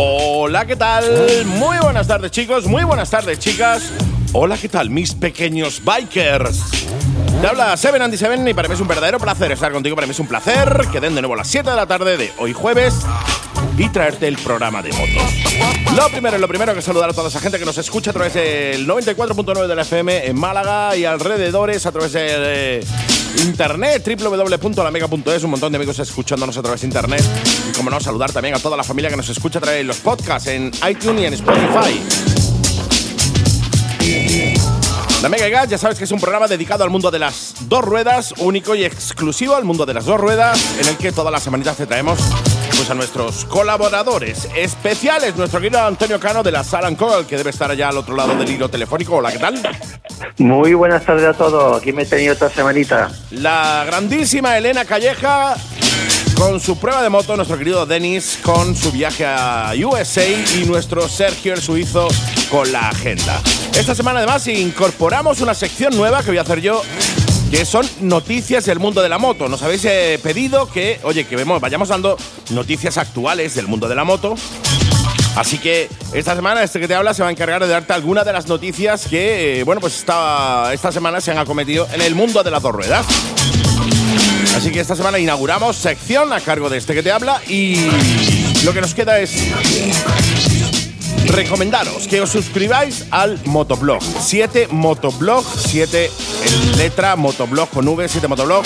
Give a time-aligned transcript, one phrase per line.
[0.00, 1.04] Hola, ¿qué tal?
[1.44, 2.68] Muy buenas tardes, chicos.
[2.68, 3.90] Muy buenas tardes, chicas.
[4.32, 6.86] Hola, ¿qué tal, mis pequeños bikers?
[7.40, 9.96] Te habla Seven Andy Seven y para mí es un verdadero placer estar contigo.
[9.96, 12.16] Para mí es un placer que den de nuevo a las 7 de la tarde
[12.16, 12.94] de hoy jueves
[13.76, 15.96] y traerte el programa de motos.
[15.96, 18.34] Lo primero, lo primero que saludar a toda esa gente que nos escucha a través
[18.34, 22.84] del 94.9 de la FM en Málaga y alrededores, a través de
[23.44, 27.22] internet, www.lamega.es, un montón de amigos escuchándonos a través de internet.
[27.68, 29.84] Y como no, saludar también a toda la familia que nos escucha a través de
[29.84, 32.02] los podcasts en iTunes y en Spotify.
[35.22, 37.84] La Mega Gas, ya sabes que es un programa dedicado al mundo de las dos
[37.84, 41.42] ruedas, único y exclusivo al mundo de las dos ruedas, en el que todas las
[41.42, 42.18] semanitas te traemos
[42.78, 47.50] pues, a nuestros colaboradores especiales, nuestro querido Antonio Cano de la Sala Call, que debe
[47.50, 49.16] estar allá al otro lado del hilo telefónico.
[49.16, 49.60] Hola, ¿qué tal?
[50.38, 53.10] Muy buenas tardes a todos, aquí me he tenido otra semanita.
[53.32, 55.56] La grandísima Elena Calleja
[56.36, 61.08] con su prueba de moto, nuestro querido Denis con su viaje a USA y nuestro
[61.08, 62.06] Sergio el suizo
[62.48, 63.42] con la agenda.
[63.76, 66.82] Esta semana además incorporamos una sección nueva que voy a hacer yo
[67.50, 69.48] que son noticias del mundo de la moto.
[69.48, 72.16] Nos habéis eh, pedido que, oye, que vemos, vayamos dando
[72.50, 74.34] noticias actuales del mundo de la moto.
[75.36, 78.26] Así que esta semana, este que te habla, se va a encargar de darte algunas
[78.26, 82.14] de las noticias que, eh, bueno, pues esta, esta semana se han acometido en el
[82.14, 83.06] mundo de las dos ruedas.
[84.56, 87.76] Así que esta semana inauguramos sección a cargo de este que te habla y
[88.64, 89.30] lo que nos queda es
[91.28, 94.02] recomendaros que os suscribáis al Motoblog.
[94.02, 96.10] 7 Motoblog, 7
[96.44, 98.64] en letra, Motoblog con V, 7 Motoblog,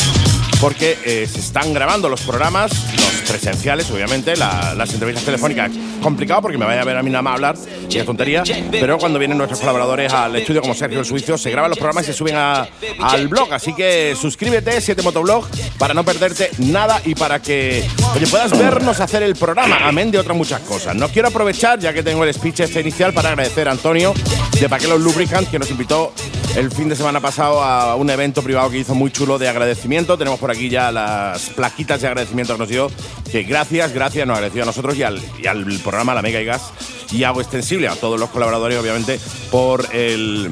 [0.62, 5.72] porque eh, se están grabando los programas, los presenciales, obviamente, las entrevistas telefónicas.
[6.00, 7.56] Complicado porque me vaya a ver a mí nada más hablar,
[7.90, 11.68] es tontería, pero cuando vienen nuestros colaboradores al estudio como Sergio el Suizo, se graban
[11.68, 13.52] los programas y se suben al blog.
[13.52, 17.84] Así que suscríbete, 7 Motoblog, para no perderte nada y para que
[18.30, 20.94] puedas vernos hacer el programa, amén de otras muchas cosas.
[20.94, 24.14] No quiero aprovechar, ya que tengo el speech este inicial, para agradecer a Antonio
[24.60, 26.12] de Paquelos Lubricant, que nos invitó
[26.56, 30.18] el fin de semana pasado a un evento privado que hizo muy chulo de agradecimiento.
[30.18, 32.90] Tenemos por aquí ya las plaquitas de agradecimiento que nos dio.
[33.30, 36.44] Que gracias, gracias, nos agradeció a nosotros y al, y al programa La Mega y
[36.44, 36.72] Gas.
[37.10, 39.18] Y hago extensible a todos los colaboradores, obviamente,
[39.50, 40.50] por el.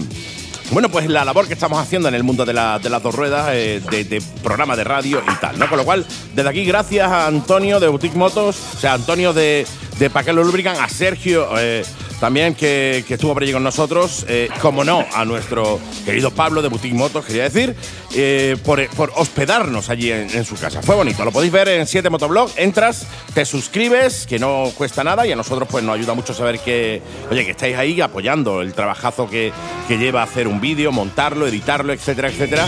[0.73, 3.81] Bueno, pues la labor que estamos haciendo en el mundo de, las dos ruedas, eh,
[3.91, 5.69] de, programa de radio y tal, ¿no?
[5.69, 9.67] Con lo cual, desde aquí, gracias a Antonio de Boutique Motos, o sea, Antonio de,
[10.01, 11.47] de Paquelo Lubricant, a Sergio.
[11.59, 11.85] Eh,
[12.19, 16.69] también que, estuvo por allí con nosotros, eh, como no, a nuestro querido Pablo de
[16.69, 17.77] Boutique Motos, quería decir,
[18.15, 18.81] eh, por,
[19.15, 20.83] hospedarnos allí en, su casa.
[20.83, 25.27] Fue bonito, lo podéis ver en 7 Motoblog, entras, te suscribes, que no cuesta nada
[25.27, 28.73] y a nosotros pues nos ayuda mucho saber que, oye, que estáis ahí apoyando el
[28.73, 29.53] trabajazo que,
[29.87, 32.67] que lleva hacer un vídeo, montarlo, editarlo, etcétera, etcétera.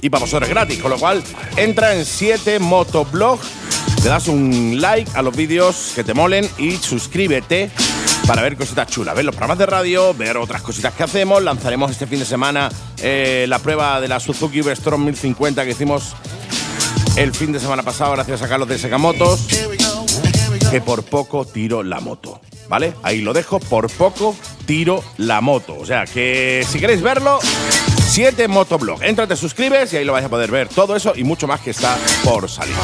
[0.00, 1.22] Y para vosotros es gratis, con lo cual
[1.56, 3.40] entra en 7 Motoblog,
[4.02, 7.70] le das un like a los vídeos que te molen y suscríbete
[8.26, 11.42] para ver cositas chulas, ver los programas de radio, ver otras cositas que hacemos.
[11.42, 12.68] Lanzaremos este fin de semana
[13.02, 16.14] eh, la prueba de la Suzuki V-Strom 1050 que hicimos
[17.16, 19.48] el fin de semana pasado gracias a Carlos de Segamotos,
[20.70, 22.40] que por poco tiro la moto.
[22.68, 22.92] ¿Vale?
[23.02, 24.36] Ahí lo dejo, por poco
[24.66, 25.74] tiro la moto.
[25.78, 27.38] O sea que si queréis verlo,
[28.18, 29.00] 7 Motoblog.
[29.04, 31.60] Entra, te suscribes y ahí lo vais a poder ver todo eso y mucho más
[31.60, 32.74] que está por salir.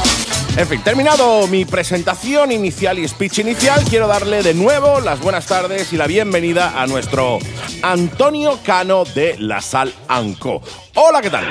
[0.57, 5.49] En fin, terminado mi presentación inicial y speech inicial, quiero darle de nuevo las buenas
[5.49, 7.41] tardes y la bienvenida a nuestro
[7.83, 10.63] Antonio Cano de La Sal Anco.
[10.95, 11.45] Hola, ¿qué tal?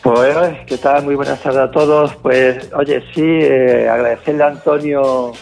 [0.00, 1.02] Pues, ¿qué tal?
[1.02, 2.14] Muy buenas tardes a todos.
[2.22, 5.32] Pues, oye, sí, eh, agradecerle a Antonio,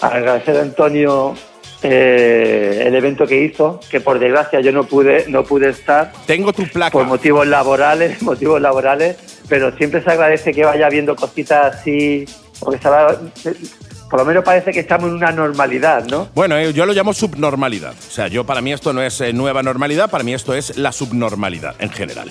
[0.00, 1.34] agradecerle a Antonio
[1.82, 6.12] eh, el evento que hizo, que por desgracia yo no pude, no pude estar.
[6.26, 6.92] Tengo tu placa.
[6.92, 9.16] Por motivos laborales, motivos laborales
[9.52, 12.24] pero siempre se agradece que vaya viendo cositas así,
[12.58, 16.28] porque por lo menos parece que estamos en una normalidad, ¿no?
[16.34, 17.92] Bueno, eh, yo lo llamo subnormalidad.
[17.92, 20.78] O sea, yo para mí esto no es eh, nueva normalidad, para mí esto es
[20.78, 22.30] la subnormalidad en general.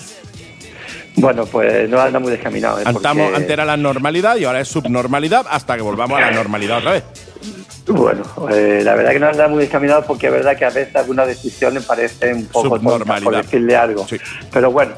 [1.14, 2.80] Bueno, pues no anda muy descaminado.
[2.80, 2.84] ¿eh?
[2.86, 6.92] Antes era la normalidad y ahora es subnormalidad hasta que volvamos a la normalidad otra
[6.92, 7.04] vez.
[7.86, 11.26] Bueno, la verdad que no anda muy descaminado porque es verdad que a veces algunas
[11.26, 14.06] decisiones parecen un poco tontas, por decirle algo.
[14.52, 14.94] Pero bueno,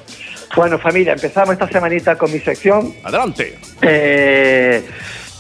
[0.55, 2.95] bueno, familia, empezamos esta semanita con mi sección.
[3.03, 3.59] Adelante.
[3.83, 4.85] Eh,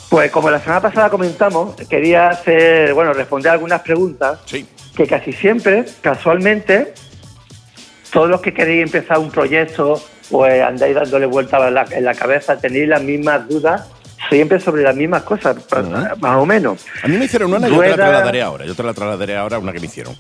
[0.08, 4.40] pues como la semana pasada comentamos, quería hacer, bueno, responder algunas preguntas.
[4.46, 4.66] Sí.
[4.96, 6.94] Que casi siempre, casualmente,
[8.12, 10.00] todos los que queréis empezar un proyecto
[10.30, 13.88] o andáis dándole vuelta en la, cabeza, tenéis las mismas dudas
[14.28, 15.56] siempre sobre las mismas cosas,
[16.20, 16.84] más o menos.
[17.02, 18.64] A mí me hicieron una y yo te la trasladaré ahora.
[18.64, 20.14] Yo te la trasladaré ahora una que me hicieron.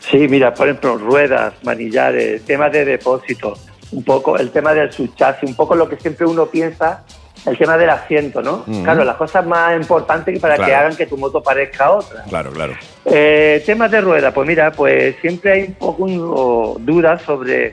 [0.00, 3.56] Sí, mira, por ejemplo, ruedas, manillares, temas de depósito,
[3.92, 7.04] un poco el tema del subchasis, un poco lo que siempre uno piensa
[7.46, 8.64] el tema del asiento, ¿no?
[8.84, 12.22] Claro, las cosas más importantes para que hagan que tu moto parezca otra.
[12.28, 12.74] Claro, claro.
[13.04, 17.72] Eh, temas de rueda, pues mira, pues siempre hay un poco dudas sobre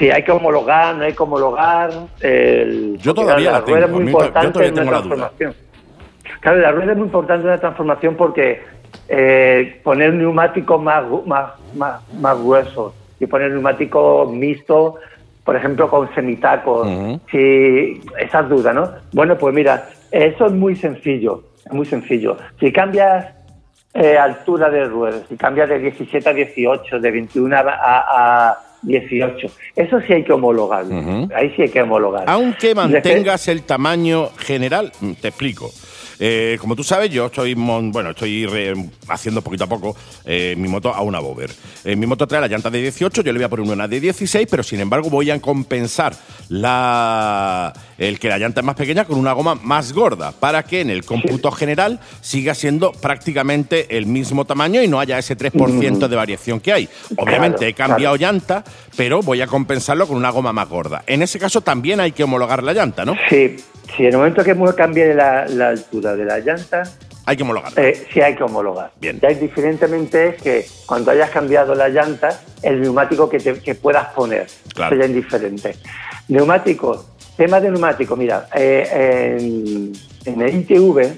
[0.00, 1.90] si hay que homologar, no hay que homologar.
[2.20, 5.14] El, Yo todavía la tengo, rueda es muy to- yo importante todavía tengo la duda.
[5.16, 5.54] transformación.
[6.40, 8.62] Claro, la rueda es muy importante en una transformación porque
[9.08, 14.94] eh, poner neumáticos más, más, más, más gruesos y poner neumáticos mixtos,
[15.44, 16.88] por ejemplo, con semitacos,
[17.30, 18.90] si esas dudas, ¿no?
[19.12, 22.38] Bueno, pues mira, eso es muy sencillo, es muy sencillo.
[22.58, 23.26] Si cambias
[23.92, 29.46] eh, altura de ruedas, si cambias de 17 a 18, de 21 a, a 18,
[29.76, 31.28] eso sí hay que homologarlo.
[31.34, 32.24] Ahí sí hay que homologar.
[32.26, 35.70] Aunque mantengas el tamaño general, te explico.
[36.22, 38.74] Eh, como tú sabes, yo estoy mon- bueno, estoy re-
[39.08, 39.96] haciendo poquito a poco
[40.26, 41.50] eh, mi moto a una Bover.
[41.82, 43.98] Eh, mi moto trae la llanta de 18, yo le voy a poner una de
[44.00, 46.14] 16, pero sin embargo voy a compensar
[46.84, 50.80] la, el que la llanta es más pequeña con una goma más gorda, para que
[50.82, 56.06] en el cómputo general siga siendo prácticamente el mismo tamaño y no haya ese 3%
[56.08, 56.88] de variación que hay.
[57.16, 58.62] Obviamente Claro, he cambiado llanta,
[58.96, 61.02] pero voy a compensarlo con una goma más gorda.
[61.06, 63.14] En ese caso también hay que homologar la llanta, ¿no?
[63.28, 63.56] Sí,
[63.96, 66.82] si en el momento que cambie la, la altura de la llanta,
[67.26, 67.82] Hay que homologarla.
[67.82, 68.92] eh, sí hay que homologar.
[69.00, 69.18] Bien.
[69.20, 74.06] Ya indiferentemente es que cuando hayas cambiado la llanta, el neumático que, te- que puedas
[74.14, 74.46] poner.
[74.74, 75.00] Claro.
[75.00, 75.74] Es indiferente.
[76.28, 77.06] Neumáticos,
[77.36, 79.92] tema de neumáticos, mira, eh, en,
[80.24, 81.12] en el ITV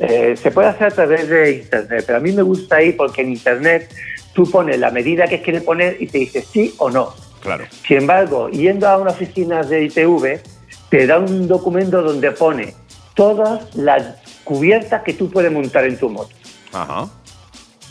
[0.00, 3.22] eh, se puede hacer a través de Internet, pero a mí me gusta ir porque
[3.22, 3.92] en Internet
[4.32, 7.14] tú pones la medida que quieres poner y te dice sí o no.
[7.40, 7.64] Claro.
[7.86, 10.40] Sin embargo, yendo a una oficina de ITV,
[10.90, 12.74] te da un documento donde pone
[13.14, 14.02] todas las
[14.44, 16.34] cubiertas que tú puedes montar en tu moto.
[16.72, 17.08] Ajá.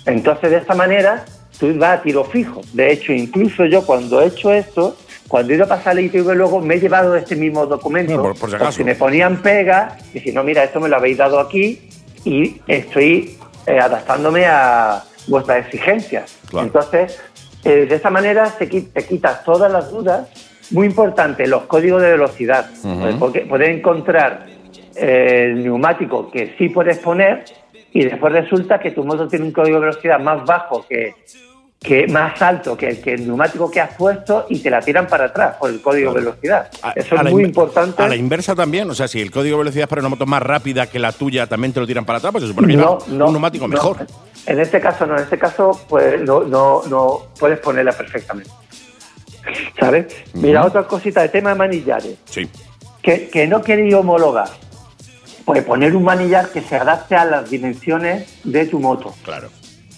[0.06, 1.26] Entonces, de esta manera,
[1.60, 2.62] tú vas a tiro fijo.
[2.74, 4.98] De hecho, incluso yo cuando he hecho esto,
[5.28, 8.16] cuando he ido a pasar el ITV luego, me he llevado este mismo documento.
[8.18, 8.72] No, por- por si acaso.
[8.72, 11.90] porque me ponían pega y si no, mira, esto me lo habéis dado aquí
[12.26, 16.36] y estoy eh, adaptándome a vuestras exigencias.
[16.50, 16.68] Claro.
[16.68, 17.18] Entonces,
[17.64, 20.28] eh, de esta manera se qui- te quitas todas las dudas.
[20.74, 22.70] Muy importante, los códigos de velocidad.
[22.84, 23.20] Ujú.
[23.20, 24.46] Porque puedes encontrar
[24.96, 27.46] eh, el neumático que sí puedes poner
[27.92, 31.14] y después resulta que tu moto tiene un código de velocidad más bajo que,
[31.80, 35.06] que más alto que el, que el neumático que has puesto y te la tiran
[35.06, 36.70] para atrás por el código de velocidad.
[36.82, 38.02] A- Eso a es muy importante.
[38.02, 40.42] A la inversa también, o sea, si el código de velocidad para una moto más
[40.42, 42.98] rápida que la tuya también te lo tiran para atrás, pues se supone que no,
[43.10, 43.74] no, no, un neumático no.
[43.76, 43.98] mejor.
[44.48, 48.50] En este caso no, en este caso pues no, no, no puedes ponerla perfectamente.
[49.80, 50.08] ¿Sabes?
[50.34, 52.18] Mira, otra cosita de tema de manillares.
[52.26, 52.50] Sí.
[53.02, 54.48] que, que no quería homologar.
[55.46, 59.50] Pues poner un manillar que se adapte a las dimensiones de tu moto, Claro.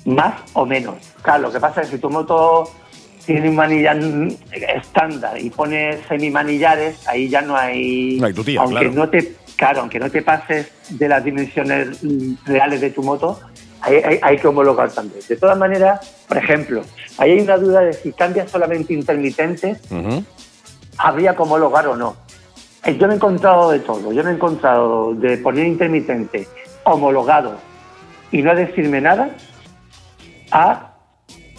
[0.05, 0.95] más o menos.
[1.21, 2.67] Claro, lo que pasa es que si tu moto
[3.27, 3.97] tiene un manillar
[4.75, 8.17] estándar y pones semimanillares, ahí ya no hay...
[8.19, 8.91] No hay tutía, aunque claro.
[8.93, 11.99] no te Claro, aunque no te pases de las dimensiones
[12.45, 13.39] reales de tu moto,
[13.81, 15.21] hay, hay- hay que homologar también.
[15.27, 16.81] De todas maneras, por ejemplo,
[17.17, 20.23] ahí hay una duda de si cambias solamente intermitentes, Ujú.
[20.97, 22.15] habría que homologar o no.
[22.83, 24.11] Eh, Yo me he encontrado de todo.
[24.13, 26.47] Yo me he encontrado de poner intermitente
[26.83, 27.55] homologado
[28.31, 29.29] y no decirme nada
[30.51, 30.91] a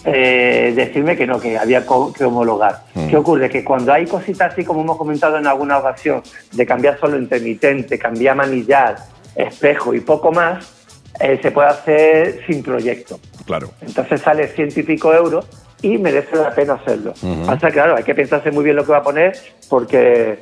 [0.04, 2.82] eh, decirme que no, que había que homologar.
[2.94, 3.08] Mm.
[3.08, 3.50] ¿Qué ocurre?
[3.50, 6.22] Que cuando hay cositas así como hemos comentado en alguna ocasión,
[6.52, 8.96] de cambiar solo intermitente, cambiar manillar,
[9.34, 10.75] espejo y poco más,
[11.20, 13.18] eh, se puede hacer sin proyecto.
[13.46, 13.70] Claro.
[13.80, 15.46] Entonces sale ciento y pico euros
[15.82, 17.12] y merece la pena hacerlo.
[17.22, 17.46] Ujú.
[17.46, 19.36] Pasa, claro, hay que pensarse muy bien lo que va a poner
[19.68, 20.38] porque...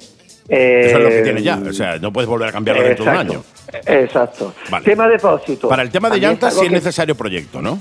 [0.49, 1.59] eh, Eso es lo que tiene ya.
[1.59, 3.45] O sea, no puedes volver a cambiarlo dentro de un año.
[3.87, 4.55] Exacto.
[4.71, 4.85] Vale.
[4.85, 5.69] Tema depósito.
[5.69, 7.79] Para el tema de llantas sí es que- necesario proyecto, ¿no?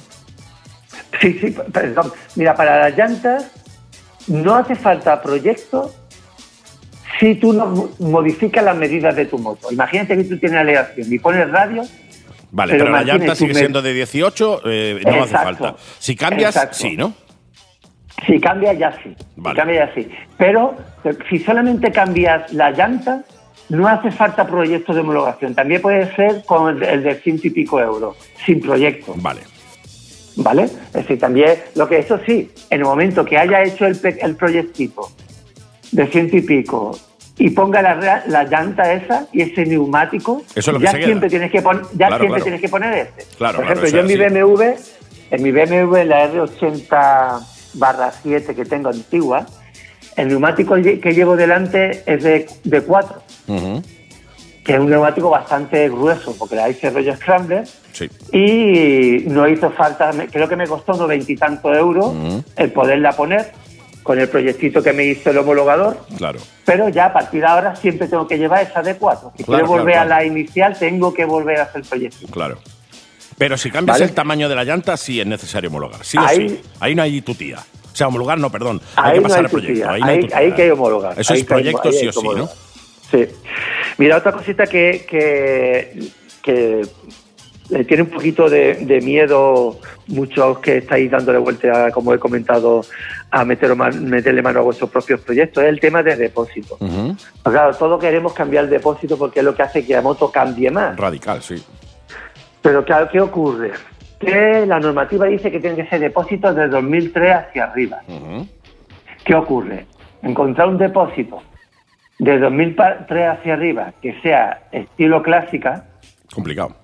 [1.21, 2.11] Sí, sí, perdón.
[2.35, 3.51] Mira, para las llantas
[4.27, 5.93] no hace falta proyecto
[7.19, 9.71] si tú no mo- modificas las medidas de tu moto.
[9.71, 11.83] Imagínate que tú tienes aleación y pones radio,
[12.53, 15.75] Vale, Pero pero, la llanta sigue siendo de 18, eh, no hace falta.
[15.97, 16.77] Si cambias, Exacto.
[16.77, 17.13] sí, ¿no?
[18.27, 19.15] si cambia ya sí.
[19.35, 20.07] Si ya sí.
[20.37, 23.23] Pero eh, si solamente cambias la llanta,
[23.69, 25.55] no hace falta proyecto de homologación.
[25.55, 29.13] También puede ser con el, de ciento y pico euros, sin proyecto.
[29.17, 29.41] Vale.
[30.35, 30.63] ¿Vale?
[30.63, 34.35] Es decir, también, lo que eso sí, en el momento que haya hecho el, el
[34.35, 35.09] proyectito
[35.91, 36.97] de ciento y pico
[37.37, 41.05] y ponga la, la llanta esa y ese neumático, Eso es lo que ya queda.
[41.05, 42.43] siempre tienes que ya Claro, siempre claro.
[42.43, 43.25] tienes que poner este.
[43.37, 44.15] Claro, Por ejemplo, yo en mi.
[44.15, 44.63] BMW,
[45.31, 49.45] en mi BMW, la R80 barra 7 que tengo antigua,
[50.15, 53.81] el neumático que llevo delante es de, de 4, Ujú.
[54.63, 57.63] que es un neumático bastante grueso, porque la hice rollo Scrambler,
[57.93, 58.09] Sí.
[58.31, 62.11] y no hizo falta, creo que me costó unos veintitantos euros
[62.55, 63.51] el poderla poner
[64.03, 66.05] con el proyectito que me hizo el homologador.
[66.17, 66.39] Claro.
[66.65, 69.33] Pero ya a partir de ahora siempre tengo que llevar esa de 4.
[69.37, 72.27] Si Claro, quiero volver claro, a la inicial, tengo que volver a hacer el proyecto.
[72.27, 72.59] Claro.
[73.37, 74.05] Pero si cambias ¿Vale?
[74.09, 76.03] el tamaño de la llanta, sí es necesario homologar.
[76.05, 76.61] Sí o sí.
[76.79, 77.57] Ahí no hay tu tía.
[77.59, 78.81] O sea, homologar no, perdón.
[78.95, 79.89] hay que no pasar hay el tu proyecto.
[79.89, 81.19] Ahí, no hay ahí- que hay homologar.
[81.19, 82.49] Eso es proyecto sí o sí, ¿no?
[83.11, 83.27] Sí.
[83.97, 86.09] Mira, otra cosita que, que,
[86.41, 86.81] que
[87.69, 92.81] le tiene un poquito de, de miedo muchos que estáis dándole vuelta, como he comentado,
[93.31, 96.77] a meter, meterle mano a vuestros propios proyectos, es el tema de depósito.
[97.43, 100.69] Claro, todos queremos cambiar el depósito porque es lo que hace que la moto cambie
[100.69, 100.97] más.
[100.97, 101.63] Radical, sí.
[102.61, 103.71] Pero claro, ¿qué ocurre?
[104.19, 108.01] Que la normativa dice que tienen que ser depósitos de 2003 hacia arriba.
[109.25, 109.85] ¿Qué ocurre?
[110.21, 111.41] Encontrar un depósito
[112.19, 115.85] de 2003 hacia arriba que sea estilo clásica
[116.33, 116.75] Complicado.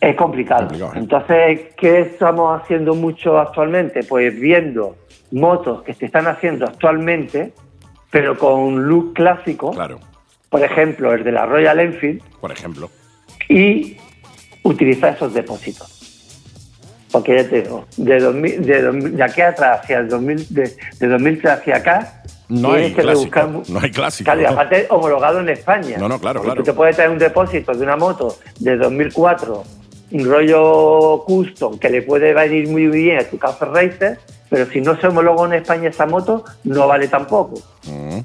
[0.00, 0.60] Es complicado.
[0.68, 0.98] Complicado, ¿eh?
[0.98, 4.02] Entonces, ¿qué estamos haciendo mucho actualmente?
[4.04, 4.96] Pues viendo
[5.32, 7.52] motos que se están haciendo actualmente,
[8.10, 9.98] pero con un look clásico, Claro.
[10.48, 12.90] por ejemplo, el de la Royal Enfield, Por ejemplo.
[13.48, 13.96] y
[14.62, 15.92] utilizar esos depósitos.
[17.12, 20.72] Porque ya te digo, de, 2000, de, 2000 de aquí atrás hacia el 2000, de,
[21.00, 25.48] de 2003 hacia acá, No hay que clásico, no hay clásico, Claro, aparte homologado en
[25.48, 25.96] España.
[25.98, 26.56] No, no, claro, claro.
[26.60, 29.64] Tú te puedes traer un depósito de una moto de 2004,
[30.10, 34.80] un rollo custom, que le puede venir muy bien a tu Café Racer, pero si
[34.80, 37.60] no se homologó en España esa moto, no vale tampoco.
[37.86, 38.24] Ujú.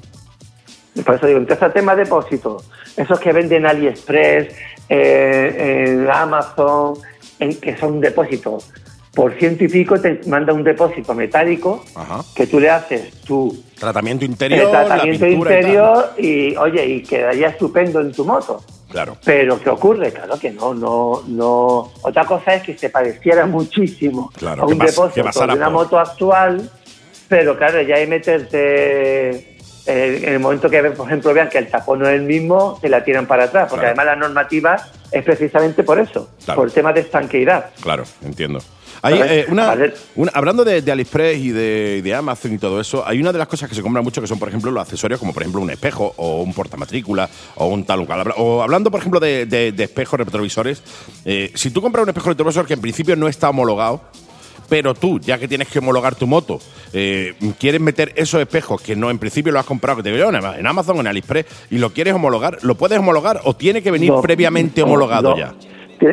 [1.04, 4.54] Por eso digo, entonces el tema de depósitos, esos que venden AliExpress,
[4.88, 6.94] eh, en Amazon,
[7.38, 8.70] en, que son depósitos
[9.14, 12.20] por ciento y pico, te manda un depósito metálico Ajá.
[12.34, 16.86] que tú le haces tu Tratamiento el interior, tratamiento la pintura y interior y, oye,
[16.86, 18.62] y quedaría estupendo en tu moto.
[18.92, 19.16] Claro.
[19.24, 20.12] Pero ¿qué ocurre?
[20.12, 21.92] Claro que no, no, no.
[22.02, 26.70] Otra cosa es que se pareciera muchísimo Claro, a un depósito de una moto actual,
[27.28, 29.56] pero claro, ya hay meterte
[29.86, 32.78] eh, en el momento que, por ejemplo, vean que el tapón no es el mismo,
[32.80, 34.00] te la tiran para atrás, porque Claro.
[34.00, 34.76] además la normativa
[35.10, 36.60] es precisamente por eso, Claro.
[36.60, 37.70] por tema de estanqueidad.
[37.80, 38.60] Claro, entiendo.
[39.04, 39.74] Hay, eh, una,
[40.32, 43.48] hablando de, de AliExpress y de, de Amazon y todo eso, hay una de las
[43.48, 45.70] cosas que se compran mucho que son, por ejemplo, los accesorios, como por ejemplo un
[45.70, 48.20] espejo o un portamatrícula o un tal o cual.
[48.20, 50.82] Habla- O hablando, por ejemplo, de, espejos retrovisores,
[51.24, 54.00] eh, si tú compras un espejo retrovisor que en principio no está homologado,
[54.68, 56.58] pero tú, ya que tienes que homologar tu moto,
[56.94, 60.30] eh, quieres meter esos espejos que no en principio lo has comprado, que te digo
[60.30, 63.82] yo, en Amazon o en AliExpress, y lo quieres homologar, ¿lo puedes homologar o tiene
[63.82, 65.36] que venir No, previamente no, homologado no.
[65.38, 65.54] ya?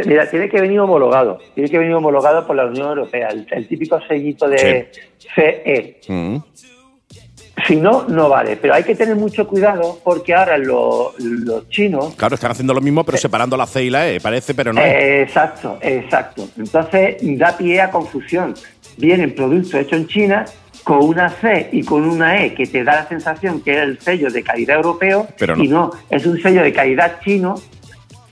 [0.05, 1.39] Mira, tiene que venir homologado.
[1.53, 3.29] Tiene que venir homologado por la Unión Europea.
[3.29, 4.91] El, el típico sellito de
[5.35, 5.99] CE.
[6.07, 6.37] Mm.
[7.67, 8.55] Si no, no vale.
[8.55, 12.15] Pero hay que tener mucho cuidado porque ahora lo- los chinos.
[12.15, 14.81] Claro, están haciendo lo mismo, pero separando la C y la E, parece, pero no.
[14.81, 16.47] Eh, exacto, exacto.
[16.57, 18.53] Entonces da pie a confusión.
[18.97, 20.45] Vienen productos hechos en China
[20.85, 23.99] con una C y con una E que te da la sensación que es el
[23.99, 25.63] sello de calidad europeo Pero no.
[25.63, 27.55] y no, es un sello de calidad chino.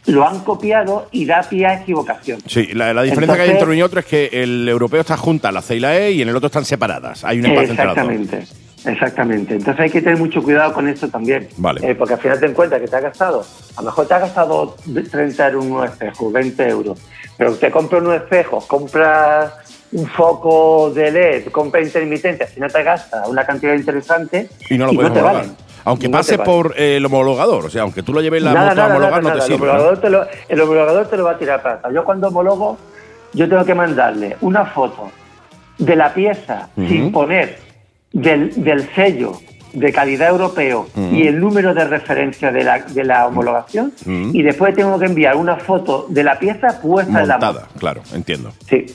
[0.08, 2.40] Lo han copiado y da pie a equivocación.
[2.46, 5.18] Sí, la, la diferencia que hay entre uno y otro es que el europeo está
[5.18, 7.24] junta la C y la E y en el otro están separadas.
[7.26, 7.84] Hay un espacio entre.
[7.84, 8.44] Exactamente,
[8.86, 9.54] exactamente.
[9.56, 11.48] Entonces hay que tener mucho cuidado con esto también.
[11.58, 11.88] Vale.
[11.92, 13.46] Eh, porque al final te encuentras que te ha gastado,
[13.76, 14.76] a lo mejor te ha gastado
[15.12, 17.00] 30 euros en unos espejos, 20 euros,
[17.38, 19.52] pero te compras unos espejos, compras
[19.92, 24.86] un foco de LED, compras intermitente, al final te gastas una cantidad interesante Y no
[24.86, 25.24] lo te homologar.
[25.24, 25.67] valen.
[25.88, 26.46] Aunque No valen.
[26.46, 28.96] por eh, el homologador, o sea, aunque tú lo lleves la Nada, moto a nada,
[28.96, 29.46] homologar, nada, no te nada.
[29.46, 29.66] El, sirve.
[29.68, 29.72] ¿no?
[29.74, 31.94] homologador te lo, el homologador te lo va a tirar para atrás.
[31.94, 32.78] Yo cuando homologo,
[33.34, 35.10] yo tengo que mandarle una foto
[35.78, 37.60] de la pieza sin poner
[38.12, 39.34] del, del sello
[39.74, 44.74] de calidad europeo y el número de referencia de la, de la homologación y después
[44.76, 47.36] tengo que enviar una foto de la pieza puesta en la.
[47.38, 48.52] Montada, claro, entiendo.
[48.68, 48.86] Sí.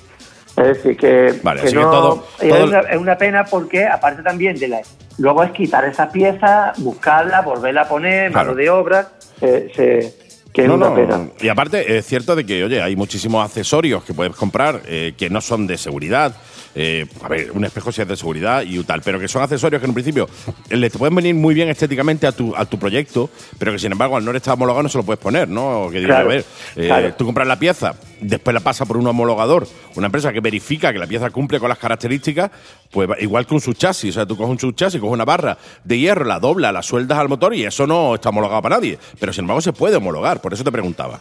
[0.57, 3.87] Es decir, que, Vale, que así que no- todo- es, una, es una pena porque,
[3.87, 4.81] aparte también de la.
[5.19, 8.49] Luego es quitar esa pieza, buscarla, volverla a poner, Claro.
[8.51, 9.09] mano de obra,
[9.41, 10.15] eh, se,
[10.53, 11.21] que No, una no, pena.
[11.41, 15.31] Y aparte, es cierto de que, oye, hay muchísimos accesorios que puedes comprar eh, que
[15.31, 16.35] no son de seguridad.
[16.75, 19.81] Eh, a ver, un espejo sí es de seguridad y tal, pero que son accesorios
[19.81, 20.29] que en un principio
[20.71, 23.79] eh, le te pueden venir muy bien estéticamente a tu, a tu proyecto, pero que
[23.79, 25.89] sin embargo al no estar homologado no se lo puedes poner, ¿no?
[25.91, 26.45] Que Claro, a ver,
[26.77, 27.15] eh, claro.
[27.15, 30.99] tú compras la pieza, después la pasa por un homologador, una empresa que verifica que
[30.99, 32.51] la pieza cumple con las características,
[32.91, 35.99] pues igual que un subchasis, o sea, tú coges un subchasis, coges una barra de
[35.99, 39.33] hierro, la dobla, la sueldas al motor y eso no está homologado para nadie, pero
[39.33, 41.21] sin embargo se puede homologar, por eso te preguntaba.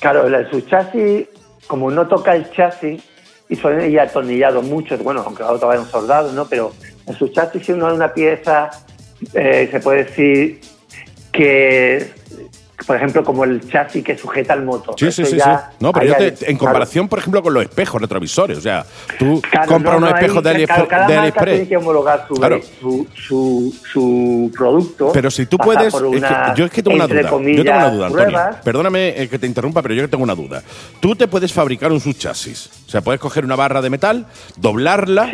[0.00, 1.26] Claro, el subchasis,
[1.66, 3.02] como no toca el chasis,
[3.48, 6.46] y son ya atornillados muchos, bueno, aunque ahora vayan soldados, ¿no?
[6.46, 6.72] Pero
[7.06, 8.70] el subchasis, si uno es una pieza,
[9.34, 10.60] eh, se puede decir
[11.32, 12.10] que
[12.86, 14.94] por ejemplo, como el chasis que sujeta el motor.
[14.98, 15.50] Sí, sí, sí, sí.
[15.80, 18.86] No, pero yo te, en comparación, por ejemplo, con los espejos retrovisores, o sea,
[19.18, 20.88] tú compras unos espejos de, AliExpress.
[20.88, 25.10] Cada, cada marca tiene que homologar su, su, su, producto.
[25.12, 25.92] Pero si tú puedes.
[26.56, 27.22] yo es que tengo una duda.
[27.22, 28.38] Yo tengo una duda, Antonio.
[28.62, 30.62] Perdóname eh, que te interrumpa, pero yo tengo una duda.
[31.00, 32.70] Tú te puedes fabricar un subchasis.
[32.86, 35.30] O sea, puedes coger una barra de metal, doblarla.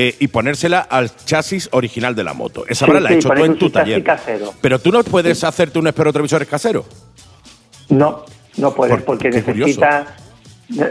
[0.00, 2.64] Eh, y ponérsela al chasis original de la moto.
[2.68, 4.04] Esa barra la has hecho tú en tu taller.
[4.04, 4.54] Casero.
[4.60, 6.84] Pero tú no puedes hacerte un espejo retrovisores casero.
[7.88, 8.24] No,
[8.58, 10.06] no puedes, porque necesita.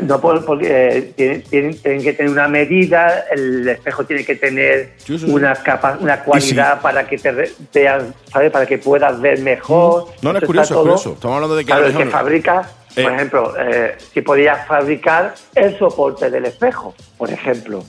[0.02, 4.98] No, porque eh, tienen, que tener una medida, el espejo tiene que tener
[5.28, 7.32] una capa, una cualidad para que te
[7.74, 8.52] veas, ¿sabes?
[8.52, 10.08] Para que puedas ver mejor.
[10.22, 11.14] No, no, es curioso, es curioso.
[11.14, 11.72] Estamos hablando de que.
[11.72, 13.16] Claro, que fabrica, por eh.
[13.16, 17.86] ejemplo, eh, si podías fabricar el soporte del espejo, por ejemplo.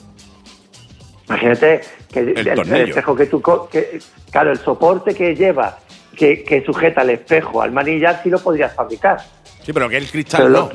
[1.28, 1.80] Imagínate
[2.10, 2.48] que el,
[2.88, 3.42] espejo que tú.
[3.70, 3.98] Que,
[4.30, 5.78] claro, el soporte que lleva
[6.18, 9.18] que, sujeta el espejo al manillar sí lo podrías fabricar.
[9.62, 10.70] Sí, pero que el cristal no.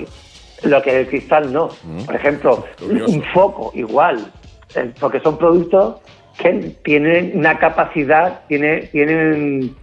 [0.63, 1.69] Lo que, el cristal no.
[1.83, 2.05] Mm.
[2.05, 4.31] Por ejemplo, un foco igual,
[4.75, 5.97] eh, porque son productos
[6.37, 9.75] que tienen una capacidad, tienen, tienen,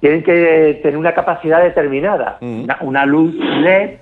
[0.00, 2.38] tienen que tener una capacidad determinada.
[2.40, 2.68] Mm.
[2.82, 3.96] Una, luz LED,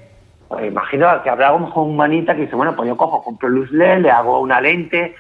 [0.48, 4.00] pues imagino que habrá un manita que dice, bueno, pues yo cojo, compro luz LED,
[4.00, 5.14] le hago una lente,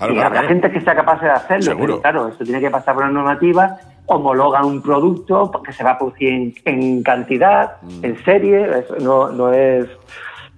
[0.00, 2.00] y habrá gente que sea capaz de hacerlo, Seguro.
[2.00, 5.98] claro, eso tiene que pasar por la normativa homologan un producto que se va a
[5.98, 8.04] producir en, cantidad, mm.
[8.04, 9.86] en serie, no, no es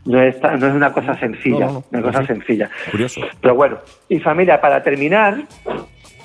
[0.07, 2.71] no es, no es una cosa sencilla, una cosa sencilla.
[2.91, 3.23] Curioso.
[3.41, 5.39] Pero bueno, y familia, para terminar,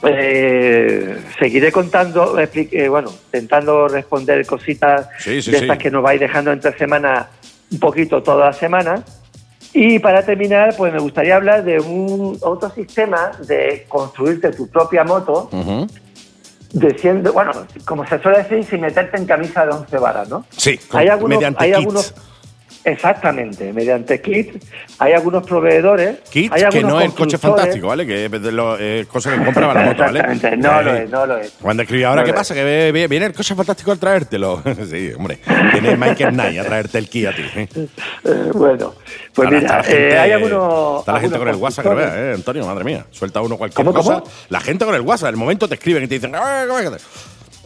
[0.04, 6.78] eh, seguiré contando, eh, bueno, intentando responder cositas de estas que nos vais dejando entre
[6.78, 7.28] semanas,
[7.72, 9.01] un poquito toda la semana.
[9.73, 15.03] Y para terminar, pues me gustaría hablar de un otro sistema de construirte tu propia
[15.03, 15.49] moto
[16.71, 17.51] diciendo, bueno,
[17.85, 20.45] como se suele decir, sin meterte en camisa de once varas, ¿no?
[20.49, 22.13] Sí, hay algunos, mediante hay algunos
[22.91, 24.63] Exactamente, mediante kit.
[24.98, 26.19] Hay algunos proveedores.
[26.29, 28.05] Kit que no es el coche fantástico, ¿vale?
[28.05, 30.19] Que es eh, cosas que compraba la moto, ¿vale?
[30.19, 31.53] Exactamente, no lo es, no lo es.
[31.62, 32.53] Cuando escribí, ¿ahora qué pasa?
[32.53, 34.62] Que viene el coche fantástico al traértelo.
[34.89, 35.39] sí, hombre.
[35.72, 37.43] Tiene Michael Knight a traerte el kit a ti.
[37.55, 37.67] ¿eh?
[38.25, 38.96] Eh, bueno,
[39.34, 40.99] pues mira, hay algunos.
[40.99, 42.65] Está la gente con el WhatsApp que lo vea, ¿eh, Antonio?
[42.65, 43.06] Madre mía.
[43.12, 44.23] Suelta uno cualquier cosa.
[44.49, 46.34] La gente con el WhatsApp, el momento te escriben y te dicen.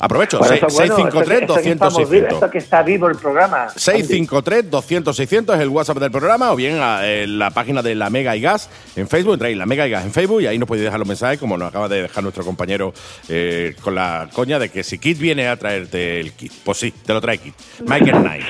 [0.04, 2.34] Aprovecho, 653-200-600.
[2.34, 3.68] Esto que está vivo el programa.
[3.70, 8.42] 653-200-600 es el WhatsApp del programa o bien en la página de la Mega y
[8.42, 9.36] Gas en Facebook.
[9.36, 11.58] Entráis la Mega y Gas en Facebook y ahí nos podéis dejar los mensajes, como
[11.58, 12.94] nos acaba de dejar nuestro compañero
[13.30, 16.52] eh, con la coña de que si Kit viene a traerte el kit.
[16.66, 17.54] Pues sí, te lo trae Kit.
[17.88, 18.44] Michael Knight.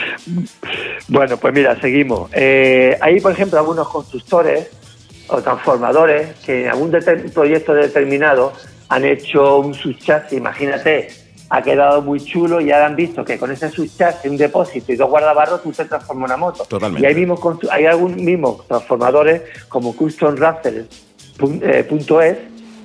[1.07, 2.31] Bueno, pues mira, seguimos.
[2.33, 4.71] Eh, hay, por ejemplo, algunos constructores
[5.27, 6.91] o transformadores que en algún
[7.31, 8.53] proyecto determinado
[8.89, 11.22] han hecho un subchasis, imagínate,
[11.53, 14.95] ha quedado muy chulo y ya han visto que con ese subchasis, un depósito y
[14.95, 16.65] dos guardabarros, tú te transformas una moto.
[16.65, 17.05] Totalmente.
[17.05, 17.39] Y hay, mismos,
[17.69, 22.37] hay algún mismos transformadores como CustomRaffle.es,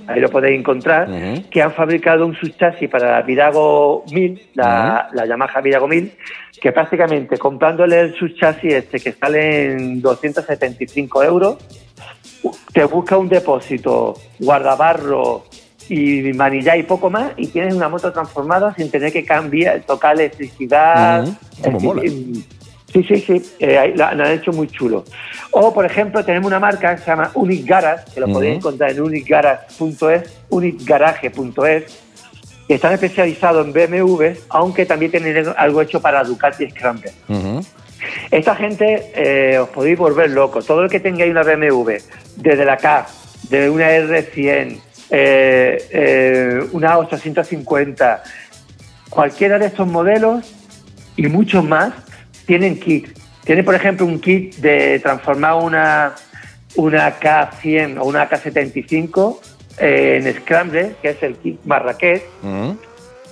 [0.07, 1.09] ahí lo podéis encontrar,
[1.51, 6.13] que han fabricado un subchasis para la Virago 1000, la, la Yamaha Virago 1000,
[6.61, 11.57] que prácticamente comprándole el subchasis este que sale en 275 euros,
[12.75, 15.45] te busca un depósito, guardabarro,
[15.89, 20.15] y manillar y poco más y tienes una moto transformada sin tener que cambiar, tocar
[20.15, 21.27] electricidad.
[22.93, 25.05] Sí, sí, sí, eh, lo, han hecho muy chulo.
[25.51, 28.93] O, por ejemplo, tenemos una marca que se llama Unic Garage, que lo podéis encontrar
[28.93, 31.99] en unicgarage.es, unicgarage.es,
[32.67, 37.13] que están especializados en BMW, aunque también tienen algo hecho para Ducati Scrambler.
[38.31, 40.65] Esta gente eh, os podéis volver locos.
[40.65, 41.93] Todo el que tengáis una BMW,
[42.37, 43.07] desde la K,
[43.51, 48.23] de una R100, eh, eh, una 850,
[49.11, 50.55] cualquiera de estos modelos
[51.17, 51.93] y muchos más
[52.47, 53.09] tienen kit.
[53.45, 56.15] Tiene, por ejemplo, un kit de transformar una,
[56.77, 59.39] una K100 o una K75
[59.79, 62.23] eh, en Scramble, que es el kit Marrakech,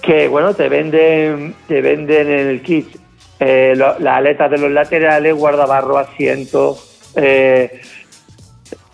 [0.03, 2.97] que bueno, te venden, te venden en el kit
[3.39, 6.79] eh, las aletas de los laterales, guardabarro, asiento,
[7.17, 7.83] eh,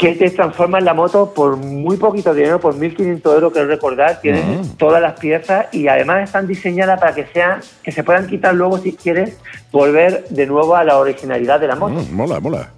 [0.03, 4.77] que te transforman la moto por muy poquito dinero, por 1.500 euros, que recordar, tienes
[4.77, 8.79] todas las piezas y además están diseñadas para que sean, que se puedan quitar luego
[8.79, 9.39] si quieres
[9.71, 12.01] volver de nuevo a la originalidad de la moto.
[12.01, 12.73] Mm, mola, mola.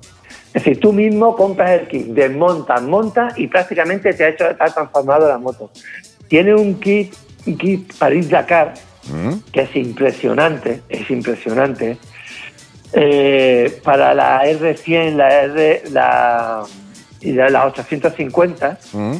[0.49, 4.57] Es decir, tú mismo compras el kit, desmontas, montas y prácticamente te ha hecho, te
[4.57, 5.71] transformado la moto.
[6.29, 7.15] Tiene un kit,
[7.47, 8.75] un kit París Dakar,
[9.09, 9.51] mm.
[9.51, 11.97] que es impresionante, es impresionante.
[12.93, 16.65] Eh, para la R100, la R, la
[17.25, 19.13] y de las 850, mm.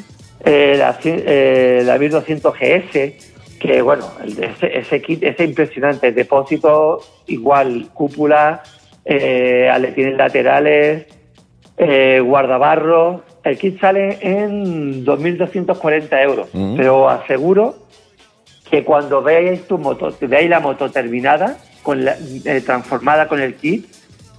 [0.45, 3.13] eh, la, eh, 1200 GS,
[3.59, 6.13] que bueno, ese, ese kit es impresionante.
[6.13, 8.63] Depósito igual, cúpula,
[9.05, 11.07] eh, aletines laterales,
[11.79, 13.23] eh, guardabarros.
[13.43, 16.77] El kit sale en 2.240 euros, Mm.
[16.77, 17.77] pero aseguro
[18.71, 23.55] que cuando veáis tu moto, veáis la moto terminada, con la, eh, transformada con el
[23.55, 23.87] kit,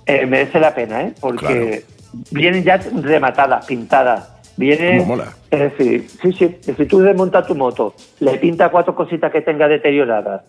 [0.05, 1.13] eh, merece la pena, ¿eh?
[1.19, 1.83] Porque
[2.31, 4.31] vienen ya rematadas, pintadas.
[5.05, 5.33] Mola.
[5.51, 9.41] es decir, sí, sí, es decir, tú desmontas tu moto, le pintas cuatro cositas que
[9.41, 10.43] tenga deterioradas,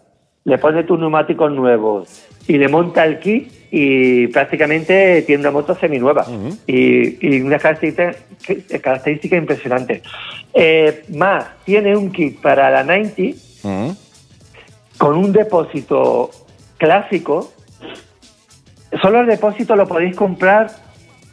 [0.45, 5.75] le pones tus neumáticos nuevos y le monta el kit y prácticamente tiene una moto
[5.75, 6.25] seminueva
[6.69, 8.15] y, y una característica,
[8.81, 10.03] característica impresionante.
[10.55, 13.23] Eh, más, tiene un kit para la 90
[13.67, 13.91] Mm.
[14.99, 16.31] con un depósito
[16.79, 17.53] clásico.
[19.03, 20.71] Solo el depósito lo podéis comprar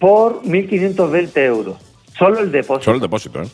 [0.04, 1.78] por 1.520 euros.
[2.20, 2.84] Solo el depósito.
[2.84, 3.48] Solo el depósito, ¿eh?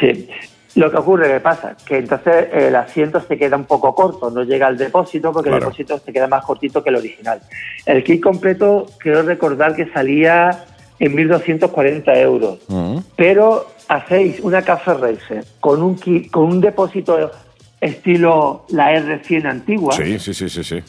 [0.00, 0.28] Sí.
[0.76, 1.76] Lo que ocurre, ¿qué pasa?
[1.86, 5.66] Que entonces el asiento se queda un poco corto, no llega al depósito porque Claro.
[5.66, 7.42] el depósito se queda más cortito que el original.
[7.84, 10.64] El kit completo, quiero recordar que salía
[10.98, 12.60] en 1.240 euros.
[12.68, 12.96] Mm.
[13.14, 17.30] Pero hacéis una Café Racer con un, kit, con un depósito
[17.78, 20.82] estilo la R100 antigua, Sí, sí, sí, sí, sí.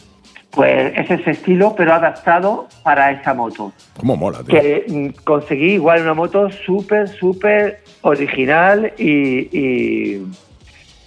[0.53, 3.73] Pues es ese estilo, pero adaptado para esa moto.
[3.99, 4.59] Cómo mola, tío.
[4.59, 10.21] Que mm, conseguí igual una moto súper, súper original y, y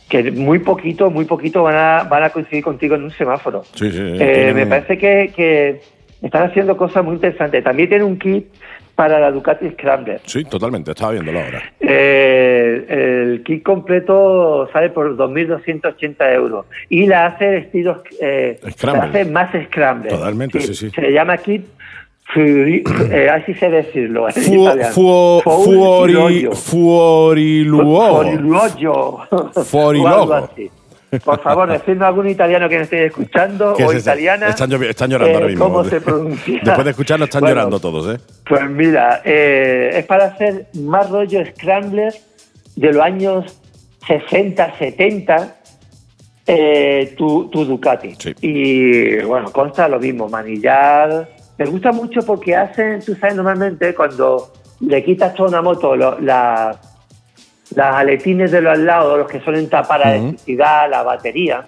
[0.08, 3.62] que muy poquito, muy poquito van a, van a coincidir contigo en un semáforo.
[3.74, 4.00] Sí, sí.
[4.00, 5.80] Eh, tiene me parece que, que
[6.22, 7.62] están haciendo cosas muy interesantes.
[7.62, 8.46] También tiene un kit
[8.96, 10.20] para la Ducati Scrambler.
[10.24, 10.90] Sí, totalmente.
[10.90, 11.62] Estaba viéndolo ahora.
[11.78, 18.68] Eh, el kit completo sale por 2.280 euros y la hace estilo eh, la
[19.10, 20.10] hace más scramble.
[20.10, 20.90] Totalmente, sí, sí.
[20.90, 21.64] Se llama kit
[22.36, 24.26] eh, así sé decirlo
[24.92, 26.48] fuo- fuori-.
[26.52, 29.22] Fuoriluogo.
[31.24, 34.48] Por favor, decidme algún italiano que me esté escuchando ¿Qué o es italiana.
[34.48, 35.64] Están, llorando eh, ahora mismo.
[35.64, 36.60] ¿Cómo se pronuncia?
[36.64, 38.20] Después de escucharlo están Bueno, llorando todos, ¿eh?
[38.48, 42.12] Pues mira, eh, es para hacer más rollo Scrambler
[42.74, 43.58] de los años
[44.06, 45.56] 60, 70,
[46.46, 48.14] eh, tu, tu Ducati.
[48.18, 48.34] Sí.
[48.40, 51.28] Y bueno, consta lo mismo, manillar.
[51.58, 56.20] Me gusta mucho porque hacen, tú sabes, normalmente cuando le quitas toda una moto, lo-
[56.20, 56.78] la-
[57.74, 60.26] las aletines de los lados, los que suelen tapar la Ujú.
[60.28, 61.66] electricidad, la batería.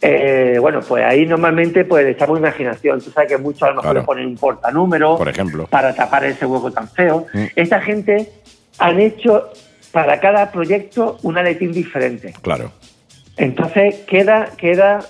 [0.00, 3.00] eh, bueno, pues ahí normalmente pues le echamos imaginación.
[3.00, 4.00] Tú sabes que muchos a lo mejor Claro.
[4.00, 5.66] le ponen un portanúmero Por ejemplo.
[5.68, 7.26] para tapar ese hueco tan feo.
[7.32, 7.44] Mm.
[7.56, 8.30] Esta gente
[8.78, 9.48] han hecho
[9.92, 12.34] para cada proyecto un aletín diferente.
[12.42, 12.70] Claro.
[13.38, 15.00] Entonces queda, queda,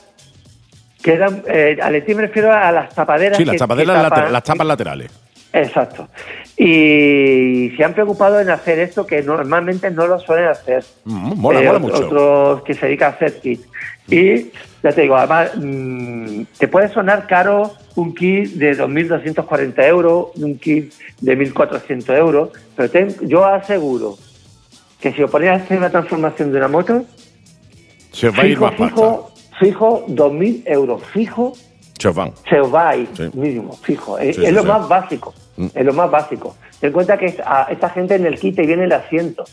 [1.02, 3.36] queda, eh, aletín me refiero a las tapaderas.
[3.36, 5.10] Sí, las que- tapaderas, que later- las tapas laterales.
[5.56, 6.08] Exacto.
[6.56, 10.84] Y se han preocupado en hacer esto que normalmente no lo suelen hacer.
[11.04, 12.06] Mm, mola, Eh, mola ot- mucho.
[12.06, 13.66] Otros que se dedican a hacer kits.
[14.08, 14.50] Y
[14.82, 20.58] ya te digo, además, mm, te puede sonar caro un kit de 2.240 euros, un
[20.58, 24.16] kit de 1.400 euros, pero ten- yo aseguro
[25.00, 27.04] que si os ponéis a hacer una transformación de una moto,
[28.12, 28.94] Se os va a ir fijo, más pasta.
[28.94, 31.52] fijo, fijo, 2.000 euros, fijo,
[31.98, 32.32] Se os van.
[32.48, 33.24] se os va a ir, Sí.
[33.34, 34.18] mínimo, fijo.
[34.18, 35.34] Es, Sí, es sí, lo más básico.
[35.74, 36.56] Es lo más básico.
[36.80, 39.44] Ten en cuenta que a esta gente en el kit te viene el asiento,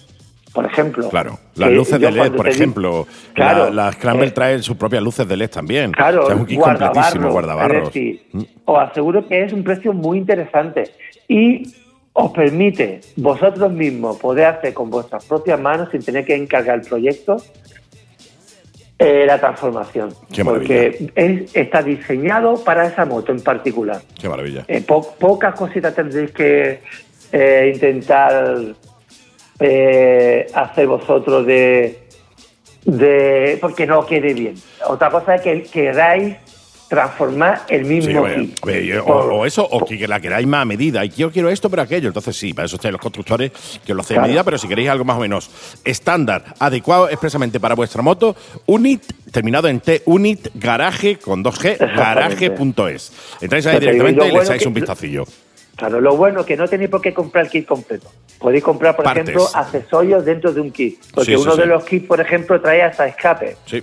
[0.53, 1.09] por ejemplo.
[1.09, 1.39] Claro.
[1.55, 3.07] Las luces de LED, por ejemplo.
[3.33, 5.91] Claro, La, la Scramble eh, trae sus propias luces de LED también.
[5.91, 7.85] Claro, O sea, es un kit completísimo, guardabarros.
[7.93, 8.41] Decir, Mm.
[8.65, 10.91] os aseguro que es un precio muy interesante
[11.27, 11.63] y
[12.13, 16.85] os permite vosotros mismos poder hacer con vuestras propias manos sin tener que encargar el
[16.87, 17.37] proyecto
[18.99, 20.13] eh, la transformación.
[20.31, 24.01] Qué porque es- está diseñado para esa moto en particular.
[24.19, 24.63] Qué maravilla.
[24.67, 26.79] Eh, po- pocas cositas tendréis que
[27.31, 28.57] eh, intentar
[29.59, 31.99] eh, hacer vosotros de,
[32.85, 34.55] de porque no quede bien.
[34.87, 36.35] Otra cosa es que queráis
[36.93, 41.03] transformar el mismo Sí, Por- o, o eso, o que la queráis más a medida.
[41.03, 42.07] Y yo quiero esto, pero aquello.
[42.09, 43.51] Entonces, sí, para eso estáis los constructores
[43.83, 45.49] que os lo hacéis a medida, pero si queréis algo más o menos
[45.83, 48.35] estándar, adecuado expresamente para vuestra moto,
[48.67, 49.01] Unit,
[49.31, 52.49] terminado en T, Unit Garage con 2G, Exactamente.
[52.49, 53.11] garaje.es.
[53.41, 55.23] Entráis ahí y directamente y le echáis que- un vistacillo.
[55.75, 58.07] Claro, lo bueno es que no tenéis por qué comprar el kit completo.
[58.37, 59.23] Podéis comprar, por Partes.
[59.23, 60.99] ejemplo, accesorios dentro de un kit.
[61.11, 63.57] Porque Sí, sí, uno de los kits, por ejemplo, trae hasta escape.
[63.65, 63.81] Sí.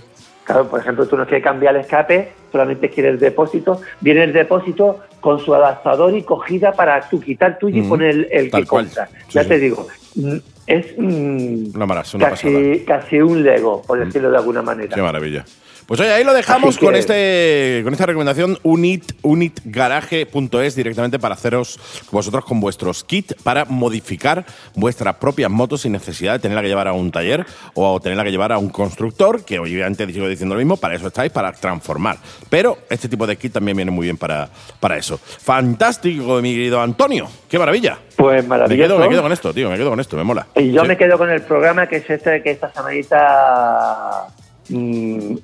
[0.51, 3.79] Claro, por ejemplo, tú no quieres cambiar el escape, solamente quieres el depósito.
[4.01, 8.27] Viene el depósito con su adaptador y cogida para tú quitar tuyo y poner el,
[8.31, 8.89] el que.
[8.89, 9.47] Sí, ya sí.
[9.47, 10.37] te digo, mm,
[10.67, 12.53] es mm, Una maravilla, una pasada.
[12.53, 14.93] casi, casi un Lego, por decirlo de alguna manera.
[14.93, 15.45] Qué maravilla.
[15.85, 21.79] Pues oye, ahí lo dejamos con este con esta recomendación unit unitgarage.es directamente para haceros
[22.11, 26.87] vosotros con vuestros kits para modificar vuestras propias motos sin necesidad de tenerla que llevar
[26.87, 30.59] a un taller o tenerla que llevar a un constructor, que obviamente sigo diciendo lo
[30.59, 32.17] mismo, para eso estáis, para transformar.
[32.49, 35.17] Pero este tipo de kit también viene muy bien para, para eso.
[35.17, 37.27] Fantástico, mi querido Antonio.
[37.49, 37.97] Qué maravilla.
[38.15, 38.99] Pues maravilloso.
[38.99, 40.47] Me quedo, con esto, tío, me quedo con esto, me mola.
[40.55, 44.27] Y yo me quedo con el programa que es este que esta semanita
[44.69, 45.35] Mm,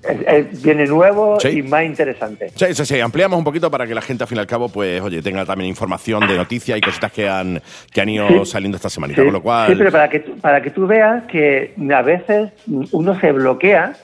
[0.64, 2.52] viene nuevo y más interesante.
[2.56, 4.70] Sí, sí, sí, ampliamos un poquito para que la gente al fin y al cabo,
[4.70, 8.78] pues, oye, tenga también información de noticias y cositas que han, que han ido saliendo
[8.78, 9.24] esta semanita.
[9.24, 9.70] Con lo cual...
[9.70, 12.52] Sí, pero para que, para que tú veas que a veces
[12.92, 13.96] uno se bloquea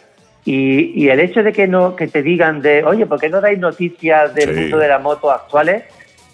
[0.45, 3.39] y, y, el hecho de que no que te digan de, oye, ¿por qué no
[3.39, 5.83] dais noticias del mundo de la moto actuales?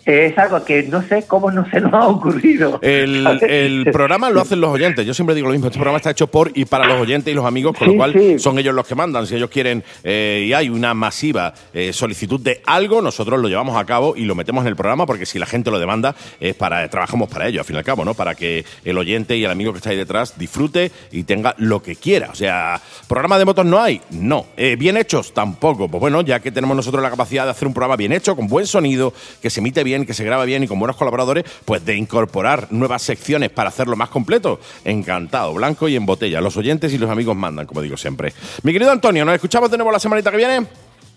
[0.10, 2.80] Es algo que no sé cómo no se nos ha ocurrido.
[2.82, 5.06] El, programa lo hacen los oyentes.
[5.06, 5.68] Yo siempre digo lo mismo.
[5.68, 8.40] Este programa está hecho por y para los oyentes y los amigos, con lo cual
[8.40, 9.28] son ellos los que mandan.
[9.28, 13.78] Si ellos quieren eh, y hay una masiva eh, solicitud de algo, nosotros lo llevamos
[13.78, 16.56] a cabo y lo metemos en el programa porque si la gente lo demanda, es
[16.56, 18.14] para trabajamos para ello, al fin y al cabo, ¿no?
[18.14, 21.82] Para que el oyente y el amigo que está ahí detrás disfrute y tenga lo
[21.82, 22.30] que quiera.
[22.32, 24.02] O sea, ¿programa de motos no hay?
[24.12, 24.48] No.
[24.58, 25.34] Eh, ¿Bien hechos?
[25.34, 25.88] Tampoco.
[25.88, 28.48] Pues bueno, ya que tenemos nosotros la capacidad de hacer un programa bien hecho, con
[28.48, 31.86] buen sonido, que se emite bien que se graba bien y con buenos colaboradores, pues
[31.86, 34.60] de incorporar nuevas secciones para hacerlo más completo.
[34.84, 36.42] Encantado, blanco y en botella.
[36.42, 38.34] Los oyentes y los amigos mandan, como digo siempre.
[38.64, 40.68] Mi querido Antonio, ¿nos escuchamos de nuevo la semanita que viene?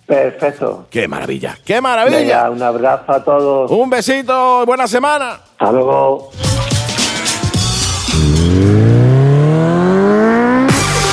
[0.06, 0.86] Perfecto.
[0.90, 2.50] Qué maravilla, qué maravilla.
[2.50, 3.70] un abrazo a todos.
[3.70, 5.40] Un besito, buena semana.
[5.58, 6.30] Hasta luego.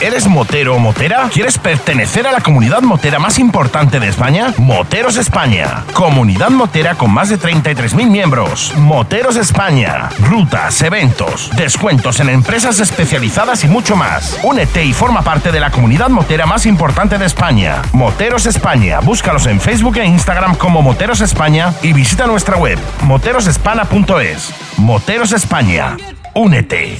[0.09, 1.29] ¿Eres motero o motera?
[1.31, 4.55] ¿Quieres pertenecer a la comunidad motera más importante de España?
[4.57, 5.83] Moteros España.
[5.93, 8.73] Comunidad motera con más de 33.000 miembros.
[8.75, 10.09] Moteros España.
[10.19, 14.39] Rutas, eventos, descuentos en empresas especializadas y mucho más.
[14.41, 17.83] Únete y forma parte de la comunidad motera más importante de España.
[17.93, 19.01] Moteros España.
[19.01, 24.55] Búscalos en Facebook e Instagram como Moteros España y visita nuestra web moterosespana.es.
[24.77, 25.97] Moteros España.
[26.33, 26.99] Únete.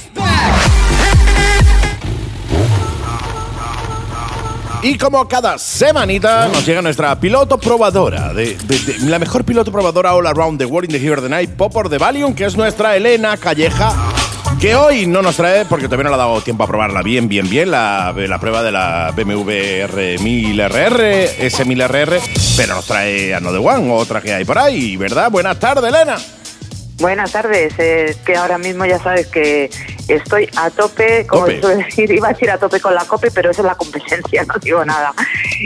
[4.81, 8.57] Y como cada semanita nos llega nuestra piloto probadora, de,
[9.01, 11.97] la mejor piloto probadora all around the world in the here the night, Popor de
[11.97, 13.93] Valium, que es nuestra Elena Calleja,
[14.61, 17.27] que hoy no nos trae, porque todavía no le ha dado tiempo a probarla bien,
[17.27, 22.21] bien, bien, la, la prueba de la BMW R1000RR, S1000RR,
[22.55, 25.29] pero nos trae a No de One, otra que hay por ahí, ¿verdad?
[25.29, 26.17] Buenas tardes, Elena.
[26.99, 29.69] Buenas tardes, es que ahora mismo ya sabes que
[30.09, 33.51] estoy a tope, como suele decir, iba a decir a tope con la COPE, pero
[33.51, 35.13] eso es la competencia, no digo nada.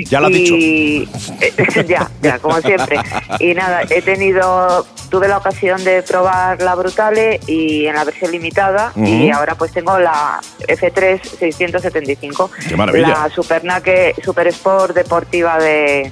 [0.06, 0.56] Ya lo has dicho.
[1.88, 3.00] ya, ya, como siempre.
[3.39, 8.32] Y nada, he tenido, tuve la ocasión de probar la Brutale y en la versión
[8.32, 12.52] limitada y ahora pues tengo la F3 675.
[12.69, 13.08] Qué maravilla.
[13.08, 16.12] La Supernaque Super Sport deportiva de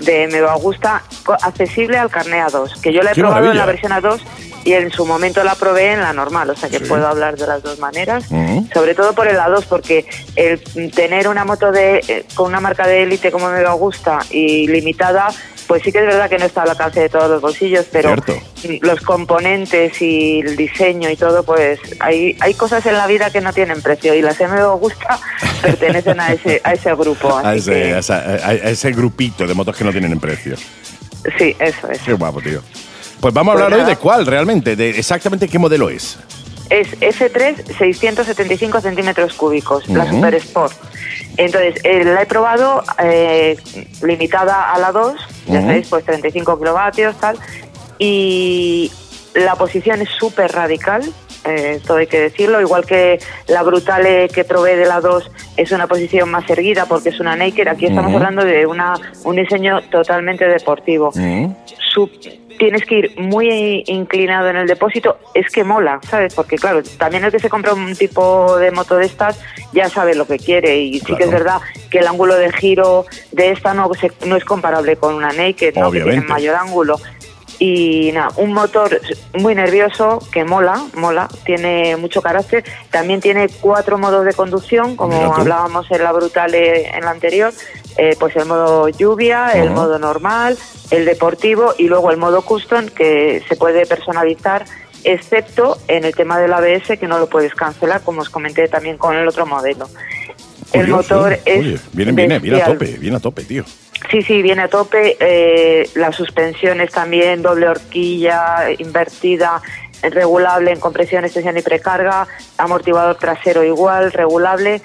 [0.00, 1.02] de Me Gusta
[1.42, 4.20] accesible al carné A2, que yo la he probado en la versión A2
[4.66, 7.46] y en su momento la probé en la normal, o sea que puedo hablar de
[7.46, 8.24] las dos maneras,
[8.74, 10.60] sobre todo por el A2, porque el
[10.92, 15.28] tener una moto de eh, con una marca de élite como Me Gusta y limitada
[15.66, 18.14] pues sí que es verdad que no está al alcance de todos los bolsillos, pero
[18.80, 23.40] los componentes y el diseño y todo, pues hay, hay cosas en la vida que
[23.40, 25.18] no tienen precio y las MB Gusta
[25.62, 27.36] pertenecen a ese, a ese grupo.
[27.36, 30.56] A ese, a, ese, grupito de motos que no tienen precio.
[31.38, 32.00] Sí, eso es.
[32.00, 32.62] Qué guapo, tío.
[33.20, 36.18] Pues vamos a hablar pues hoy de cuál realmente, de exactamente qué modelo es.
[36.68, 40.74] Es F3 675 centímetros cúbicos, la Super Sport.
[41.36, 43.56] Entonces, eh, la he probado eh,
[44.02, 45.14] limitada a la 2,
[45.46, 47.38] ya sabéis, pues 35 kilovatios, tal,
[47.98, 48.90] y
[49.34, 51.02] la posición es súper radical,
[51.46, 55.72] eh, esto hay que decirlo, igual que la Brutale que probé de la 2 es
[55.72, 59.82] una posición más erguida porque es una naked, aquí estamos hablando de una, un diseño
[59.90, 61.12] totalmente deportivo
[62.56, 66.34] tienes que ir muy inclinado en el depósito, es que mola, ¿sabes?
[66.34, 69.38] Porque claro, también el que se compra un tipo de moto de estas
[69.72, 73.06] ya sabe lo que quiere y sí que es verdad que el ángulo de giro
[73.32, 73.90] de esta no,
[74.26, 75.90] no es comparable con una Naked, ¿no?
[75.90, 76.98] que tiene mayor ángulo.
[77.58, 79.00] Y nada, un motor
[79.34, 82.64] muy nervioso que mola, mola, tiene mucho carácter.
[82.90, 87.52] También tiene cuatro modos de conducción, como hablábamos en la Brutale en la anterior.
[87.98, 90.58] Eh, pues el modo lluvia, el modo normal,
[90.90, 94.66] el deportivo y luego el modo custom que se puede personalizar
[95.02, 98.98] excepto en el tema del ABS que no lo puedes cancelar como os comenté también
[98.98, 99.88] con el otro modelo.
[100.80, 103.64] El motor es viene, viene, viene a tope, viene a tope, tío.
[104.10, 105.16] Sí, sí, viene a tope.
[105.20, 109.60] Eh, las suspensiones también, doble horquilla, invertida,
[110.02, 112.26] regulable en compresión, extensión y precarga,
[112.58, 114.80] amortiguador trasero igual, regulable.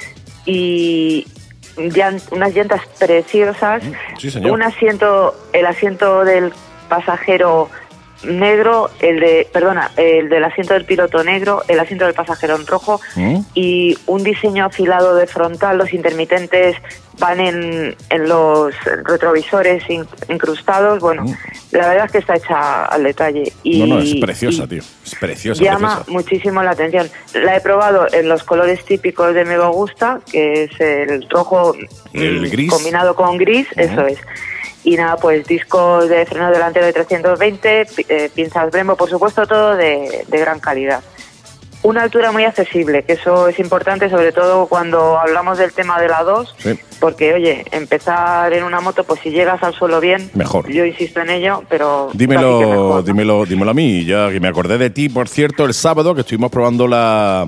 [0.46, 1.28] Y,
[1.78, 3.84] llan- unas llantas preciosas,
[4.18, 4.52] Sí, señor.
[4.52, 6.52] un asiento, el asiento del
[6.90, 7.70] pasajero
[8.24, 12.68] negro, el de, perdona, el del asiento del piloto negro, el asiento del pasajero en
[12.68, 13.40] rojo ¿Mm?
[13.56, 16.76] y un diseño afilado de frontal, los intermitentes
[17.20, 21.26] van en, en los retrovisores in- incrustados, bueno,
[21.72, 23.52] la verdad es que está hecha al detalle.
[23.64, 23.90] Y, Mm.
[23.90, 24.82] no, no, es preciosa, tío.
[25.06, 26.12] Es preciosa, Llama preciosa.
[26.12, 27.10] muchísimo la atención.
[27.34, 31.74] La he probado en los colores típicos de Me Gusta, que es el rojo
[32.14, 32.70] El mm, gris.
[32.72, 34.18] combinado con gris, eso es.
[34.84, 39.46] Y nada, pues discos de freno delantero de 320, pi- eh, pinzas Brembo, por supuesto,
[39.46, 41.02] todo de, de gran calidad.
[41.84, 46.08] Una altura muy accesible, que eso es importante, sobre todo cuando hablamos del tema de
[46.08, 46.80] la 2, Sí.
[47.02, 50.72] Porque, oye, empezar en una moto, pues si llegas al suelo bien, Mejor.
[50.72, 52.10] Yo insisto en ello, pero...
[52.14, 53.02] Dímelo, mejor, ¿no?
[53.02, 56.22] dímelo, dímelo a mí, ya que me acordé de ti, por cierto, el sábado que
[56.22, 57.46] estuvimos probando la,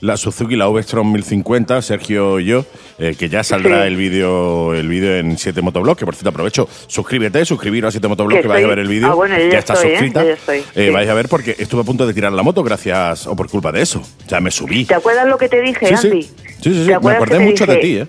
[0.00, 2.64] la Suzuki, la V-Strom 1050, Sergio y yo,
[2.98, 3.86] eh, que ya saldrá Sí.
[3.88, 8.08] el vídeo el vídeo en 7 Motoblog, que por cierto aprovecho, suscríbete, suscribiros a 7
[8.08, 9.90] Motoblog, Que que, vais a ver el vídeo, Ah, bueno, ya ya estoy, ¿eh?
[9.90, 10.90] suscrita, Yo ya estoy, Eh, sí.
[10.90, 13.70] vais a ver porque estuve a punto de tirar la moto gracias, o por culpa
[13.70, 14.86] de eso, o sea, me subí.
[14.86, 15.94] ¿Te acuerdas lo que te dije, Sí.
[16.08, 16.22] Andy?
[16.22, 16.30] Sí,
[16.62, 18.06] sí, sí, ¿Te me acordé te mucho de ti, ¿eh?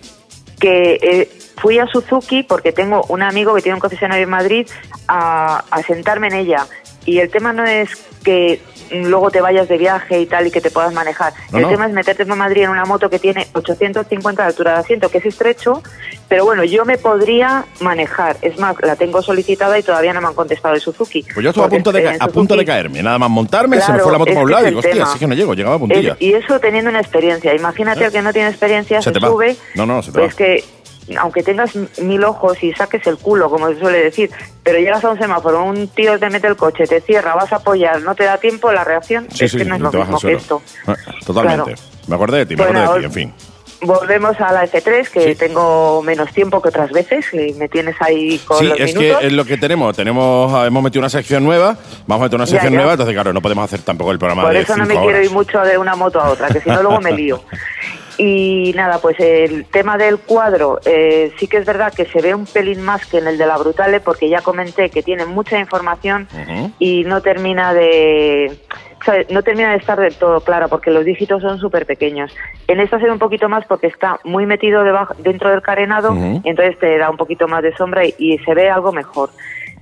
[0.60, 4.68] Que eh, fui a Suzuki porque tengo un amigo que tiene un concesionario en Madrid
[5.08, 6.68] a, a sentarme en ella.
[7.06, 7.90] Y el tema no es
[8.24, 8.62] que
[8.92, 11.34] luego te vayas de viaje y tal y que te puedas manejar.
[11.52, 11.70] No, el no.
[11.70, 15.10] tema es meterte en Madrid en una moto que tiene 850 de altura de asiento,
[15.10, 15.82] que es estrecho,
[16.28, 18.38] pero bueno, yo me podría manejar.
[18.42, 21.24] Es más, la tengo solicitada y todavía no me han contestado de Suzuki.
[21.34, 24.00] Pues yo estuve a punto, de, a punto de caerme, nada más montarme, se me
[24.00, 25.14] fue la moto por un lado, es digo, el hostia, tema.
[25.14, 26.14] sí que no llego, llegaba a puntilla.
[26.14, 27.54] Es- y eso teniendo una experiencia.
[27.56, 29.28] Imagínate al que no tiene experiencia, Se se, te va.
[29.30, 29.56] sube.
[29.76, 30.38] No, no, se te pues va.
[30.38, 30.64] que,
[31.20, 34.32] aunque tengas mil ojos y saques el culo, como se suele decir,
[34.64, 37.58] pero llegas a un semáforo, un tío te mete el coche, te cierra, vas a
[37.58, 40.20] apoyar, no te da tiempo, la reacción Sí, es sí, que no es lo mismo
[40.20, 40.62] que esto.
[40.88, 41.74] Ah, Totalmente.
[41.74, 41.82] Claro.
[42.08, 43.55] Me acordé de ti, me Bueno, acordé de ti, en fin.
[43.82, 45.36] Volvemos a la F3, que Sí.
[45.36, 49.20] tengo menos tiempo que otras veces, y me tienes ahí con Sí, los es minutos.
[49.20, 49.96] que es lo que tenemos.
[49.96, 52.78] Tenemos, ah, hemos metido una sección nueva, vamos a meter una Ya, sección ya.
[52.80, 55.22] nueva, entonces claro, no podemos hacer tampoco el programa Por de eso no me quiero
[55.22, 57.42] ir mucho de una moto a otra, que si no luego me lío.
[58.18, 62.34] Y nada, pues el tema del cuadro, eh, sí que es verdad que se ve
[62.34, 65.60] un pelín más que en el de la Brutale, porque ya comenté que tiene mucha
[65.60, 66.26] información
[66.80, 68.58] y no termina de...
[69.06, 69.30] ¿sabes?
[69.30, 72.36] No termina de estar del todo clara porque los dígitos son súper pequeños.
[72.68, 76.16] En esta se ve un poquito más porque está muy metido debajo, dentro del carenado,
[76.44, 79.30] entonces te da un poquito más de sombra y, y se ve algo mejor.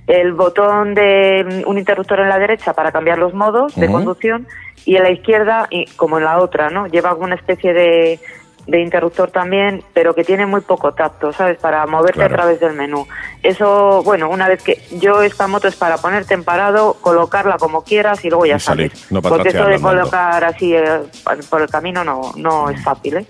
[0.06, 4.46] El botón de mm, un interruptor en la derecha para cambiar los modos de conducción
[4.84, 6.86] y en la izquierda, y como en la otra, ¿no?
[6.86, 8.20] Lleva alguna especie de,
[8.66, 11.58] de interruptor también, pero que tiene muy poco tacto, ¿sabes?
[11.58, 12.34] Para moverte Claro.
[12.34, 13.06] a través del menú.
[13.42, 17.84] Eso, bueno, una vez que yo esta moto es para ponerte en parado, colocarla como
[17.84, 21.00] quieras y luego ya Y salir, no Porque esto de colocar así eh,
[21.50, 23.26] por el camino no, no es fácil, ¿eh?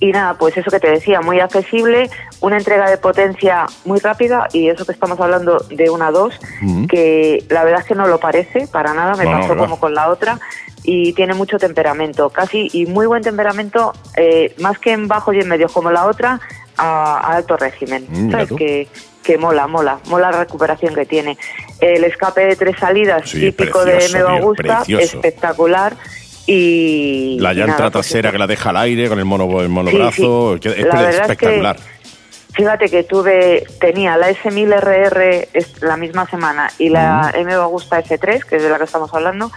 [0.00, 4.48] Y nada, pues eso que te decía, muy accesible, una entrega de potencia muy rápida
[4.52, 6.86] y eso que estamos hablando de una 2, Ujú.
[6.88, 9.94] que la verdad es que no lo parece para nada, me No, pasó como con
[9.94, 10.38] la otra
[10.84, 15.38] y tiene mucho temperamento, casi y muy buen temperamento, eh, más que en bajos y
[15.40, 16.38] en medios como la otra,
[16.76, 18.06] a, a alto régimen.
[18.08, 18.52] Mm, ¿Sabes?
[18.56, 18.88] Que,
[19.22, 21.38] que mola, mola, mola la recuperación que tiene.
[21.80, 25.02] El escape de tres salidas Sí, típico precioso, de Me tío, Gusta, precioso.
[25.16, 25.96] espectacular.
[26.46, 29.60] Y, La y llanta nada, pues trasera que la deja al aire con el mono
[29.62, 30.74] el monobrazo, Sí, sí.
[30.74, 31.76] que es La verdad es que- espectacular.
[32.52, 38.44] Fíjate que tuve, tenía la S1000RR es- la misma semana y la M Augusta S3,
[38.44, 39.50] que es de la que estamos hablando,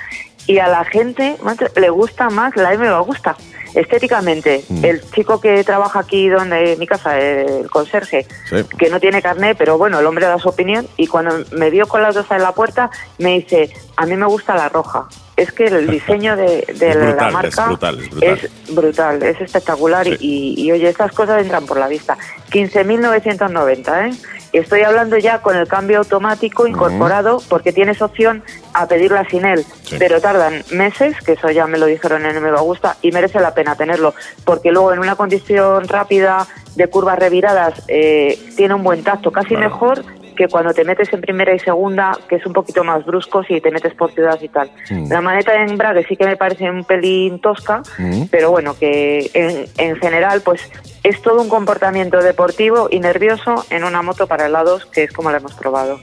[0.47, 3.35] y a la gente macho, le gusta más la M Augusta.
[3.75, 4.85] Estéticamente, Mm.
[4.85, 8.55] el chico que trabaja aquí donde mi casa, el conserje, Sí.
[8.79, 11.85] que no tiene carnet, pero bueno, el hombre da su opinión, y cuando me vio
[11.87, 15.07] con las dos en la puerta, me dice, a mí me gusta la roja.
[15.35, 18.39] Es que el diseño de, la brutal, es marca brutal, es brutal.
[18.39, 20.15] es brutal, es espectacular Sí.
[20.21, 22.17] y, y, oye, estas cosas entran por la vista.
[22.51, 24.11] 15.990, ¿eh?
[24.53, 29.65] Estoy hablando ya con el cambio automático incorporado porque tienes opción a pedirla sin él,
[29.83, 29.95] Sí.
[29.99, 33.53] pero tardan meses, que eso ya me lo dijeron en Me Gusta y merece la
[33.53, 34.13] pena tenerlo
[34.45, 39.49] porque luego en una condición rápida de curvas reviradas eh, tiene un buen tacto, casi
[39.55, 39.69] Claro.
[39.69, 40.03] mejor
[40.37, 43.59] que cuando te metes en primera y segunda, que es un poquito más brusco si
[43.59, 44.71] te metes por ciudad y tal.
[44.89, 45.11] Mm.
[45.11, 48.23] La maneta de embrague sí que me parece un pelín tosca, Mm.
[48.31, 50.61] pero bueno, que en, en general pues
[51.03, 55.31] es todo un comportamiento deportivo y nervioso en una moto para helados, que es como
[55.31, 55.99] la hemos probado.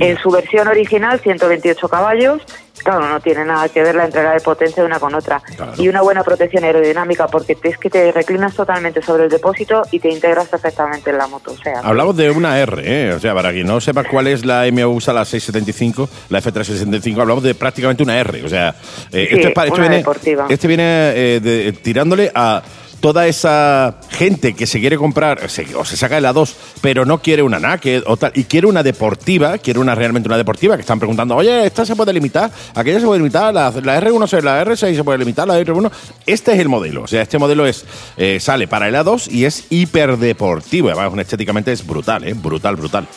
[0.00, 2.42] En su versión original, 128 caballos,
[2.82, 5.40] claro, no tiene nada que ver la entrega de potencia de una con otra.
[5.56, 5.72] Claro.
[5.76, 9.98] Y una buena protección aerodinámica, porque es que te reclinas totalmente sobre el depósito y
[10.00, 11.52] te integras perfectamente en la moto.
[11.52, 13.12] O sea, Hablamos de una R, ¿eh?
[13.14, 17.42] o sea, para quien no sepa cuál es la MUSA, la 675, la F365, hablamos
[17.44, 18.74] de prácticamente una R, o sea,
[19.12, 20.46] eh, Sí, esto, es pa- esto una viene, deportiva.
[20.48, 20.82] este viene
[21.14, 22.62] eh, de- tirándole a
[23.02, 27.42] toda esa gente que se quiere comprar o se saca la 2, pero no quiere
[27.42, 31.00] una Naked o tal, y quiere una deportiva, quiere una realmente una deportiva, que están
[31.00, 32.48] preguntando, oye, ¿esta se puede limitar?
[32.76, 33.52] ¿Aquella se puede limitar?
[33.52, 35.48] ¿La, R1 se, la R6 se puede limitar?
[35.48, 35.90] ¿La R1?
[36.26, 37.02] Este es el modelo.
[37.02, 37.84] O sea, este modelo es
[38.16, 40.90] eh, sale para el A2 y es hiperdeportivo.
[40.90, 42.34] Además, estéticamente es brutal, ¿eh?
[42.34, 43.08] Brutal, brutal.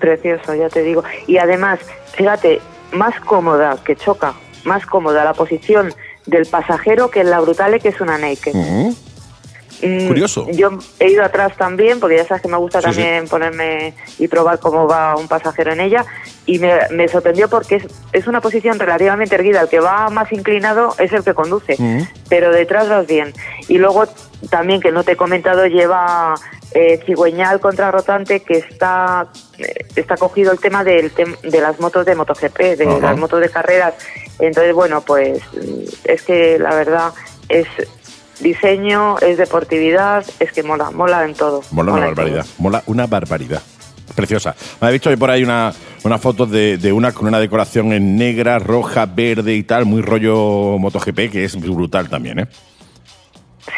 [0.00, 1.04] Precioso, ya te digo.
[1.28, 1.78] Y además,
[2.14, 4.34] fíjate, más cómoda que choca,
[4.64, 5.94] más cómoda la posición
[6.28, 8.54] del pasajero que en la Brutale, que es una naked.
[9.80, 10.48] Mm, Curioso.
[10.50, 14.58] Yo he ido atrás también, porque ya sabes que me gusta también ponerme y probar
[14.58, 16.04] cómo va un pasajero en ella.
[16.46, 19.60] Y me, sorprendió porque es, es, una posición relativamente erguida.
[19.60, 21.76] El que va más inclinado es el que conduce,
[22.28, 23.32] pero detrás vas bien.
[23.68, 24.04] Y luego
[24.50, 26.34] también, que no te he comentado, lleva
[26.72, 29.28] eh, cigüeñal contrarrotante que está
[29.96, 33.94] está cogido el tema del de las motos de MotoGP, de las motos de carreras.
[34.38, 35.40] Entonces, bueno, pues
[36.04, 37.12] es que la verdad
[37.48, 37.66] es
[38.40, 41.62] diseño, es deportividad, es que mola, mola en todo.
[41.70, 43.62] Mola, una barbaridad, mola una barbaridad.
[44.14, 44.54] Preciosa.
[44.80, 48.16] Me ha visto por ahí una, una foto de, de, una con una decoración en
[48.16, 52.48] negra, roja, verde y tal, muy rollo MotoGP, que es brutal también, ¿eh?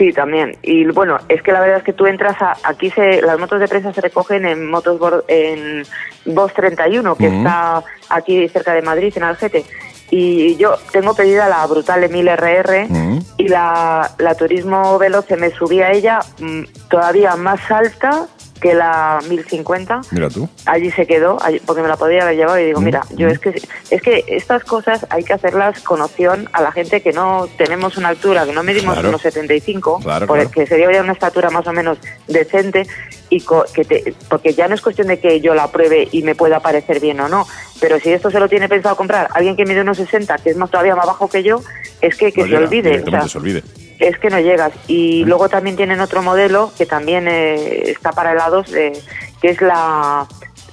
[0.00, 0.56] Sí, también.
[0.62, 3.60] Y bueno, es que la verdad es que tú entras a, aquí se, las motos
[3.60, 4.98] de prensa se recogen en motos
[5.28, 5.82] en
[6.24, 9.62] Voz 31, que está aquí cerca de Madrid, en Algete.
[10.10, 12.88] Y yo tengo pedida la Brutal Emil RR
[13.36, 18.26] y la, la Turismo Veloce me subí a ella mm, todavía más alta
[18.60, 20.02] que la 1050.
[20.10, 20.48] Mira tú.
[20.66, 23.30] Allí se quedó, porque me la podía haber llevado y digo, mm, mira, yo mm.
[23.30, 27.12] es que es que estas cosas hay que hacerlas con opción a la gente que
[27.12, 31.66] no tenemos una altura, que no medimos unos 75, porque sería ya una estatura más
[31.66, 31.98] o menos
[32.28, 32.86] decente
[33.28, 36.60] y que porque ya no es cuestión de que yo la pruebe y me pueda
[36.60, 37.46] parecer bien o no,
[37.80, 40.56] pero si esto se lo tiene pensado comprar alguien que mide unos 60, que es
[40.56, 41.62] más todavía más bajo que yo,
[42.00, 43.62] es que, que se, olvide, se olvide
[44.00, 44.72] es que no llegas.
[44.88, 48.92] Y luego también tienen otro modelo que también eh, está para helados, eh,
[49.40, 50.26] que es la,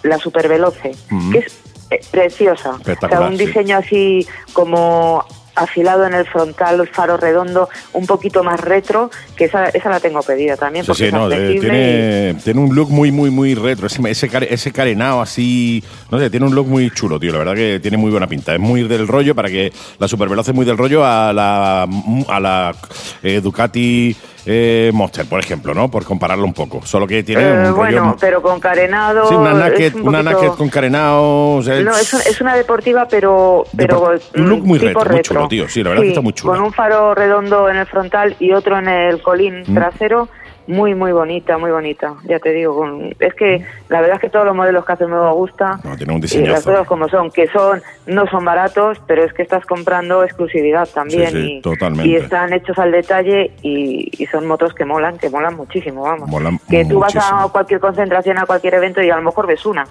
[0.03, 0.95] la Super Veloce,
[1.31, 1.59] que es
[1.91, 2.71] eh, preciosa.
[3.01, 5.25] O sea, un diseño así como
[5.57, 9.99] afilado en el frontal, el faro redondo, un poquito más retro, que esa, esa la
[9.99, 10.85] tengo pedida también.
[10.85, 15.21] Sí, sí, no, tiene, tiene, un look muy, muy, muy retro, ese, ese, ese, carenado
[15.21, 18.27] así, no sé, tiene un look muy chulo, tío, la verdad que tiene muy buena
[18.27, 18.53] pinta.
[18.53, 21.87] Es muy del rollo, para que la Super Veloz es muy del rollo a la,
[22.27, 22.75] a la
[23.23, 24.15] eh, Ducati
[24.49, 25.91] eh, Monster, por ejemplo, ¿no?
[25.91, 26.81] Por compararlo un poco.
[26.85, 29.27] Solo que tiene eh, un Bueno, pero con carenado.
[29.27, 31.61] Sí, una naked, una naked con carenado.
[31.61, 33.65] no, es, una deportiva, pero.
[33.75, 35.67] pero un look muy retro, muy chulo, tío.
[35.67, 36.53] Sí, la verdad que está muy chulo.
[36.53, 39.73] Con un faro redondo en el frontal y otro en el colín mm.
[39.73, 40.29] trasero
[40.67, 42.85] muy, muy bonita, muy bonita, ya te digo.
[43.19, 45.79] Es que la verdad es que todos los modelos que hacen me gusta.
[45.83, 46.51] No, tiene un diseño.
[46.51, 50.87] las cosas como son, que son no son baratos, pero es que estás comprando exclusividad
[50.89, 51.35] también.
[51.35, 52.09] y, totalmente.
[52.09, 56.29] y están hechos al detalle y, son motos que molan, que molan muchísimo, vamos.
[56.69, 59.85] que tú vas a cualquier concentración, a cualquier evento y a lo mejor ves una.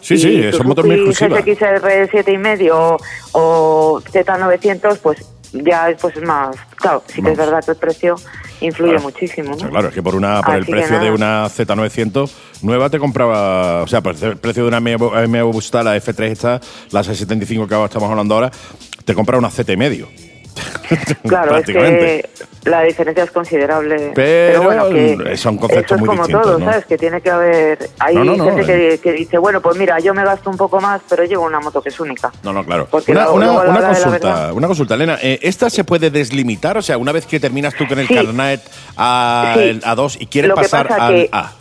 [0.00, 1.44] Sí, sí, son motos muy exclusivas.
[1.44, 2.96] XR 7 y medio
[3.32, 8.16] o Z900, pues ya pues es más, claro, sí que es verdad que el precio
[8.60, 9.56] influye muchísimo.
[9.56, 9.68] ¿no?
[9.70, 12.30] claro, es que por una por el precio de una Z900
[12.62, 16.60] nueva te compraba, o sea, por el precio de una BMW Busta, la F3 esta,
[16.90, 18.50] la 675 que estamos hablando ahora,
[19.04, 20.08] te compra una Z y medio.
[21.26, 22.24] Claro, es que
[22.66, 24.12] la diferencia es considerable.
[24.14, 26.84] Pero, bueno, que son conceptos muy como todo, ¿sabes?
[26.84, 27.90] Que tiene que haber.
[27.98, 31.44] Hay gente que, dice, bueno, pues mira, yo me gasto un poco más, pero llevo
[31.44, 32.32] una moto que es única.
[32.42, 32.88] No, no, claro.
[33.08, 35.18] Una, una, consulta, una consulta, Elena.
[35.22, 36.76] Eh, ¿Esta se puede deslimitar?
[36.76, 38.60] O sea, una vez que terminas tú con el carnet
[38.96, 39.54] a,
[39.84, 41.52] a 2 y quieres pasar al A.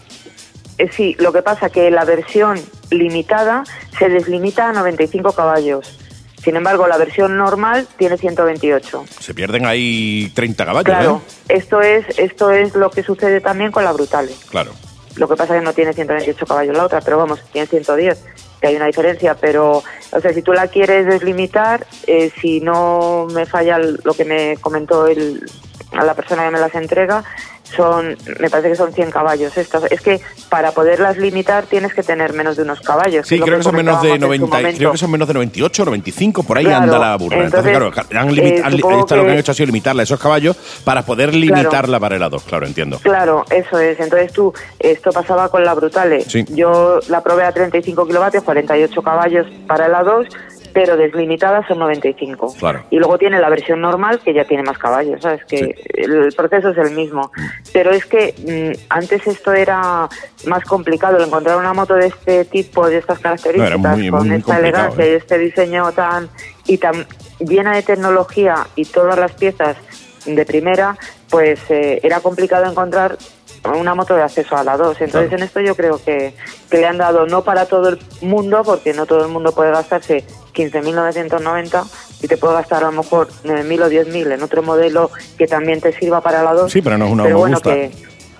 [0.78, 2.60] Eh, sí, lo que pasa que la versión
[2.92, 3.64] limitada
[3.98, 5.98] se deslimita a 95 caballos.
[6.46, 9.06] Sin embargo, la versión normal tiene 128.
[9.20, 10.86] Se pierden ahí 30 caballos.
[10.86, 11.56] Claro, ¿eh?
[11.58, 14.32] esto, es, esto es lo que sucede también con la Brutale.
[14.52, 14.72] Claro.
[15.16, 18.24] Lo que pasa es que no tiene 128 caballos la otra, pero vamos, tiene 110,
[18.62, 19.82] que hay una diferencia, pero,
[20.12, 24.58] o sea, si tú la quieres deslimitar, eh, si no me falla lo que me
[24.58, 25.50] comentó el,
[25.92, 27.24] a la persona que me las entrega,
[27.76, 29.84] son, me parece que son 100 caballos estas.
[29.92, 33.28] Es que para poderlas limitar tienes que tener menos de unos caballos.
[33.28, 36.58] Sí, creo que, son menos de 90, creo que son menos de 98, 95, por
[36.58, 37.44] ahí anda la burra.
[37.44, 41.04] Entonces, claro, han eh, esto lo que han hecho ha sido limitarla esos caballos para
[41.04, 43.00] poder limitarla para el A2, claro, entiendo.
[43.00, 44.00] Claro, eso es.
[44.00, 46.24] Entonces tú, esto pasaba con la Brutale.
[46.50, 50.28] Yo la probé a 35 kilovatios, 48 caballos para el A2
[50.76, 52.54] pero deslimitadas son 95.
[52.60, 52.84] Claro.
[52.90, 55.46] Y luego tiene la versión normal que ya tiene más caballos, ¿sabes?
[55.46, 57.32] Que el proceso es el mismo.
[57.72, 60.10] Pero es que mm, antes esto era
[60.46, 65.12] más complicado, encontrar una moto de este tipo, de estas características, con esta elegancia y
[65.12, 65.16] ¿eh?
[65.16, 66.28] este diseño tan
[66.68, 67.08] y tan
[67.40, 69.78] llena de tecnología y todas las piezas
[70.26, 70.98] de primera,
[71.30, 73.18] pues eh, era complicado encontrar
[73.74, 75.02] una moto de acceso a la 2.
[75.02, 76.34] Entonces en esto yo creo que,
[76.70, 79.72] que le han dado no para todo el mundo, porque no todo el mundo puede
[79.72, 81.86] gastarse 15.990
[82.22, 85.82] y te puede gastar a lo mejor 1.000 o 10.000 en otro modelo que también
[85.82, 86.72] te sirva para la 2.
[86.72, 87.74] Sí, pero no es una pero bueno, gusta.
[87.74, 87.92] que,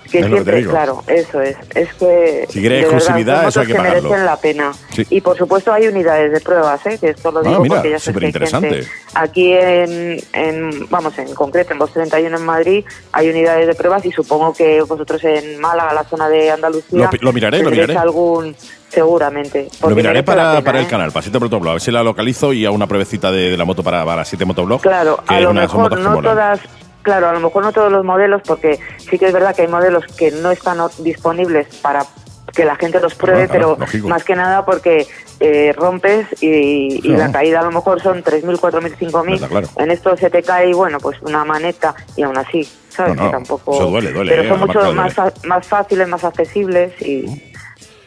[0.08, 0.70] que Es que siempre, digo.
[0.72, 1.56] claro, eso es.
[1.74, 2.46] Es que.
[2.48, 4.02] Si quieres verdad, exclusividad, son eso hay que pagarlo.
[4.10, 4.72] merecen la pena.
[4.94, 5.06] Sí.
[5.10, 6.98] Y por supuesto hay unidades de pruebas, ¿eh?
[7.00, 8.68] que esto lo Ah, digo mira, porque ya que superinteresante.
[8.70, 8.90] gente.
[9.14, 14.04] Aquí en, en, vamos, en concreto en Voz 31 en Madrid hay unidades de pruebas
[14.04, 17.10] y supongo que vosotros en Málaga, la zona de Andalucía.
[17.12, 17.96] Lo- lo miraré, lo miraré.
[17.96, 18.54] algún,
[18.88, 19.68] seguramente.
[19.82, 20.88] Lo miraré para, pena, para el ¿eh?
[20.88, 23.56] canal, para 7 Motoblog, a ver si la localizo y a una pruebecita de, de
[23.56, 24.80] la moto para, para 7 Motoblog.
[24.80, 26.60] Claro, que a lo mejor que no todas,
[27.06, 29.68] claro, a lo mejor no todos los modelos, porque sí que es verdad que hay
[29.68, 32.04] modelos que no están disponibles para
[32.52, 34.08] que la gente los pruebe, Ah, pero lógico.
[34.08, 35.06] más que nada porque
[35.38, 39.30] eh, rompes y, la caída a lo mejor son 3.000, 4.000, 5.000.
[39.30, 39.68] Verdad, claro.
[39.76, 43.14] En esto se te cae, bueno, pues una maneta y aún así, ¿sabes?
[43.14, 43.74] No, no, que tampoco...
[43.74, 47.52] eso duele, duele, Pero eh, son mucho más, más fáciles, más accesibles y...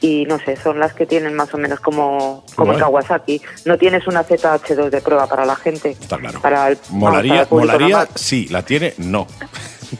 [0.01, 2.77] Y no sé, son las que tienen más o menos como, como.
[2.77, 3.41] Kawasaki.
[3.65, 5.91] No tienes una ZH2 de prueba para la gente.
[5.91, 6.39] Está claro.
[6.41, 9.27] Para el, para Molaría, el molaría, sí, la tiene, no.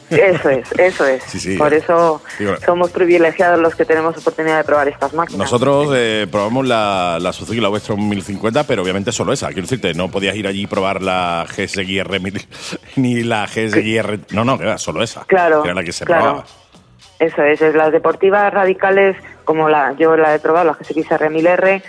[0.10, 1.24] Eso es, eso es.
[1.24, 1.58] Sí, sí.
[1.58, 5.40] Por eso Digo, somos privilegiados los que tenemos oportunidad de probar estas máquinas.
[5.40, 9.48] Nosotros eh, probamos la, la Suzuki, la Westron 1050, pero obviamente solo esa.
[9.48, 12.22] Quiero decirte, no podías ir allí y probar la GSXR
[12.98, 14.20] ni la GSXR.
[14.32, 15.26] No, no, que era solo esa.
[15.26, 16.24] Claro, Que era la que se claro.
[16.24, 16.46] probaba.
[17.20, 19.18] Eso es, es las deportivas radicales,
[19.50, 21.82] como la yo la he probado, la GSX-R 1000R,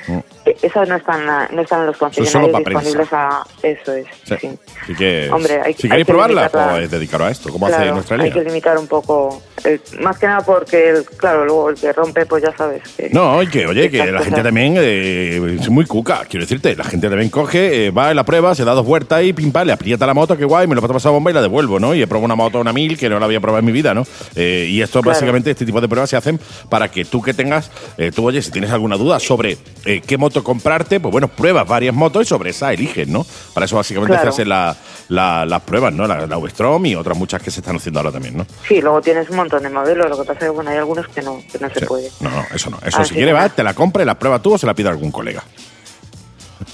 [0.47, 1.99] eh, esas no están, a- no están en los Mm.
[1.99, 3.43] Concesionarios disponibles a...
[3.63, 4.35] Eso es, Sí.
[4.41, 4.59] sí.
[4.83, 7.77] Así que, Hombre, hay- si hay queréis que probarla, pues dedicaros a esto, como hace
[7.77, 11.69] Claro, nuestra hay que limitar un poco, el- más que nada porque, el, claro, luego
[11.69, 13.11] el que rompe, pues ya sabes que...
[13.11, 16.75] No, y que, oye, que la gente también eh, es muy cuca, quiero decirte.
[16.75, 19.53] La gente también coge, eh, va en la prueba, se da dos vueltas y pim,
[19.53, 21.79] pam, le aprieta la moto, que guay, me lo paso pasar bomba y la devuelvo,
[21.79, 21.95] ¿no?
[21.95, 23.93] Y he probado una moto, una mil, que no la había probado en mi vida,
[23.93, 24.05] ¿no?
[24.35, 25.11] Eh, y esto, Claro.
[25.15, 26.41] básicamente, este tipo de pruebas se hacen
[26.71, 27.50] para que tú que tengas,
[27.99, 31.67] eh, tú, oye, si tienes alguna duda sobre eh, qué moto comprarte, pues bueno, pruebas
[31.67, 33.27] varias motos y sobre esa eliges, ¿no?
[33.55, 34.31] Para eso, básicamente, Claro.
[34.33, 34.77] se hacen la-
[35.09, 36.07] la- las pruebas, ¿no?
[36.07, 38.47] La, la Westrom y otras muchas que se están haciendo ahora también, ¿no?
[38.69, 41.09] Sí, luego tienes un montón de modelos, lo que pasa es que bueno, hay algunos
[41.09, 41.87] que no, que no se Sí.
[41.87, 42.11] puede.
[42.21, 42.79] No, no, eso no.
[42.85, 44.75] Eso Así si quieres, va, te la compra y la prueba tú o se la
[44.75, 45.43] pide algún colega.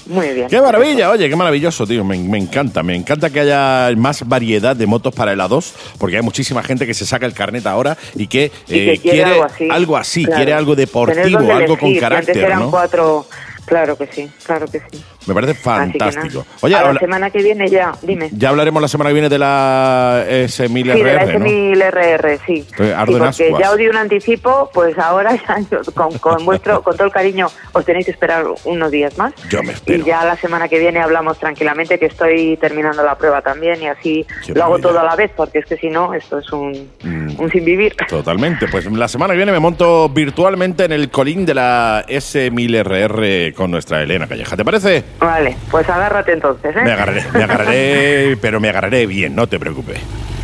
[0.07, 0.47] Muy bien.
[0.47, 2.03] Qué maravilla, oye, qué maravilloso, tío.
[2.03, 6.17] Me, me encanta, me encanta que haya más variedad de motos para el A2, porque
[6.17, 9.41] hay muchísima gente que se saca el carnet ahora y que, Y que eh, quiere,
[9.69, 10.23] algo así.
[10.25, 10.37] Claro.
[10.37, 12.71] quiere algo deportivo, algo con elegir, Antes carácter, ¿no?
[12.71, 13.27] cuatro.
[13.67, 15.03] Claro que sí, claro que sí.
[15.27, 16.45] Me parece fantástico.
[16.61, 18.29] Oye, a la habla- semana que viene ya, dime.
[18.31, 21.45] ya hablaremos la semana que viene de la S1000 Sí, de la ¿no?
[21.45, 22.65] S1000RR, sí.
[22.77, 23.61] Sí, ardo en porque ascuas.
[23.61, 25.57] ya os di un anticipo, pues ahora ya
[25.93, 29.33] con, con vuestro, con todo el cariño os tenéis que esperar unos días más.
[29.49, 30.01] Yo me espero.
[30.01, 33.87] Y ya la semana que viene hablamos tranquilamente, que estoy terminando la prueba también y
[33.87, 34.89] así Qué lo hago maravilla.
[34.89, 37.39] todo a la vez, porque es que si no, esto es un, Mm.
[37.41, 37.95] un sin vivir.
[38.07, 38.67] Totalmente.
[38.69, 43.71] Pues la semana que viene me monto virtualmente en el colín de la S1000RR con
[43.71, 44.55] nuestra Elena Calleja.
[44.55, 45.03] ¿Te parece?
[45.19, 46.81] Vale, pues agárrate entonces, ¿eh?
[46.83, 49.99] Me agarraré, me agarraré, pero me agarraré bien, no te preocupes.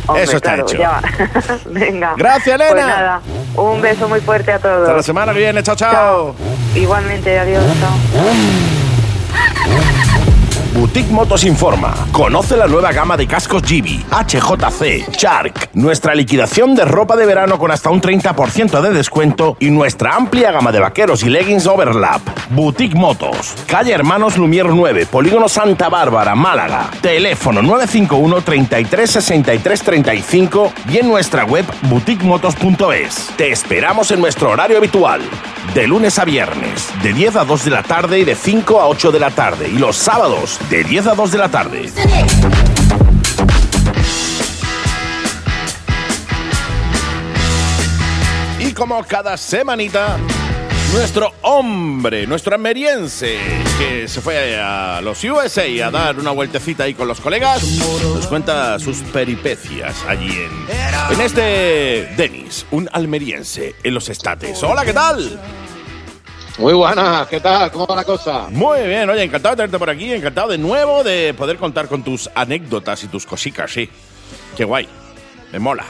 [0.06, 0.76] Hombre, Eso está claro, hecho.
[0.76, 1.00] ya va.
[1.70, 2.12] Venga.
[2.18, 2.72] Gracias, Elena.
[2.72, 3.20] Pues nada,
[3.56, 4.82] un beso muy fuerte a todos.
[4.82, 5.92] Hasta la semana que viene, chao, chao.
[5.92, 6.34] Chao.
[6.74, 7.94] Igualmente, adiós, chao.
[10.74, 11.94] Boutique Motos informa.
[12.10, 17.60] Conoce la nueva gama de cascos Gibi, HJC, Shark, nuestra liquidación de ropa de verano
[17.60, 22.22] con hasta un 30% de descuento y nuestra amplia gama de vaqueros y leggings Overlap.
[22.50, 26.90] Boutique Motos, calle Hermanos Lumier 9, Polígono Santa Bárbara, Málaga.
[27.00, 33.30] Teléfono 951 33 63 35 y en nuestra web boutiquemotos.es.
[33.36, 35.20] Te esperamos en nuestro horario habitual.
[35.72, 38.86] De lunes a viernes, de 10 a 2 de la tarde y de 5 a
[38.86, 39.68] 8 de la tarde.
[39.68, 41.90] Y los sábados, de 10 a 2 de la tarde.
[48.58, 50.16] Y como cada semanita,
[50.92, 53.38] nuestro hombre, nuestro ameriense,
[53.78, 57.62] que se fue a los USA a dar una vueltecita ahí con los colegas,
[58.02, 64.62] nos cuenta sus peripecias allí en, en este Denis, un almeriense en los estates.
[64.62, 65.40] Hola, ¿qué tal?
[66.58, 67.70] Muy buenas, ¿qué tal?
[67.72, 68.46] ¿Cómo va la cosa?
[68.48, 72.04] Muy bien, oye, encantado de tenerte por aquí, encantado de nuevo de poder contar con
[72.04, 73.88] tus anécdotas y tus cositas, sí.
[74.56, 74.88] Qué guay,
[75.52, 75.84] me mola.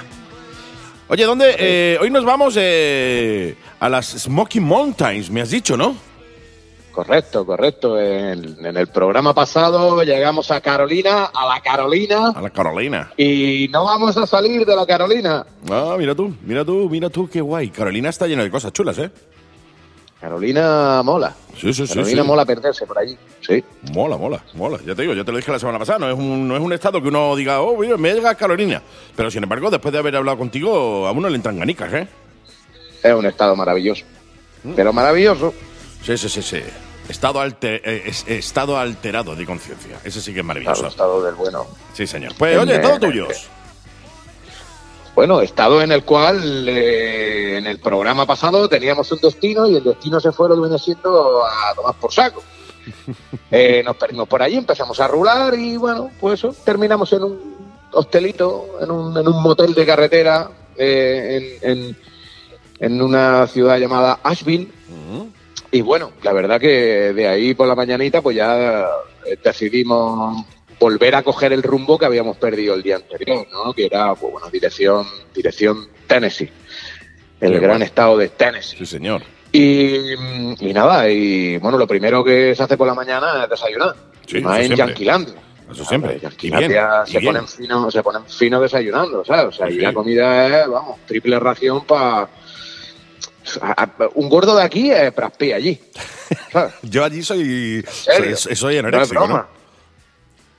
[1.08, 1.54] Oye, ¿dónde?
[1.58, 5.96] eh, hoy nos vamos eh, a las Smoky Mountains, me has dicho, ¿no?
[6.92, 8.00] Correcto, correcto.
[8.00, 13.12] En, en el programa pasado llegamos a Carolina, a la Carolina, A la Carolina.
[13.18, 15.44] y no vamos a salir de la Carolina.
[15.70, 17.68] Ah, mira tú, mira tú, mira tú, qué guay.
[17.68, 19.10] Carolina está llena de cosas chulas, ¿eh?
[20.24, 21.34] Carolina mola.
[21.60, 21.92] Sí, sí, sí.
[21.94, 22.28] Carolina sí.
[22.28, 23.14] mola perderse por allí.
[23.46, 23.62] Sí.
[23.92, 24.78] Mola, mola, mola.
[24.86, 25.98] Ya te digo, ya te lo dije la semana pasada.
[25.98, 28.80] No es un, no es un estado que uno diga, oh, oye, me llega Carolina.
[29.14, 32.08] Pero sin embargo, después de haber hablado contigo, a uno le entran ganicas, ¿eh?
[33.02, 34.06] Es un estado maravilloso.
[34.74, 35.52] Pero maravilloso.
[36.02, 36.60] Sí, sí, sí, sí.
[37.06, 39.98] Estado, alter- eh, es- estado alterado de conciencia.
[40.04, 40.80] Ese sí que es maravilloso.
[40.80, 41.66] Claro, estado del bueno.
[41.92, 42.32] Sí, señor.
[42.38, 43.50] Pues, En- oye, todo tuyos.
[45.14, 49.84] Bueno, estado en el cual eh, en el programa pasado teníamos un destino y el
[49.84, 52.42] destino se fue lo que viene siendo a tomar por saco.
[53.50, 57.54] Eh, nos perdimos por allí, empezamos a rular y bueno, pues eso, terminamos en un
[57.92, 61.96] hostelito, en un, en un motel de carretera eh, en, en-
[62.80, 64.68] en una ciudad llamada Asheville.
[65.70, 68.86] Y bueno, la verdad que de ahí por la mañanita pues ya
[69.24, 70.44] eh, decidimos
[70.78, 73.72] volver a coger el rumbo que habíamos perdido el día anterior, ¿no?
[73.72, 76.50] Que era, pues bueno, dirección, dirección Tennessee,
[77.40, 77.84] el Qué gran bueno.
[77.84, 78.78] estado de Tennessee.
[78.78, 79.22] Sí, señor.
[79.52, 83.94] Y, y nada, y bueno, lo primero que se hace por la mañana es desayunar.
[84.26, 84.74] Sí, más en.
[84.74, 85.34] Yanquilandia.
[85.70, 86.18] Eso siempre.
[86.20, 89.46] Yanquilandia se ponen fino, se ponen fino desayunando, ¿sabes?
[89.46, 92.28] O sea, Sí, y la comida es, vamos, triple ración para
[94.14, 95.80] un gordo de aquí es Praspi allí.
[96.52, 96.74] ¿sabes?
[96.82, 97.84] Yo allí soy.
[97.88, 99.48] Soy, soy No es anoréxico, broma.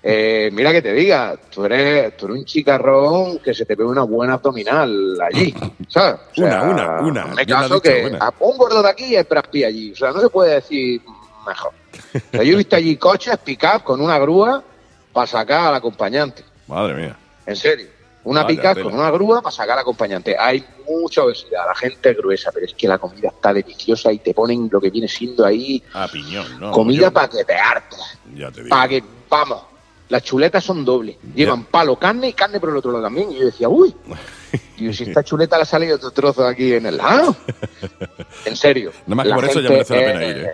[0.08, 3.84] Eh, mira que te diga, tú eres, tú eres un chicarrón que se te ve
[3.84, 5.51] una buena abdominal allí,
[5.88, 6.20] ¿sabes?
[6.38, 7.26] O Una, una, una.
[7.34, 10.30] Bien caso que a un gordo de aquí es Brad allí, o sea, no se
[10.30, 11.01] puede decir
[11.47, 11.72] mejor.
[12.14, 14.64] O sea, yo he visto allí coches pick-up con una grúa
[15.12, 17.18] para sacar al acompañante, Madre mía.
[17.47, 17.88] en serio.
[18.26, 18.84] Una pick-up tela.
[18.84, 20.36] con una grúa para sacar al acompañante.
[20.38, 24.20] Hay mucha obesidad, la gente es gruesa, pero es que la comida está deliciosa y
[24.20, 26.72] te ponen lo que viene siendo ahí A piñón, ¿no?
[26.72, 28.20] comida para que te hartas.
[28.36, 28.70] Ya te digo.
[28.76, 29.62] Para que, vamos,
[30.10, 31.18] las chuletas son dobles.
[31.34, 33.32] Llevan palo, carne y carne por el otro lado también.
[33.32, 33.93] Y yo decía, uy,
[34.78, 37.36] y si esta chuleta le ha salido otro trozo aquí en el lado.
[38.45, 38.91] En serio.
[39.08, 40.51] Nada más que la por eso ya merece la pena ir, ¿eh?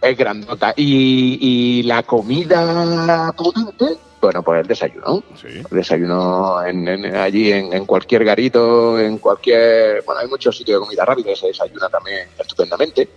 [0.00, 0.74] Es grandota.
[0.76, 5.22] Y, y la comida potente, bueno, pues el desayuno.
[5.40, 5.46] Sí.
[5.48, 10.02] El desayuno en, en- allí en, en cualquier garito, en cualquier...
[10.04, 13.10] Bueno, hay muchos sitios de comida rápida que se desayuna también estupendamente.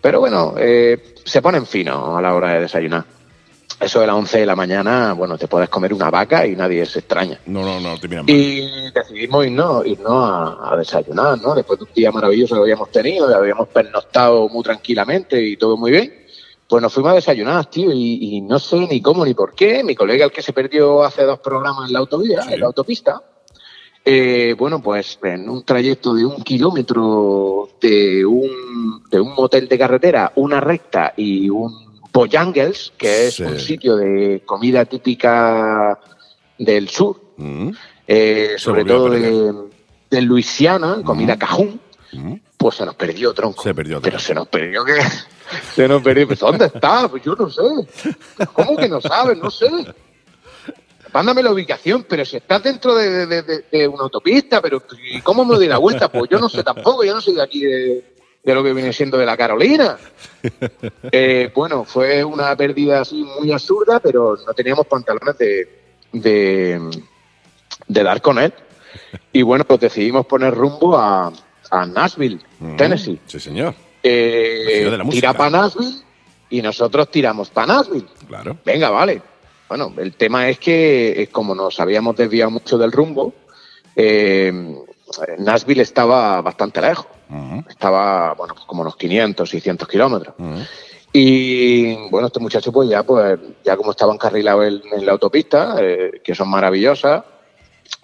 [0.00, 3.04] Pero bueno, eh, se ponen finos a la hora de desayunar.
[3.80, 6.84] Eso de las 11 de la mañana, bueno, te puedes comer una vaca y nadie
[6.84, 7.38] se extraña.
[7.46, 8.34] No, no, no, te miran mal.
[8.34, 11.54] Y decidimos irnos, irnos a, a desayunar, ¿no?
[11.54, 15.92] Después de un día maravilloso que habíamos tenido, habíamos pernoctado muy tranquilamente y todo muy
[15.92, 16.12] bien.
[16.66, 19.84] Pues nos fuimos a desayunar, tío, y, y no sé ni cómo ni por qué.
[19.84, 22.54] Mi colega, el que se perdió hace dos programas en la autovía, Sí.
[22.54, 23.22] en la autopista,
[24.04, 29.78] eh, bueno, pues en un trayecto de un kilómetro de un, de un motel de
[29.78, 33.42] carretera, una recta y un Bojangles, que es Sí.
[33.44, 35.98] un sitio de comida típica
[36.58, 37.70] del sur, Mm,
[38.08, 39.52] eh, sobre todo de,
[40.10, 41.80] de Luisiana, comida cajún,
[42.12, 42.34] mm.
[42.56, 43.62] pues se nos perdió tronco.
[43.62, 44.94] Se perdió Pero se nos perdió que
[45.76, 46.26] se nos perdió.
[46.26, 47.06] Pues, ¿Dónde está?
[47.08, 47.62] Pues yo no sé.
[48.54, 49.38] ¿Cómo que no sabes?
[49.38, 49.68] No sé.
[51.12, 55.20] Mándame la ubicación, pero si estás dentro de, de- de- de una autopista, pero ¿y
[55.22, 56.10] ¿cómo me doy la vuelta?
[56.10, 58.04] Pues yo no sé tampoco, yo no soy de aquí de,
[58.42, 59.96] de lo que viene siendo de la Carolina.
[61.10, 65.68] Eh, bueno, fue una pérdida así muy absurda, pero no teníamos pantalones de,
[66.12, 66.80] de,
[67.88, 68.54] de dar con él.
[69.32, 71.32] Y bueno, pues decidimos poner rumbo a,
[71.70, 72.76] a Nashville, Mm.
[72.76, 73.20] Tennessee.
[73.26, 73.74] Sí, señor.
[74.02, 76.02] Eh, tira para Nashville
[76.50, 78.06] y nosotros tiramos para Nashville.
[78.28, 78.56] Claro.
[78.64, 79.20] Venga, vale.
[79.68, 83.34] Bueno, el tema es que eh, como nos habíamos desviado mucho del rumbo,
[83.96, 84.52] eh,
[85.38, 87.06] Nashville estaba bastante lejos.
[87.68, 90.34] Estaba, bueno, pues como unos 500, 600 kilómetros.
[91.12, 95.76] Y bueno, este muchacho, pues ya, pues, ya como estaba encarrilado en, en la autopista,
[95.80, 97.24] eh, que son maravillosas,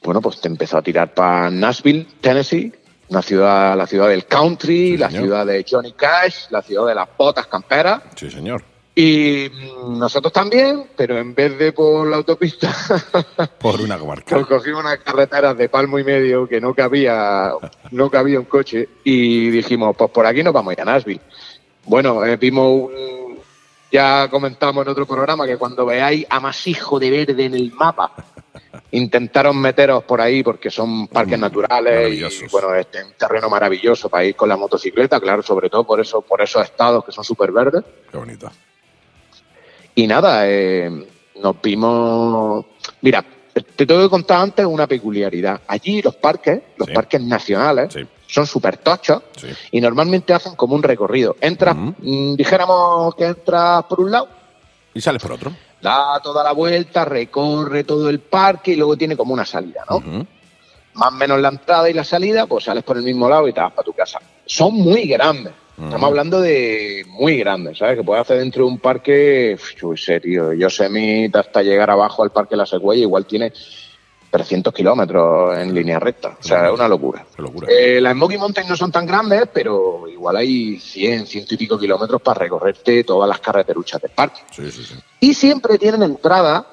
[0.03, 2.73] bueno, pues te empezó a tirar para Nashville, Tennessee,
[3.09, 5.25] una ciudad, la ciudad del country, Sí, la señor.
[5.25, 8.01] ciudad de Johnny Cash, la ciudad de las botas camperas.
[8.17, 8.65] Sí, señor.
[8.97, 12.73] Y mm, nosotros también, pero en vez de por la autopista,
[13.59, 14.37] Por una comarca.
[14.37, 17.51] pues cogimos unas carreteras de palmo y medio que no cabía,
[17.91, 21.21] no cabía un coche y dijimos, pues por aquí nos vamos a ir a Nashville.
[21.87, 23.39] Bueno, eh, vimos un,
[23.91, 28.13] ya comentamos en otro programa que cuando veáis amasijo de verde en el mapa,
[28.93, 33.51] intentaron meteros por ahí porque son parques Mm, naturales y bueno, este es un terreno
[33.51, 37.11] maravilloso para ir con la motocicleta, claro, sobre todo por eso, por esos estados que
[37.11, 37.83] son súper verdes.
[38.11, 38.51] Qué bonito.
[39.95, 40.91] Y nada, eh,
[41.41, 42.65] nos vimos.
[43.03, 43.25] Mira,
[43.77, 45.61] te tengo que contar antes una peculiaridad.
[45.69, 46.95] Allí los parques, los Sí.
[46.95, 48.01] parques nacionales, Sí.
[48.27, 49.49] son súper tochos Sí.
[49.73, 51.37] y normalmente hacen como un recorrido.
[51.41, 54.29] Entras, mm, dijéramos que entras por un lado,
[54.93, 55.53] Y sales por otro.
[55.81, 60.01] da toda la vuelta, recorre todo el parque y luego tiene como una salida, ¿no?
[60.95, 63.53] Más o menos la entrada y la salida, pues sales por el mismo lado y
[63.53, 64.21] te vas para tu casa.
[64.47, 67.99] Son muy grandes, Estamos hablando de muy grandes, ¿sabes?
[67.99, 72.31] Que puede hacer dentro de un parque, yo sé, tío, Yosemite hasta llegar abajo al
[72.31, 73.53] parque La Secuella igual tiene
[74.35, 76.37] 300 kilómetros en línea recta.
[76.41, 77.25] O sea, es una locura.
[77.39, 77.69] Locura.
[77.71, 81.79] Eh, las Smoky Mountains no son tan grandes, pero igual hay 100, ciento y pico
[81.79, 84.41] kilómetros para recorrerte todas las carreteruchas del parque.
[84.51, 84.95] Sí, sí, sí.
[85.21, 86.67] Y siempre tienen entrada,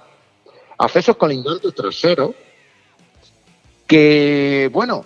[0.78, 2.32] accesos colindantes traseros,
[3.86, 5.06] que, bueno,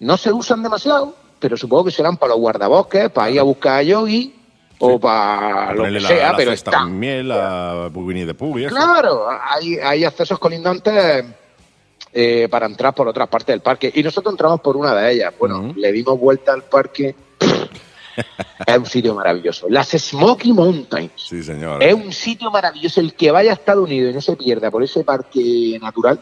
[0.00, 3.78] no se usan demasiado, pero supongo que serán para los guardabosques, para ir a buscar
[3.78, 4.34] a Yogi
[4.80, 6.70] o para lo Ponerle que la, sea, la pero está.
[6.72, 8.54] con miel a Winnie the Pooh.
[8.68, 11.24] Claro, hay, hay accesos colindantes
[12.12, 13.90] eh, para entrar por otras partes del parque.
[13.94, 15.34] Y nosotros entramos por una de ellas.
[15.38, 17.14] Bueno, le dimos vuelta al parque.
[18.66, 19.68] es un sitio maravilloso.
[19.68, 21.12] Las Smoky Mountains.
[21.16, 21.82] Sí, señor.
[21.82, 23.00] Es un sitio maravilloso.
[23.00, 26.20] El que vaya a Estados Unidos y no se pierda por ese parque natural,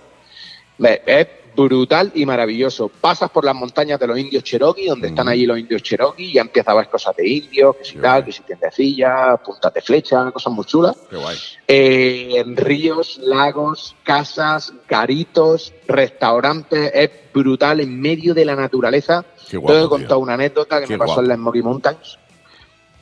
[0.79, 1.27] es
[1.57, 2.89] brutal y maravilloso.
[3.01, 5.31] Pasas por las montañas de los indios Cherokee, donde están Mm.
[5.31, 8.01] allí los indios Cherokee, y ya empiezas a ver cosas de indios, que si Qué
[8.01, 8.25] tal, guay.
[8.25, 10.97] que si tiendecillas, puntas de flecha, cosas muy chulas.
[11.11, 11.37] Qué guay.
[11.67, 19.25] Eh, en ríos, lagos, casas, garitos, restaurantes, es brutal en medio de la naturaleza.
[19.49, 19.89] Qué guapo, Te he tío.
[19.91, 21.23] contado una anécdota que Qué me pasó guapo.
[21.23, 22.19] en las Smoky Mountains,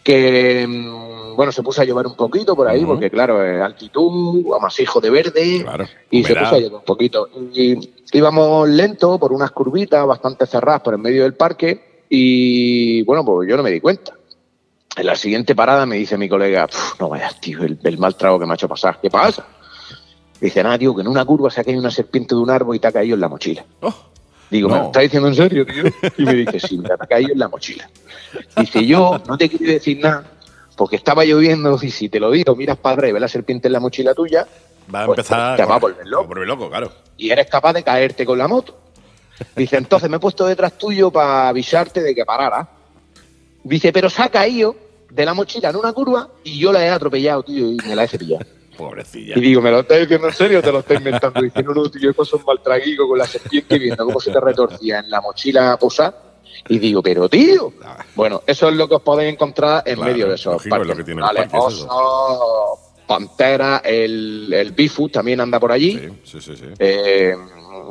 [0.05, 5.00] que mm, bueno, se puso a llover un poquito por ahí, porque claro, altitud, amasijo
[5.00, 5.84] de verde, Claro.
[6.11, 7.28] y se puso a llover un poquito.
[7.52, 7.76] Y
[8.12, 13.48] íbamos lento por unas curvitas bastante cerradas por el medio del parque, y bueno, pues
[13.48, 14.12] yo no me di cuenta.
[14.96, 18.14] En la siguiente parada me dice mi colega, "Puf, no vayas, tío, el, el mal
[18.16, 19.00] trago que me ha hecho pasar.
[19.02, 19.44] ¿Qué pasa?
[20.40, 22.76] Dice, nada, tío, que en una curva se ha caído una serpiente de un árbol
[22.76, 23.64] y te ha caído en la mochila.
[23.80, 23.92] Oh,
[24.55, 24.74] Digo, No.
[24.74, 25.84] ¿me lo estás diciendo en serio, tío?
[26.16, 27.90] Y me dice, sí, me ha caído en la mochila.
[28.57, 30.24] Dice, yo no te quiero decir nada,
[30.76, 33.66] porque estaba lloviendo y si te lo digo, miras para atrás y ves la serpiente
[33.68, 34.46] en la mochila tuya
[34.94, 35.57] va a Pues, empezar.
[35.57, 36.24] te va a volver loco.
[36.24, 36.92] a volver loco, claro.
[37.16, 38.76] y eres capaz de caerte con la moto.
[39.57, 42.68] Dice, entonces me he puesto detrás tuyo para avisarte de que parara.
[43.64, 44.76] Dice, pero se ha caído
[45.11, 48.05] de la mochila en una curva y yo la he atropellado, tío, y me la
[48.05, 48.44] he cepillado.
[48.77, 49.37] Pobrecilla.
[49.37, 51.41] Y digo, ¿me lo estás diciendo en serio o te lo estás inventando?
[51.41, 54.31] Dice, no, no, tío, yo paso un mal traguico con la serpiente viendo cómo se
[54.33, 56.14] te retorcía en la mochila posada.
[56.68, 57.72] Y digo, pero tío.
[58.14, 60.99] Bueno, eso es lo que os podéis encontrar en Claro, medio de esos es parques
[60.99, 61.59] es eso.
[61.59, 65.99] Osos, pantera, el, el Bigfoot también anda por allí.
[66.25, 66.57] Sí, sí, sí.
[66.57, 66.64] sí.
[66.79, 67.35] Eh,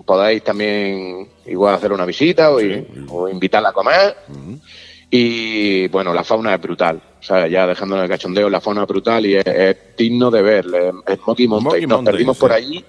[0.05, 2.85] podéis también igual hacer una visita o, Sí.
[3.09, 4.17] o invitarla a comer.
[4.29, 4.59] Ujú.
[5.15, 6.99] Y bueno, la fauna es brutal.
[7.19, 10.41] O sea, ya dejando el cachondeo, la fauna es brutal y es, es digno de
[10.41, 10.65] ver.
[11.05, 11.87] Es Smoky Mountain.
[11.87, 12.41] Nos perdimos sí.
[12.41, 12.83] por allí.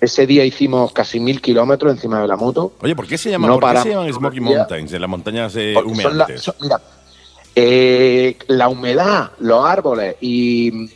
[0.00, 2.72] Ese día hicimos casi mil kilómetros encima de la moto.
[2.82, 4.40] Oye, ¿por qué se llama, No ¿por qué se llaman Smoky.
[4.40, 4.92] Mountains?
[4.92, 6.42] En las montañas eh, son la- humeantes.
[6.42, 6.80] son- mira,
[7.54, 10.88] eh, la humedad, los árboles y mm,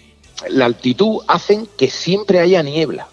[0.49, 3.07] la altitud hacen que siempre haya niebla.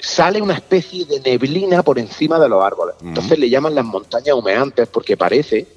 [0.00, 2.96] Sale una especie de neblina por encima de los árboles.
[3.00, 5.68] Entonces le llaman las montañas humeantes porque parece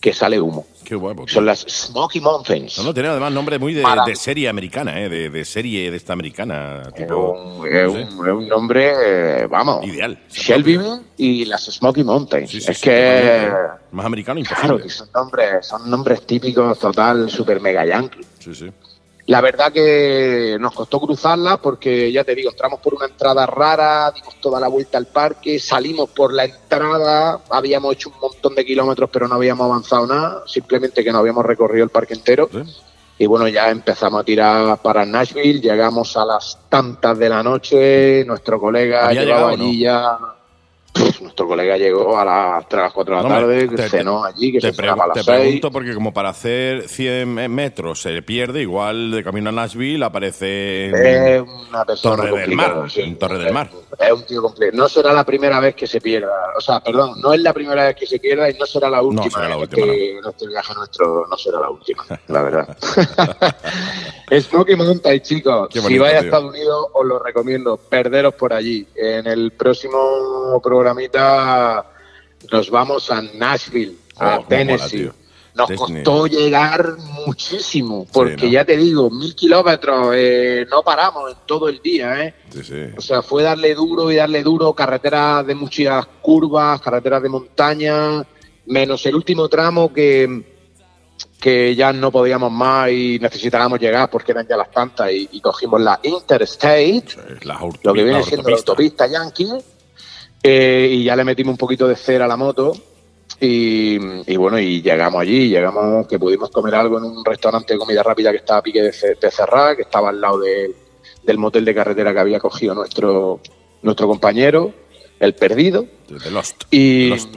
[0.00, 0.66] que sale humo.
[0.84, 1.24] Qué guapo.
[1.26, 1.34] tío.
[1.34, 2.78] Son las Smoky Mountains.
[2.78, 5.08] No, no, tiene además nombre muy de, de serie americana, ¿eh?
[5.08, 6.82] De, de serie de esta americana.
[6.88, 7.98] Es Tipo, un, es no sé.
[8.16, 8.92] un- es un nombre,
[9.42, 10.18] eh, vamos, Ideal.
[10.30, 12.50] Shelbyville y las Smoky Mountains.
[12.50, 13.50] Sí, sí, es sí, que.
[13.92, 14.84] Más americano claro, imposible.
[14.84, 18.20] que son nombres, son nombres típicos, total, super mega yankee.
[18.38, 18.70] Sí, sí.
[19.30, 24.10] La verdad que nos costó cruzarla porque, ya te digo, entramos por una entrada rara,
[24.10, 28.64] dimos toda la vuelta al parque, salimos por la entrada, habíamos hecho un montón de
[28.64, 32.48] kilómetros pero no habíamos avanzado nada, simplemente que no habíamos recorrido el parque entero.
[32.50, 32.58] Sí.
[33.18, 38.24] Y bueno, ya empezamos a tirar para Nashville, llegamos a las tantas de la noche,
[38.24, 39.64] nuestro colega ¿Había llevaba llegado o no?
[39.64, 40.18] allí ya...
[40.92, 43.88] Pff, nuestro colega llegó a las 3 a las 4 de la No, tarde, te-
[43.88, 45.40] cenó allí, que Te, se cenaba a pregu- las te 6.
[45.40, 50.04] pregunto porque como para hacer 100 me- metros se pierde, igual de camino a Nashville
[50.04, 50.86] aparece
[51.36, 53.02] Es una persona Torre del Mar, sí.
[53.02, 53.70] en Torre del Mar.
[53.98, 54.76] Es un tío completo.
[54.76, 56.32] No será la primera vez que se pierda.
[56.56, 59.00] O sea, perdón, no es la primera vez que se pierda y no será la
[59.02, 59.30] última.
[59.30, 62.76] será la última, que nuestro viaje nuestro no será la última, la verdad.
[64.40, 65.68] Smoky Mountain, chicos.
[65.72, 66.18] Si vais a.
[66.20, 67.76] Estados Unidos, os lo recomiendo.
[67.76, 68.86] Perderos por allí.
[68.94, 71.84] En el próximo programita
[72.50, 74.98] nos vamos a Nashville, Oh, a cómo Tennessee.
[75.04, 75.14] mola.
[75.54, 76.02] Nos Disney.
[76.04, 78.52] costó llegar muchísimo, porque ¿no?
[78.52, 82.34] ya te digo, mil kilómetros, eh, no paramos en todo el día, ¿eh?
[82.50, 82.74] Sí, sí.
[82.96, 88.24] O sea, fue darle duro y darle duro, carreteras de muchas curvas, carreteras de montaña,
[88.66, 90.44] menos el último tramo que,
[91.40, 95.40] que ya no podíamos más y necesitábamos llegar porque eran ya las tantas y, y
[95.40, 97.06] cogimos la Interstate,
[97.42, 99.48] la lo que viene la siendo la autopista Yankee,
[100.42, 102.72] eh, y ya le metimos un poquito de cera a la moto.
[103.40, 107.78] Y, y bueno, y llegamos allí, llegamos que pudimos comer algo en un restaurante de
[107.78, 110.74] comida rápida que estaba a pique de, de cerrar, que estaba al lado de-
[111.22, 113.40] del motel de carretera que había cogido nuestro,
[113.82, 114.72] nuestro compañero,
[115.20, 115.86] el perdido.
[116.08, 116.64] De The Lost.
[116.70, 117.36] Y- The Lost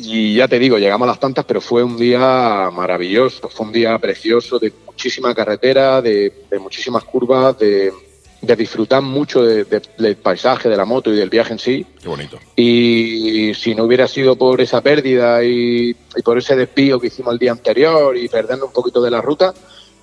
[0.00, 3.72] y ya te digo, llegamos a las tantas, pero fue un día maravilloso, fue un
[3.72, 7.92] día precioso, de muchísima carretera, de, muchísimas curvas, de,
[8.40, 11.86] disfrutar mucho del paisaje, de la moto y del viaje en sí.
[12.00, 12.38] Qué bonito.
[12.56, 17.38] Y si no hubiera sido por esa pérdida y, por ese desvío que hicimos el
[17.38, 19.52] día anterior y perdiendo un poquito de la ruta,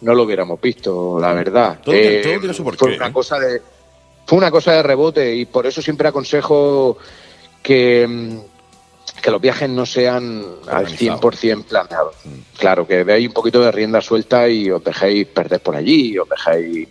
[0.01, 1.79] no lo hubiéramos visto, la verdad.
[1.83, 2.39] Todo, eh,
[2.77, 3.61] fue una cosa de
[4.27, 6.97] fue una cosa de rebote y por eso siempre aconsejo
[7.61, 8.39] que mm,
[9.21, 12.15] que los viajes no sean al 100% planeados.
[12.25, 12.57] Mm.
[12.57, 16.27] Claro, que veáis un poquito de rienda suelta y os dejéis perder por allí, os
[16.29, 16.87] dejéis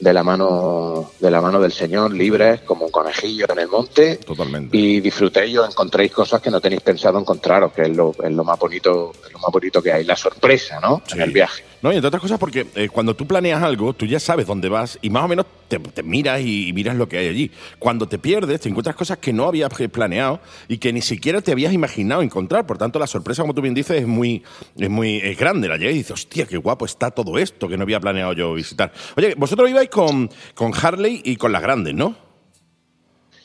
[0.00, 4.16] de la mano de la mano del Señor, libres como un conejillo en el monte.
[4.16, 4.76] Totalmente.
[4.76, 8.44] Y disfrutéis o encontréis cosas que no tenéis pensado encontraros, que es lo, es lo
[8.44, 11.02] más bonito, lo más bonito que hay, la sorpresa, ¿no?
[11.12, 11.64] En el viaje.
[11.82, 14.68] No, y entre otras cosas porque eh, cuando tú planeas algo, tú ya sabes dónde
[14.68, 17.50] vas y más o menos te, miras y, miras lo que hay allí.
[17.78, 21.52] Cuando te pierdes, te encuentras cosas que no habías planeado y que ni siquiera te
[21.52, 22.66] habías imaginado encontrar.
[22.66, 24.42] Por tanto, la sorpresa, como tú bien dices, es muy,
[24.76, 25.68] es muy grande.
[25.68, 28.52] La llegas y dices, hostia, qué guapo está todo esto que no había planeado yo
[28.52, 28.92] visitar.
[29.16, 32.16] Oye, vosotros ibais con, con Harley y con las grandes, ¿no?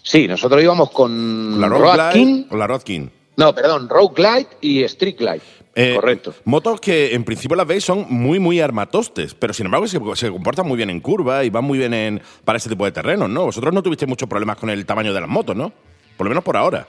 [0.01, 2.13] Sí, nosotros íbamos con la Road
[2.47, 3.11] Con la Rodkin.
[3.37, 5.41] No, perdón, Road Glide y Street Glide.
[5.77, 6.33] Eh, Correcto.
[6.45, 10.67] Motos que en principio las veis son muy, muy armatostes, pero sin embargo se, comportan
[10.67, 13.45] muy bien en curva y van muy bien en, para ese tipo de terrenos, ¿no?
[13.45, 15.73] Vosotros no tuvisteis muchos problemas con el tamaño de las motos, ¿no?
[16.15, 16.87] Por lo menos por ahora.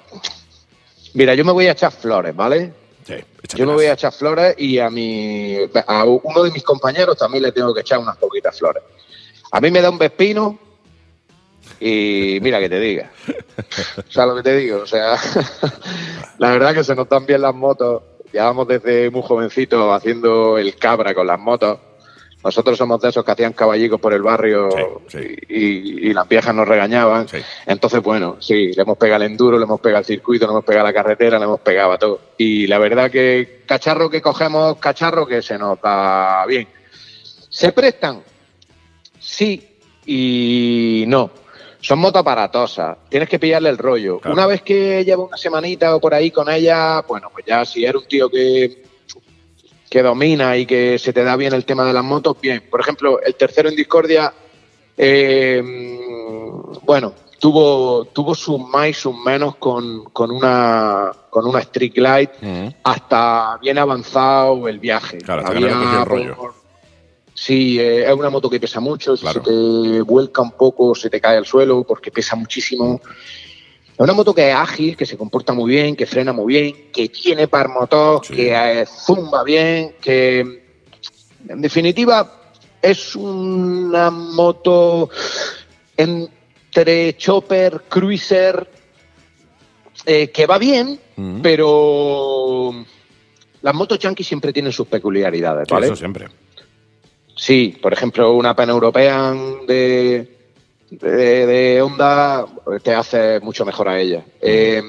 [1.14, 2.72] Mira, yo me voy a echar flores, ¿vale?
[3.04, 3.14] Sí,
[3.57, 7.42] yo me voy a echar flores y a mi a uno de mis compañeros también
[7.42, 8.82] le tengo que echar unas poquitas flores.
[9.53, 10.59] A mí me da un vespino
[11.80, 13.11] y mira que te diga.
[13.97, 15.16] o sea, lo que te digo, o sea,
[16.38, 20.76] la verdad que se nos dan bien las motos Llevamos desde muy jovencito haciendo el
[20.76, 21.78] cabra con las motos.
[22.44, 24.68] Nosotros somos de esos que hacían caballicos por el barrio
[25.49, 27.26] Y, las viejas nos regañaban.
[27.64, 30.64] Entonces, bueno, sí, le hemos pegado el enduro, le hemos pegado el circuito, le hemos
[30.64, 32.20] pegado la carretera, le hemos pegado a todo.
[32.36, 36.68] Y la verdad que cacharro que cogemos, cacharro que se nos da bien.
[37.49, 38.22] ¿Se prestan?
[39.26, 39.68] Sí
[40.06, 41.30] y no
[41.86, 44.20] son motos aparatosas, tienes que pillarle el rollo.
[44.24, 47.84] Una vez que lleva una semanita o por ahí con ella, bueno, pues ya si
[47.84, 48.82] eres un tío que,
[49.88, 52.64] que domina y que se te da bien el tema de las motos, bien.
[52.68, 54.34] Por ejemplo, el tercero en Discordia,
[54.96, 55.62] eh,
[56.82, 62.30] bueno, tuvo, tuvo sus más y sus menos con, con una con una Street Light
[62.82, 65.18] hasta bien avanzado el viaje.
[65.18, 66.55] Claro, Había, el rollo.
[67.37, 71.11] Sí, eh, es una moto que pesa mucho, si se te vuelca un poco se
[71.11, 72.99] te cae al suelo porque pesa muchísimo.
[73.05, 76.91] Es una moto que es ágil, que se comporta muy bien, que frena muy bien,
[76.91, 80.41] que tiene par motor, que eh, zumba bien, que
[81.47, 85.11] en definitiva es una moto
[85.95, 88.66] entre chopper, cruiser,
[90.07, 90.99] eh, que va bien,
[91.43, 92.72] pero
[93.61, 95.87] las motos yankee siempre tienen sus peculiaridades, ¿vale?
[95.87, 96.28] eso siempre.
[97.37, 100.26] Sí, por ejemplo, una Pan European de,
[100.91, 102.47] de, Honda
[102.82, 104.24] te hace mucho mejor a ella.
[104.41, 104.82] Eh,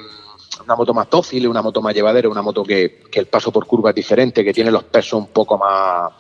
[0.64, 3.90] una moto más dócil, una moto más llevadera, una moto que, el paso por curva
[3.90, 6.12] es diferente, que tiene los pesos un poco más...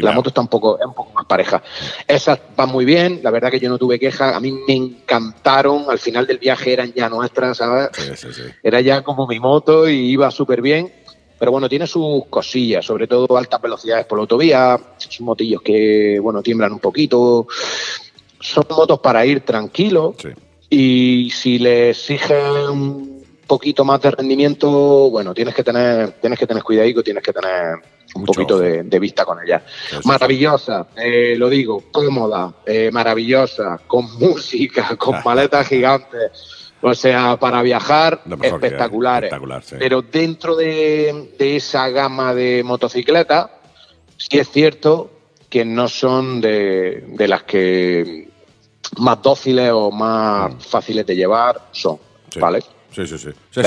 [0.00, 1.60] la moto está un poco, es un poco más pareja.
[2.06, 5.86] Esas van muy bien, la verdad que yo no tuve queja, a mí me encantaron,
[5.90, 7.90] al final del viaje eran ya nuestras, ¿sabes?
[8.62, 11.01] Era ya como mi moto y iba súper bien
[11.42, 16.20] pero bueno, tiene sus cosillas, sobre todo altas velocidades por la autovía, son motillos que,
[16.20, 17.48] bueno, tiemblan un poquito,
[18.38, 20.14] son motos para ir tranquilo
[20.70, 26.46] y si le exigen un poquito más de rendimiento, bueno, tienes que tener, tienes que
[26.46, 27.74] tener cuidado, tienes que tener
[28.14, 29.64] un poquito de, vista con ella.
[30.04, 37.62] maravillosa, eh, lo digo, cómoda, eh, maravillosa, con música, con maletas gigantes o sea, para
[37.62, 39.32] viajar, espectaculares.
[39.78, 43.50] Pero dentro de, esa gama de motocicletas,
[44.16, 45.10] sí es cierto
[45.48, 48.28] que no son de, las que
[48.98, 50.58] más dóciles o más mm.
[50.58, 51.98] fáciles de llevar son,
[52.40, 52.60] ¿vale?
[52.92, 53.28] Sí, sí, sí.
[53.28, 53.64] O sea,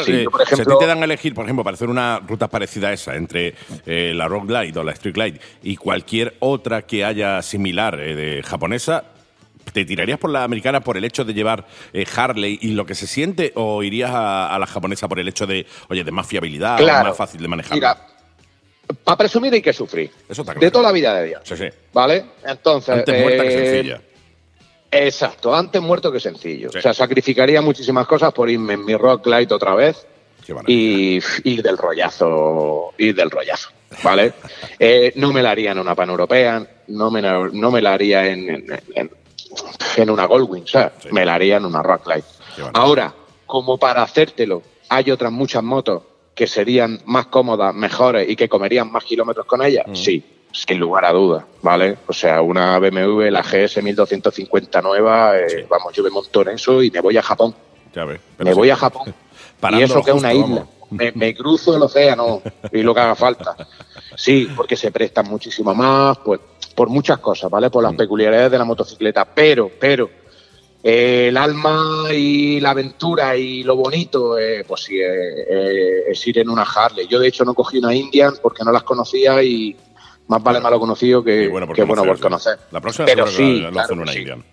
[0.00, 2.18] si, eh, por ejemplo, a ti te dan a elegir, por ejemplo, para hacer una
[2.18, 3.54] ruta parecida a esa, entre
[3.86, 8.16] eh, la Rock Glide o la Street Glide y cualquier otra que haya similar eh,
[8.16, 9.04] de japonesa,
[9.72, 12.94] ¿Te tirarías por la americana por el hecho de llevar eh, Harley y lo que
[12.94, 16.80] se siente o irías a, la japonesa por el hecho de, oye, de más fiabilidad,
[16.80, 17.74] más fácil de manejar?
[17.74, 17.98] Mira,
[19.04, 20.10] para presumir hay que sufrir.
[20.28, 20.60] Eso está claro.
[20.60, 21.42] De toda la vida de Dios.
[21.44, 21.66] Sí, sí.
[21.92, 22.24] ¿Vale?
[22.44, 22.90] Entonces.
[22.90, 24.00] Antes muerta que eh, sencilla.
[24.90, 26.70] Exacto, antes muerto que sencillo.
[26.74, 30.06] O sea, sacrificaría muchísimas cosas por irme en mi Rock Light otra vez
[30.66, 33.70] y ir del rollazo, ir del rollazo,
[34.02, 34.32] ¿vale?
[34.80, 38.28] Eh, no me la haría en una pan europea, no me, no me la haría
[38.28, 38.64] en,
[38.94, 39.10] en
[40.08, 42.24] una Goldwing, o sea, me la haría en una Rocklight.
[42.74, 43.14] Ahora,
[43.46, 46.02] como para hacértelo, hay otras muchas motos
[46.34, 49.84] que serían más cómodas, mejores y que comerían más kilómetros con ellas?
[49.88, 49.94] Mm.
[49.96, 51.98] Sí, sin lugar a dudas, ¿vale?
[52.06, 55.56] O sea, una BMW, la GS 1250 nueva, eh, Sí.
[55.68, 57.54] vamos, yo me monto en eso y me voy a Japón.
[57.92, 58.20] Ya ves.
[58.38, 58.70] Me voy sí.
[58.70, 59.12] a Japón.
[59.72, 60.46] y eso que es una isla.
[60.46, 60.68] vamos.
[60.90, 62.40] Me, me cruzo el océano
[62.72, 63.56] y lo que haga falta.
[64.16, 66.40] Sí, porque se prestan muchísimo más, pues
[66.78, 67.70] por muchas cosas, ¿vale?
[67.70, 67.96] Por las Mm.
[67.96, 69.24] peculiaridades de la motocicleta.
[69.24, 70.08] Pero, pero,
[70.80, 76.24] eh, el alma y la aventura y lo bonito, eh, pues sí, eh, eh, es
[76.28, 77.08] ir en una Harley.
[77.08, 79.74] Yo, de hecho, no cogí una Indian porque no las conocía y
[80.28, 82.68] más vale malo conocido que, bueno, por que bueno por conocer, conocer.
[82.70, 84.18] La próxima Pero sí, claro que una sí.
[84.20, 84.44] Indian.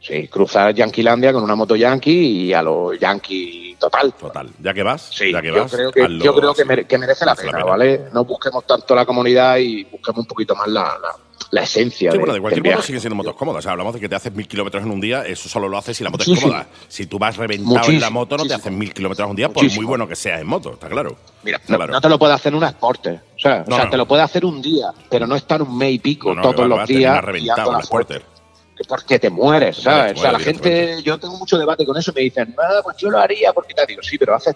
[0.00, 4.12] Sí, cruzar Yanquilandia con una moto Yankee y a los Yankee total.
[4.14, 4.48] Total.
[4.62, 6.86] Ya que vas, Sí, ya que yo vas, creo que, hazlo yo creo que, mere-
[6.86, 7.64] que merece la pena.
[7.64, 8.06] ¿vale?
[8.12, 11.08] No busquemos tanto la comunidad y busquemos un poquito más la, la,
[11.50, 12.82] la esencia Sí, de, bueno, de cualquier viaje.
[12.82, 13.58] siguen siendo motos cómodas.
[13.58, 15.76] O sea, hablamos de que te haces mil kilómetros en un día, eso solo lo
[15.76, 16.66] haces si la moto es cómoda.
[16.88, 19.64] Si tú vas reventado en la moto, no te haces mil kilómetros un día, por
[19.64, 21.16] muy bueno que seas en moto, está claro.
[21.42, 21.92] Mira, no, claro.
[21.92, 23.14] no te lo puede hacer en un Sporter.
[23.36, 23.90] O sea, o sea no.
[23.90, 26.50] te lo puede hacer un día, pero no estar un mes y pico No, no,
[26.50, 27.22] que todos los días.
[27.24, 27.82] reventado en la.
[27.82, 28.31] Sporter.
[28.92, 29.98] Porque te mueres, Te ¿sabes?
[30.02, 32.80] mueres, o sea, la gente, yo tengo mucho debate con eso y me dicen, ah,
[32.84, 34.54] pues yo lo haría porque te digo, sí, pero haces,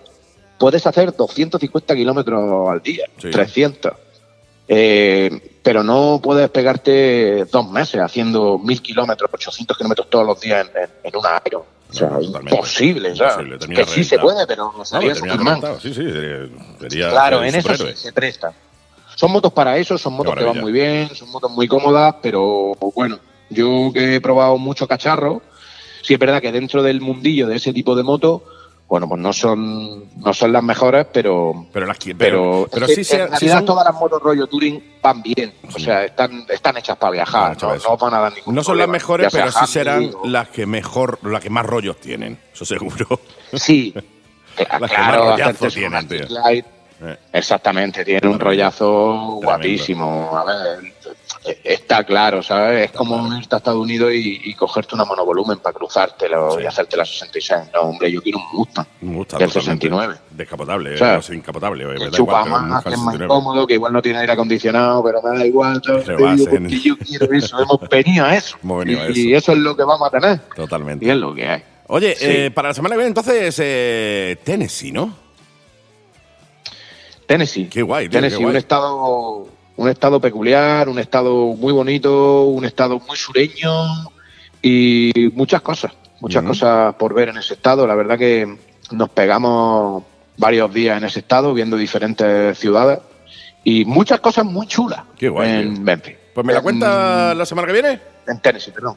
[0.59, 3.31] puedes hacer 250 kilómetros al día, Sí.
[3.31, 3.95] 300.
[4.69, 10.67] Eh, pero no puedes pegarte dos meses haciendo 1000 kilómetros, 800 kilómetros todos los días
[10.75, 11.65] en, en, en una aero.
[11.89, 13.47] O sea, No, imposible, ¿sabes?
[13.47, 15.81] Imposible, Que sí se puede, pero No, sería reventado.
[15.81, 16.47] Sí, sí, sería,
[16.79, 17.97] sería- Claro, en eso superhéroe.
[17.97, 18.53] se presta.
[19.15, 22.75] Son motos para eso, son motos que van muy bien, son motos muy cómodas, pero
[22.95, 23.19] bueno,
[23.51, 25.43] yo que he probado mucho cacharro,
[26.03, 28.45] sí es verdad que dentro del mundillo de ese tipo de moto,
[28.89, 32.95] bueno, pues no son, no son las mejores, pero Pero, las, pero, pero, pero que
[32.95, 36.45] sí, en sí realidad son- todas las motos rollo touring van bien, o sea, están,
[36.49, 39.51] están hechas para viajar, Están no, van a dar ningún no son las mejores, pero
[39.51, 43.21] sí serán o- las que mejor, las que más rollos tienen, eso seguro.
[43.55, 43.93] Sí,
[44.57, 46.27] Las que más claro, rollazo hacerte tienen, tío.
[46.49, 46.65] Eh,
[47.33, 50.31] Exactamente, tiene un rollazo guapísimo.
[50.35, 50.95] A ver,
[51.65, 52.87] está claro, ¿sabes?
[52.87, 56.63] Es como irte a Estados Unidos y, y cogerte una monovolumen para cruzártelo Sí.
[56.63, 57.71] y hacerte la 66.
[57.75, 58.87] No, hombre, yo quiero un Mustang.
[59.01, 59.87] me gusta Del totalmente.
[59.87, 60.15] 69.
[60.31, 61.85] Descapotable, O sea, sé, incapotable.
[61.87, 63.25] me Que da igual, chupa un más, Mustang es más 69.
[63.25, 65.81] incómodo, que igual no tiene aire acondicionado, pero me da igual.
[65.85, 68.57] Pero Te digo, porque yo quiero eso, hemos venido a eso.
[68.63, 70.41] Hemos venido a y, y eso es lo que vamos a tener.
[70.55, 71.05] Totalmente.
[71.07, 71.63] Y es lo que hay.
[71.89, 72.25] Oye, Sí.
[72.27, 75.15] eh, para la semana que viene, entonces, eh, Tennessee, ¿no?
[77.27, 77.69] Tennessee.
[77.69, 78.51] Qué guay, tío, Tennessee, qué guay.
[78.53, 83.71] un estado, un estado peculiar, un estado muy bonito, un estado muy sureño
[84.63, 87.87] y muchas cosas, muchas cosas por ver en ese estado.
[87.87, 88.57] La verdad que
[88.93, 90.03] nos pegamos
[90.37, 93.01] varios días en ese estado viendo diferentes ciudades
[93.65, 95.83] y muchas cosas muy chulas Qué guay, en tío.
[95.83, 96.17] Memphis.
[96.35, 98.01] Pues me la En- cuenta la semana que viene.
[98.27, 98.97] En Tennessee, perdón.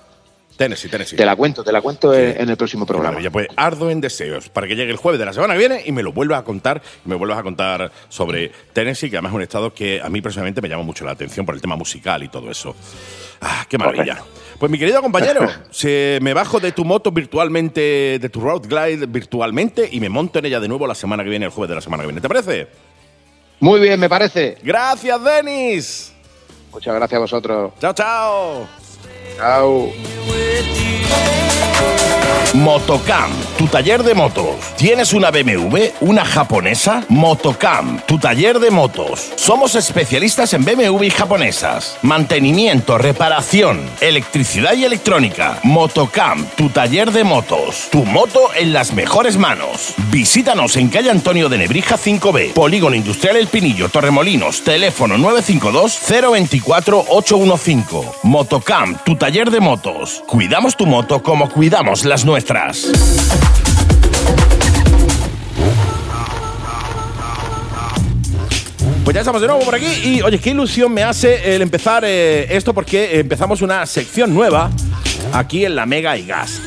[0.59, 1.15] Tennessee, Tennessee.
[1.15, 2.19] Te la cuento, te la cuento Sí.
[2.19, 3.11] en el próximo programa.
[3.11, 3.31] maravilla.
[3.31, 5.93] Pues ardo en deseos para que llegue el jueves de la semana que viene y
[5.93, 6.81] me lo vuelvas a contar.
[7.05, 10.21] y Me vuelvas a contar sobre Tennessee, que además es un estado que a mí
[10.21, 12.75] personalmente me llama mucho la atención por el tema musical y todo eso.
[13.41, 14.21] Ah, qué maravilla.
[14.59, 19.05] Pues mi querido compañero, se me bajo de tu moto virtualmente, de tu Road Glide
[19.05, 21.75] virtualmente y me monto en ella de nuevo la semana que viene, el jueves de
[21.75, 22.19] la semana que viene.
[22.19, 22.67] ¿Te parece?
[23.61, 24.57] Muy bien, me parece.
[24.61, 26.13] Gracias, Denis.
[26.73, 27.71] Muchas gracias a vosotros.
[27.79, 28.88] Chao, chao.
[32.53, 34.55] Motocam, tu taller de motos.
[34.75, 37.05] ¿Tienes una BMW, una japonesa?
[37.07, 39.31] Motocam, tu taller de motos.
[39.35, 41.97] Somos especialistas en BMW y japonesas.
[42.01, 45.59] Mantenimiento, reparación, electricidad y electrónica.
[45.63, 47.87] Motocam, tu taller de motos.
[47.91, 49.93] Tu moto en las mejores manos.
[50.09, 58.11] Visítanos en calle Antonio de Nebrija 5B, Polígono Industrial El Pinillo, Torremolinos, teléfono 952-024-815.
[58.23, 60.23] Motocam, tu taller de motos.
[60.25, 62.87] Cuidamos tu moto como cuidamos las nuestras.
[69.03, 72.03] Pues ya estamos de nuevo por aquí y oye, qué ilusión me hace el empezar
[72.05, 74.71] eh, esto porque empezamos una sección nueva
[75.31, 76.61] aquí en la Mega y Gas.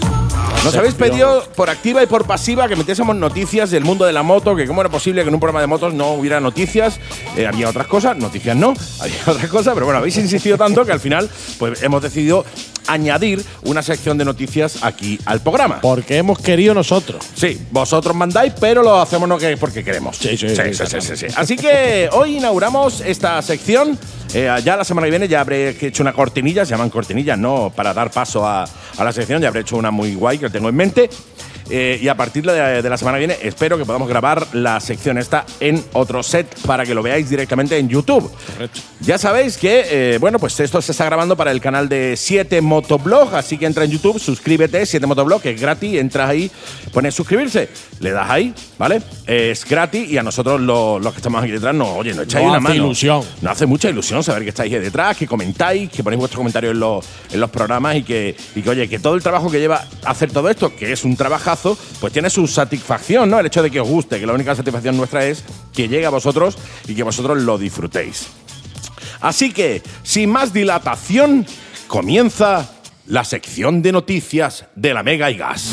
[0.64, 4.22] Nos habéis pedido por activa y por pasiva que metiésemos noticias del mundo de la
[4.22, 7.00] moto, que cómo era posible que en un programa de motos no hubiera noticias.
[7.36, 10.92] Eh, había otras cosas, noticias no, había otras cosas, pero bueno, habéis insistido tanto que
[10.92, 12.44] al final pues hemos decidido
[12.86, 15.80] añadir una sección de noticias aquí al programa.
[15.80, 17.24] Porque hemos querido nosotros.
[17.34, 20.16] Sí, vosotros mandáis, pero lo hacemos no que porque queremos.
[20.16, 21.26] Sí, sí, sí, sí, sí, sí.
[21.36, 23.98] Así que hoy inauguramos esta sección.
[24.34, 27.70] Eh, ya la semana que viene ya habré hecho una cortinilla, se llaman cortinillas, no
[27.74, 30.68] para dar paso a, a la sección, ya habré hecho una muy guay que tengo
[30.70, 31.10] en mente.
[31.70, 34.80] Eh, y a partir de, de la semana que viene espero que podamos grabar la
[34.80, 38.30] sección esta en otro set para que lo veáis directamente en YouTube.
[38.54, 38.80] Correcto.
[39.00, 42.60] Ya sabéis que, eh, bueno, pues esto se está grabando para el canal de 7
[42.60, 46.50] Motoblog, así que entra en YouTube, suscríbete, 7 Motoblog, que es gratis, entras ahí,
[46.92, 47.68] pones suscribirse,
[48.00, 49.02] le das ahí, ¿vale?
[49.26, 52.44] Es gratis y a nosotros lo- los que estamos aquí detrás, no, oye, no echáis
[52.46, 52.84] Nos una hace mano.
[52.86, 53.22] ilusión.
[53.40, 56.72] Nos hace mucha ilusión saber que estáis ahí detrás, que comentáis, que ponéis vuestros comentarios
[56.74, 59.58] en los, en los programas y que, y que, oye, que todo el trabajo que
[59.58, 61.16] lleva hacer todo esto, que es un
[62.00, 63.38] pues tiene su satisfacción, ¿no?
[63.38, 66.10] El hecho de que os guste, que la única satisfacción nuestra es que llegue a
[66.10, 68.26] vosotros y que vosotros lo disfrutéis.
[69.20, 71.46] Así que, sin más dilatación,
[71.86, 72.70] comienza
[73.06, 75.72] la sección de noticias de la Mega y Gas.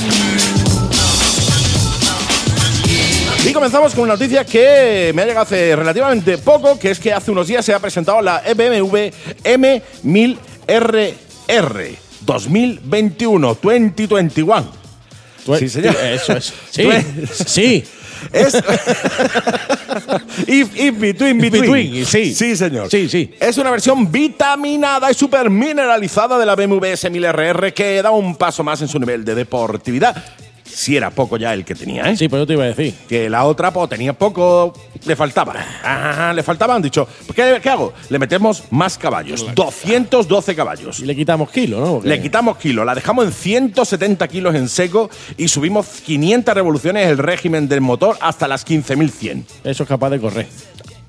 [3.47, 7.13] Y comenzamos con una noticia que me ha llegado hace relativamente poco, que es que
[7.13, 9.09] hace unos días se ha presentado la BMW
[9.43, 14.88] M1000RR 2021, 2021.
[15.57, 15.95] Sí, señor.
[15.95, 16.53] Eso es.
[16.69, 16.89] Sí.
[17.45, 17.83] Sí.
[18.31, 18.53] Es.
[20.47, 21.61] if, if between, between.
[21.61, 22.33] between, sí.
[22.33, 22.89] Sí, señor.
[22.89, 23.31] Sí, sí.
[23.39, 28.63] Es una versión vitaminada y super mineralizada de la BMW S1000RR que da un paso
[28.63, 30.15] más en su nivel de deportividad.
[30.71, 32.15] Si era poco ya el que tenía, ¿eh?
[32.15, 32.93] Sí, pues yo te iba a decir.
[33.07, 34.73] Que la otra, pues tenía poco,
[35.05, 35.53] le faltaba.
[35.83, 36.75] Ajá, le faltaba.
[36.75, 37.93] Han dicho, pues, ¿qué, qué hago?
[38.09, 40.99] Le metemos más caballos, 212 caballos.
[40.99, 41.93] Y le quitamos kilos, ¿no?
[41.95, 47.07] Porque Le quitamos kilos, la dejamos en 170 kilos en seco y subimos 500 revoluciones
[47.07, 49.43] el régimen del motor hasta las 15.100.
[49.63, 50.47] Eso es capaz de correr.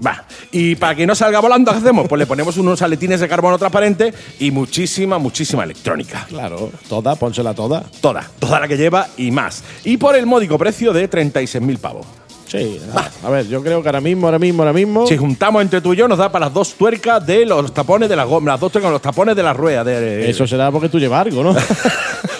[0.04, 0.24] Va.
[0.52, 2.08] Y para que no salga volando, ¿qué hacemos?
[2.08, 6.26] Pues le ponemos unos aletines de carbono transparente y muchísima, muchísima electrónica.
[6.28, 7.84] Claro, toda, pónsela toda.
[8.00, 9.62] Toda, toda la que lleva y más.
[9.84, 12.06] Y por el módico precio de 36.000 pavos.
[12.46, 12.80] Sí.
[12.94, 15.06] A, a ver, yo creo que ahora mismo, ahora mismo, ahora mismo.
[15.06, 18.08] Si juntamos entre tú y yo, nos da para las dos tuercas de los tapones
[18.08, 19.84] de la goma, las dos tuercas, los tapones de la rueda.
[19.84, 21.54] De, Eso será porque tú llevas algo, ¿no?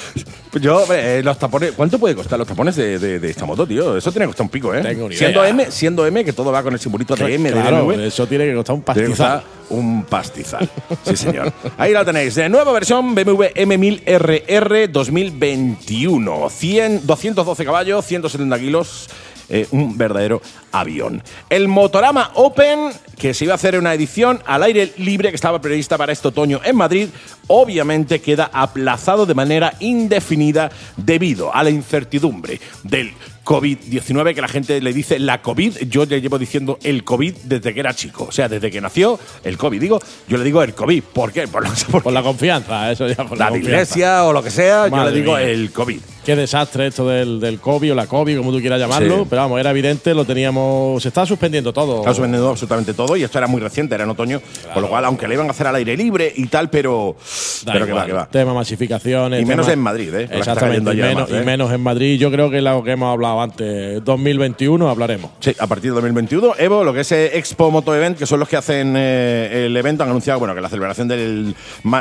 [0.61, 3.97] Yo, eh, los tapones, ¿cuánto puede costar los tapones de, de- de esta moto, tío?
[3.97, 4.81] Eso tiene que costar un pico, ¿eh?
[4.83, 5.51] Tengo ni siendo idea.
[5.51, 8.01] M, siendo M, que todo va con el simbolito de M, claro, de BMW.
[8.07, 9.43] eso tiene que costar un pastizal.
[9.71, 10.69] un pastizal.
[11.05, 11.53] Sí, señor.
[11.79, 12.35] Ahí la tenéis.
[12.35, 16.49] De nueva versión BMW M1000RR 2021.
[16.51, 19.09] 100, 212 caballos, 170 kilos.
[19.53, 20.41] eh, un verdadero
[20.71, 21.23] avión.
[21.49, 22.91] El Motorama Open,
[23.21, 26.29] que se iba a hacer una edición al aire libre que estaba prevista para este
[26.29, 27.09] otoño en Madrid,
[27.49, 33.13] obviamente queda aplazado de manera indefinida debido a la incertidumbre del
[33.45, 35.89] COVID-19, que la gente le dice la COVID.
[35.89, 38.25] Yo le llevo diciendo el COVID desde que era chico.
[38.29, 39.81] O sea, desde que nació el COVID.
[39.81, 41.03] Digo, yo le digo el COVID.
[41.03, 41.47] ¿Por qué?
[41.47, 44.89] Por, por Por la confianza, eso ya por la, la iglesia o lo que sea,
[44.89, 45.43] yo le digo mía.
[45.43, 46.01] el COVID.
[46.31, 49.23] Qué desastre esto del, del COVID o la COVID, como tú quieras llamarlo.
[49.23, 49.27] Sí.
[49.29, 51.03] Pero vamos, era evidente, lo teníamos.
[51.03, 52.07] Se estaba suspendiendo todo.
[52.07, 54.41] Ha suspendido absolutamente todo y esto era muy reciente, era en otoño.
[54.73, 57.17] Con lo cual, aunque le iban a hacer al aire libre y tal, pero.
[57.65, 58.29] Da pero que va, que va.
[58.29, 59.43] Tema masificaciones.
[59.43, 60.29] Y menos en Madrid, ¿eh?
[60.31, 61.43] Exactamente, cayendo y ya menos, además, ¿eh?
[61.43, 62.21] y menos en Madrid.
[62.21, 64.05] Yo creo que es lo que hemos hablado antes.
[64.05, 65.33] 2021 hablaremos.
[65.41, 68.39] Sí, a partir de 2021, Evo, lo que es eh, Expo Moto Event, que son
[68.39, 71.57] los que hacen eh, el evento, han anunciado bueno, que la celebración del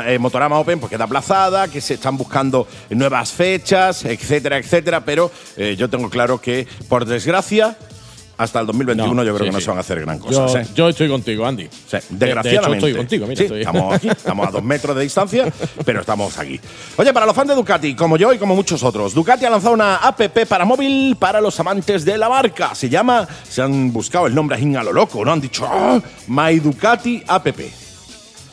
[0.06, 5.30] eh, Motorama Open pues, queda aplazada, que se están buscando nuevas fechas, etcétera, etcétera, pero
[5.56, 7.76] eh, yo tengo claro que, por desgracia,
[8.38, 9.64] hasta el 2021 No, yo creo sí, que no sí.
[9.64, 10.62] se van a hacer gran Yo, cosa.
[10.62, 10.66] ¿eh?
[10.74, 11.64] yo estoy contigo, Andy.
[11.64, 12.46] Sí, desgraciadamente.
[12.46, 15.52] De hecho, estoy contigo, mira, estoy- estamos aquí, estamos a dos metros de distancia,
[15.84, 16.58] pero estamos aquí.
[16.96, 19.74] Oye, para los fans de Ducati, como yo y como muchos otros, Ducati ha lanzado
[19.74, 22.74] una app para móvil para los amantes de la marca.
[22.74, 25.32] Se llama, se han buscado el nombre a lo loco, ¿no?
[25.32, 27.46] Han dicho, "Ah, My Ducati App.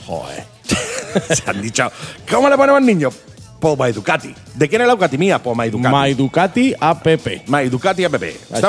[0.05, 0.43] Joder.
[1.33, 1.89] se han dicho,
[2.29, 3.09] ¿cómo le ponemos al niño?
[3.61, 4.33] My Ducati.
[4.53, 5.41] ¿De quién es la Ducati mía?
[5.41, 5.95] Pues My Ducati.
[5.95, 7.05] My Ducati app.
[7.47, 8.13] My Ducati app.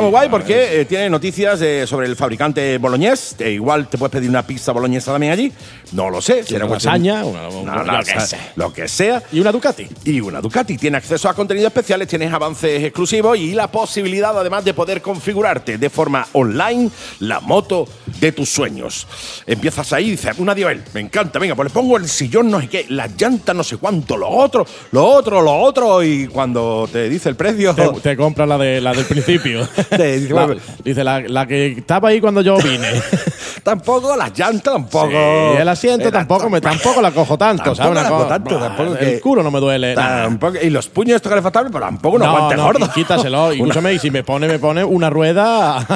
[0.01, 3.36] Muy guay porque eh, tiene noticias de- sobre el fabricante boloñés.
[3.39, 5.53] Eh, igual te puedes pedir una pizza boloñesa también allí.
[5.93, 6.43] No lo sé.
[6.45, 8.53] será Una lasaña, una- No, una- no, lo que sea.
[8.57, 9.22] Lo que sea.
[9.32, 9.86] Y una Ducati.
[10.05, 14.64] Y una Ducati tiene acceso a contenidos especiales, tienes avances exclusivos y la posibilidad además
[14.64, 17.86] de poder configurarte de forma online la moto
[18.20, 19.07] de tus sueños.
[19.47, 22.61] Empiezas ahí y dices, una Diobel, me encanta, venga, pues le pongo el sillón no
[22.61, 26.89] sé qué, las llantas no sé cuánto, lo otro, lo otro, lo otro y cuando
[26.91, 27.74] te dice el precio...
[27.74, 29.66] Te, te compras la, de, la del principio.
[29.91, 32.89] Te dice, La- dice la, la que estaba ahí cuando yo vine.
[33.62, 35.09] tampoco las llantas, tampoco...
[35.11, 37.93] Sí, el asiento tampoco, me, tampoco la cojo tanto, ¿sabes?
[37.93, 39.95] Una la cojo cosa- tanto, tampoco el que- culo no me duele.
[39.95, 42.88] Tampoco- y los puños estos calefactables, pero tampoco unos No, guantes no, gordos.
[42.91, 43.53] quítaselo.
[43.59, 45.87] Incluso me, si me pone, me pone una rueda.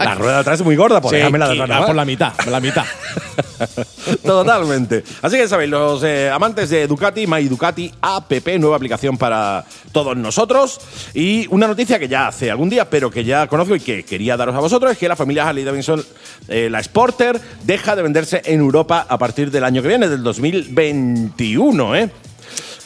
[0.00, 1.86] La rueda de atrás es muy gorda, pues Sí, de atrás.
[1.86, 2.84] por la mitad, por la mitad.
[4.24, 5.04] Totalmente.
[5.22, 10.16] Así que sabéis, los eh, amantes de Ducati, My Ducati App, nueva aplicación para todos
[10.16, 10.80] nosotros.
[11.14, 14.36] Y una noticia que ya hace algún día, pero que ya conozco y que quería
[14.36, 16.04] daros a vosotros, es que la familia Harley Davidson,
[16.48, 20.22] eh, la Sporter, deja de venderse en Europa a partir del año que viene, del
[20.22, 22.10] 2021, ¿eh?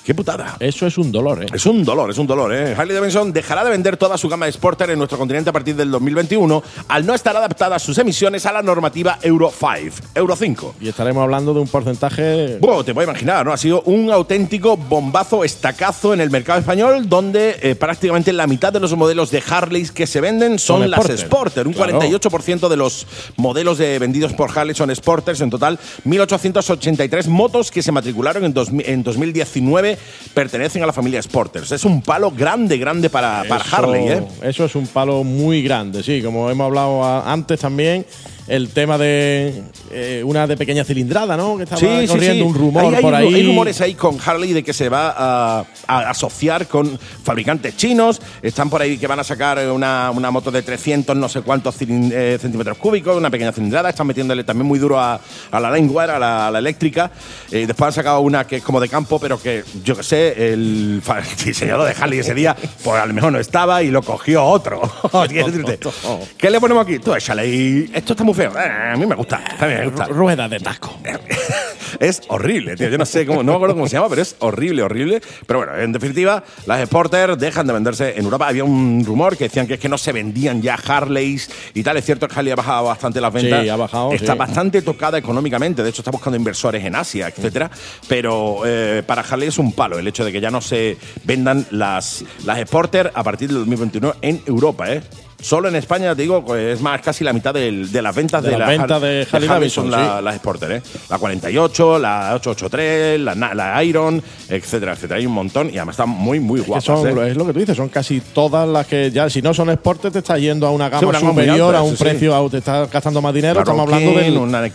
[0.04, 0.56] Qué putada.
[0.58, 1.46] Eso es un dolor, ¿eh?
[1.54, 2.74] Es un dolor, es un dolor, ¿eh?
[2.76, 5.76] Harley Davidson dejará de vender toda su gama de Sporter en nuestro continente a partir
[5.76, 10.74] del 2021 al no estar adaptada sus emisiones a la normativa Euro 5, Euro 5.
[10.80, 12.58] Y estaremos hablando de un porcentaje.
[12.60, 13.52] Bueno, te puedes imaginar, ¿no?
[13.52, 18.72] Ha sido un auténtico bombazo, estacazo en el mercado español, donde eh, prácticamente la mitad
[18.72, 21.18] de los modelos de Harley que se venden son, Son las Sporter.
[21.26, 21.66] Sporter.
[21.68, 22.00] Un Claro.
[22.00, 23.06] 48% de los
[23.36, 25.40] modelos de- vendidos por Harley son Sporters.
[25.42, 29.91] En total, 1.883 motos que se matricularon en, dos- en 2019
[30.34, 31.72] pertenecen a la familia Sporters.
[31.72, 34.22] Es un palo grande, grande para, para Eso- Harley, ¿eh?
[34.42, 36.22] Eso es un palo muy grande, sí.
[36.22, 38.04] Como hemos hablado antes también,
[38.52, 41.56] el tema de eh, una de pequeña cilindrada, ¿no?
[41.56, 43.34] Que estaba corriendo un rumor Hay- por ahí.
[43.34, 48.20] Hay rumores ahí con Harley de que se va a, a asociar con fabricantes chinos.
[48.42, 51.76] Están por ahí que van a sacar una, una moto de 300 no sé cuántos
[51.80, 53.88] eh, centímetros cúbicos, una pequeña cilindrada.
[53.88, 55.18] Están metiéndole también muy duro a,
[55.50, 57.10] a la Lineware, a la, a la eléctrica.
[57.50, 60.52] Eh, después han sacado una que es como de campo, pero que yo que sé,
[60.52, 61.02] el,
[61.42, 62.54] diseñador de Harley ese día,
[62.84, 64.82] pues a lo mejor no estaba y lo cogió otro.
[66.36, 66.98] ¿Qué le ponemos aquí?
[66.98, 67.62] Tú échale
[67.94, 68.60] esto está muy feo.
[68.60, 70.06] Eh, a mí me gusta, a mí me gusta.
[70.06, 70.98] Rueda de taco.
[72.00, 72.88] es horrible, tío.
[72.88, 75.22] Yo no sé cómo, no me acuerdo cómo se llama, pero es horrible, horrible.
[75.46, 78.48] Pero bueno, en definitiva, las Sporter dejan de venderse en Europa.
[78.48, 81.96] Había un rumor que decían que es que no se vendían ya Harleys y tal.
[81.96, 83.62] Es cierto que Harley ha bajado bastante las ventas.
[83.62, 84.38] Sí, ha bajado, Está sí.
[84.38, 85.82] bastante tocada económicamente.
[85.82, 87.70] De hecho, está buscando inversores en Asia, etcétera.
[88.08, 91.66] Pero eh, para Harley es un palo el hecho de que ya no se vendan
[91.70, 95.02] las, las Sporter a partir del 2021 en Europa, ¿eh?
[95.42, 98.42] Solo en España, te digo, pues, es más casi la mitad del- de, las ventas
[98.42, 100.24] De de, las la ventas de Harley son Davidson, la- sí.
[100.24, 100.82] las Sporter, ¿eh?
[101.10, 105.18] La 48, la 883, la, Iron, etcétera, etcétera.
[105.18, 106.84] Hay un montón y además están muy, muy Que guapas.
[106.84, 107.30] son, ¿eh?
[107.30, 110.12] Es lo que tú dices, son casi todas las que ya, si no son exportes,
[110.12, 112.48] te estás yendo a una gama Sí, una superior, alta, a un sí, precio, a-
[112.48, 113.58] te estás gastando más dinero.
[113.60, 114.36] Estamos hablando del.
[114.38, 114.68] una, la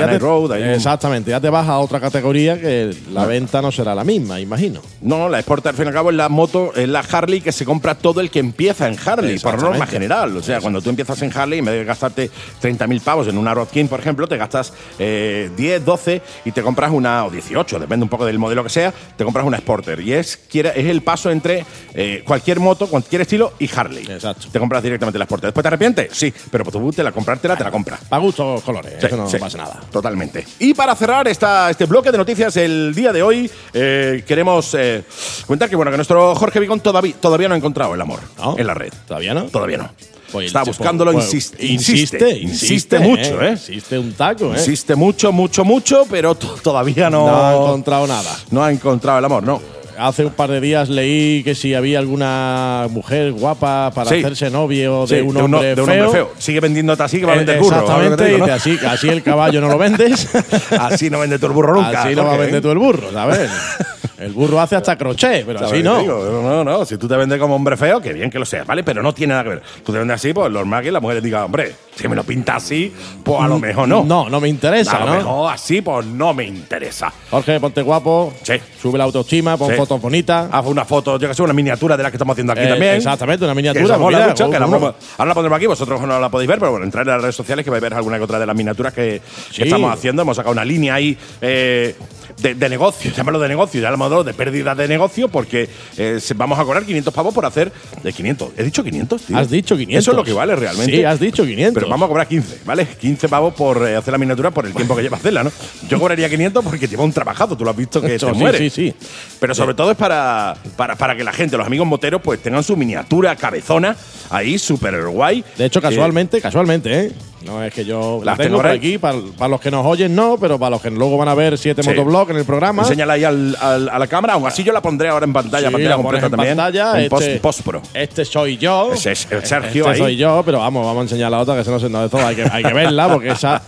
[0.00, 0.52] Night te- Road.
[0.52, 4.38] hay exactamente, ya te vas a otra categoría que la venta no será la misma,
[4.38, 4.80] imagino.
[5.00, 7.52] No, la Sporter al fin y al cabo es la moto, es la Harley que
[7.52, 10.36] se compra todo el que empieza en Harley, por norma general.
[10.36, 12.28] O sea, cuando tú empiezas en Harley, en vez de gastarte
[12.60, 16.62] 30.000 pavos en una Road King, por ejemplo, te gastas eh, 10, 12 y te
[16.62, 20.00] compras una, o 18, depende un poco del modelo que sea, te compras una Sporter.
[20.00, 21.64] Y es, es el paso entre
[21.94, 24.04] eh, cualquier moto, cualquier estilo y Harley.
[24.04, 24.48] Exacto.
[24.50, 25.48] Te compras directamente la Sporter.
[25.50, 26.08] ¿Después te arrepientes?
[26.12, 28.00] Sí, pero tú te la comprártela, te la compras.
[28.08, 29.80] Para gustos colores, Sí, eso no sí, pasa nada.
[29.92, 30.44] Totalmente.
[30.58, 35.04] Y para cerrar esta, este bloque de noticias el día de hoy, eh, queremos eh,
[35.46, 38.58] comentar que bueno que nuestro Jorge Vigón todavía, todavía no ha encontrado el amor ¿No?
[38.58, 38.92] en la red.
[39.06, 39.44] ¿Todavía no?
[39.44, 39.83] Todavía no.
[40.32, 43.50] Pues, Está buscándolo, pues, insiste, insiste, insiste, mucho, ¿eh?
[43.52, 44.56] Insiste un taco, ¿eh?
[44.58, 48.36] Insiste mucho, mucho, mucho, pero to- todavía no, No ha encontrado nada.
[48.50, 49.62] no ha encontrado el amor, no.
[49.96, 54.16] Hace un par de días leí que si había alguna mujer guapa para Sí.
[54.16, 56.04] hacerse novio Sí, de un uno- hombre de un feo.
[56.06, 56.32] hombre feo.
[56.36, 57.76] Sigue vendiéndote así que va a Eh, vender burro.
[57.78, 60.26] Exactamente, ¿sabes y lo que te dice, digo, así, así el caballo no lo vendes.
[60.80, 62.02] Así no vende tu el burro nunca.
[62.02, 62.60] así no va a vender ¿eh?
[62.60, 63.48] tú el burro, ¿sabes?
[64.18, 65.98] El burro hace hasta crochet, pero ¿Sabes así no.
[65.98, 66.40] digo?
[66.42, 68.82] No, no, si tú te vendes como hombre feo, que bien que lo seas, ¿vale?
[68.84, 69.62] Pero no tiene nada que ver.
[69.84, 72.24] Tú te vendes así, pues normal que la mujer le diga, hombre, si me lo
[72.24, 74.04] pinta así, pues a lo mejor no.
[74.04, 75.14] No, no me interesa, a lo ¿no?
[75.16, 77.12] mejor así, pues no me interesa.
[77.30, 78.54] Jorge, ponte guapo, Sí.
[78.80, 79.76] sube la autoestima, pon Sí.
[79.76, 80.48] fotos bonitas.
[80.52, 82.68] Haz una foto, yo que sé, una miniatura de la que estamos haciendo aquí Eh,
[82.68, 82.94] también.
[82.96, 83.84] exactamente, una Que miniatura.
[83.84, 84.94] esa mola mira, mucho, que la ahora
[85.28, 87.64] la pondremos aquí, vosotros no la podéis ver, pero bueno, entrar en las redes sociales
[87.64, 89.62] que vais a ver alguna que otra de las miniaturas que, que Sí.
[89.62, 90.22] estamos haciendo.
[90.22, 91.94] Hemos sacado una línea ahí eh,
[92.40, 96.64] de, de negocio, llámalo de negocio, llámalo de pérdida de negocio, porque eh, vamos a
[96.64, 97.72] cobrar 500 pavos por hacer
[98.02, 98.50] de 500.
[98.56, 99.36] ¿He dicho 500, tío?
[99.38, 99.98] Has dicho 500.
[100.02, 100.92] Eso es lo que vale realmente.
[100.96, 101.74] Sí, has dicho 500.
[101.74, 102.86] Pero vamos a cobrar 15, ¿vale?
[102.86, 105.52] 15 pavos por eh, hacer la miniatura por el tiempo que lleva hacerla, ¿no?
[105.88, 108.38] Yo cobraría 500 porque lleva un trabajazo, tú lo has visto que Eso, te sí,
[108.38, 108.58] muere.
[108.58, 108.94] sí, sí.
[109.40, 112.62] Pero sobre todo es para, para, para que la gente, los amigos moteros, pues tengan
[112.62, 113.96] su miniatura cabezona
[114.30, 115.44] ahí, súper guay.
[115.56, 117.12] De hecho, Eh, casualmente, casualmente, ¿eh?
[117.44, 119.84] No es que yo la Las tengo tengo por aquí, para, para los que nos
[119.86, 121.88] oyen no, pero para los que luego van a ver siete Sí.
[121.90, 122.82] motovlog en el programa.
[122.82, 125.68] enséñala ahí al- al- a la cámara, aún así yo la pondré ahora en pantalla,
[125.68, 126.56] Sí, pantalla completa en también.
[126.56, 127.82] pantalla, en post, este- post-pro.
[127.92, 128.92] Este soy yo.
[128.92, 129.98] Ese es el Sergio Este ahí.
[129.98, 132.26] soy yo, pero vamos, vamos a enseñar la otra que se nos no de todo.
[132.26, 133.60] Hay que, hay que verla porque esa,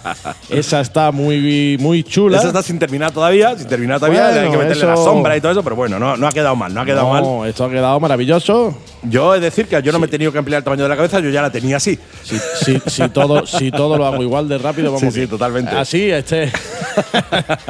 [0.49, 2.39] esa está muy, muy chula.
[2.39, 5.41] Esa está sin terminar todavía, sin terminar todavía, Bueno, hay que meterle la sombra y
[5.41, 7.23] todo eso, pero bueno, no, no ha quedado mal, no ha quedado mal.
[7.23, 8.75] No, esto ha quedado maravilloso.
[9.03, 10.89] Yo he de decir que yo no me he tenido que ampliar el tamaño de
[10.89, 11.99] la cabeza, yo ya la tenía así.
[12.23, 15.31] Si, si, si todo, si todo lo hago igual de rápido, vamos Sí, sí, bien.
[15.31, 15.75] totalmente.
[15.77, 16.51] Así, este.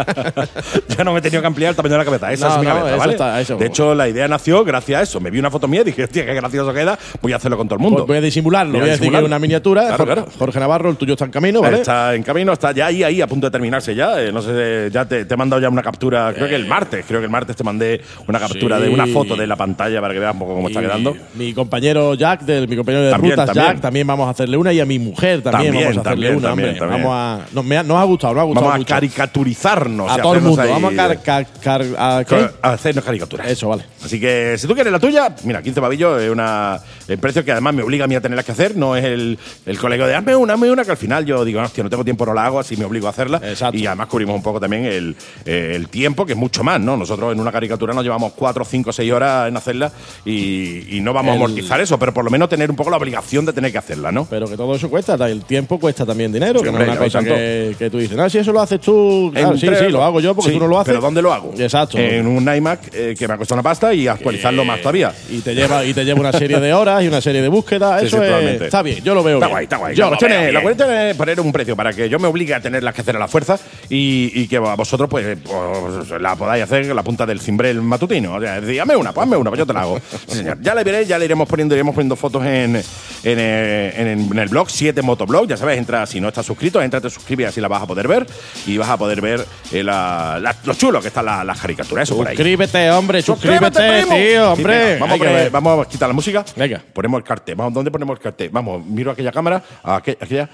[0.97, 2.33] ya no me he tenido que ampliar el tamaño de la cabeza.
[2.33, 3.13] Esa No, es mi no, cabeza, ¿vale?
[3.13, 5.21] está- eso- De hecho, la idea nació gracias a eso.
[5.21, 6.99] Me vi una foto mía y dije, hostia, qué gracioso queda.
[7.23, 7.99] Voy a hacerlo con todo el mundo.
[7.99, 9.27] Pues voy a disimularlo, Voy a voy a decir que es disimularlo.
[9.27, 9.83] una miniatura.
[9.83, 10.29] Claro, Jorge, claro.
[10.39, 11.79] Jorge Navarro, el tuyo está en camino, ¿vale?
[11.79, 14.21] Está en camino, está ya ahí, ahí, a punto de terminarse ya.
[14.23, 17.05] Eh, no sé, ya te, te he mandado ya una captura, creo que el martes,
[17.07, 18.85] creo que el martes te mandé una captura Sí.
[18.85, 21.17] de una foto de la pantalla para que veas un poco cómo está quedando.
[21.35, 23.67] Mi compañero Jack, del, mi compañero de También, rutas también.
[23.67, 26.27] Jack, también vamos a hacerle una y a mi mujer también, También, vamos a hacerle
[26.29, 26.81] también, una, también, hombre.
[26.81, 27.03] también.
[27.03, 27.17] Vamos
[27.51, 28.89] a, nos, me ha, nos ha gustado, nos ha gustado Vamos a mucho.
[28.95, 30.11] caricaturizarnos.
[30.11, 30.63] a y todo el hacernos mundo.
[30.63, 32.49] ahí- Vamos a, car, car- car- a, ¿qué?
[32.63, 33.47] a hacernos caricaturas.
[33.49, 33.85] Eso, vale.
[34.05, 37.53] Así que si tú quieres la tuya, mira, 15 pavillos es una, el precio que
[37.53, 38.77] además me obliga a mí a tenerla que hacer.
[38.77, 41.61] No es el, el colega de hazme una, hazme una, que al final yo digo,
[41.61, 43.41] hostia, no tengo tiempo, no la hago, así me obligo a hacerla.
[43.43, 43.77] Exacto.
[43.77, 46.97] Y además cubrimos un poco también el, eh, el tiempo, que es mucho más, ¿no?
[46.97, 49.91] Nosotros en una caricatura nos llevamos 4, 5, 6 horas en hacerla
[50.25, 52.91] y, y no vamos El- a amortizar eso, pero por lo menos tener un poco
[52.91, 54.27] la obligación de tener que hacerla, ¿no?
[54.29, 56.97] Pero que todo eso cuesta, el tiempo cuesta también dinero, Sí, que no es una
[56.99, 60.03] cosa que, que tú dices, no, si eso lo haces tú, claro, sí, sí, lo
[60.03, 60.93] hago yo porque Sí, tú no lo haces.
[60.93, 61.53] Pero ¿dónde lo hago?
[61.59, 61.99] Exacto.
[61.99, 65.13] En un iMac eh, que me ha costado una pasta y actualizarlo más todavía.
[65.31, 68.03] Y te lleva y te lleva una serie de horas y una serie de búsquedas.
[68.03, 69.53] Eso es- está bien, yo lo veo Está bien.
[69.55, 69.95] guay, está guay.
[69.97, 70.63] Yo la, cuestión es, la bien.
[70.63, 73.19] cuestión es poner un precio para que yo me obligue a tenerlas que hacer a
[73.19, 73.59] la fuerza
[73.89, 78.35] y, y que vosotros pues, pues, la podáis hacer en la punta del cimbrel matutino.
[78.35, 80.01] O sea, hazme una, pues hazme una, pues yo te la hago.
[80.27, 80.59] Señor.
[80.61, 82.83] Ya le veré, ya le iremos poniendo, iremos poniendo fotos en, en,
[83.25, 85.47] eh, en- en el blog 7 Motoblog.
[85.47, 87.87] Ya sabes, entra, si no estás suscrito, entra, te suscribes y así la vas a
[87.87, 88.27] poder ver.
[88.67, 92.09] Y vas a poder ver eh, la, la- lo chulo que están las caricaturas.
[92.09, 92.37] Eso por ahí.
[92.37, 94.99] Suscríbete, hombre, suscríbete, tío, hombre.
[94.99, 96.45] vamos, a vamos a quitar la música.
[96.57, 96.83] Venga.
[96.93, 97.55] Ponemos el cartel.
[97.55, 98.51] Vamos, ¿Dónde ponemos el cartel?
[98.51, 100.49] Vamos, miro aquella cámara, a aqu- aquella.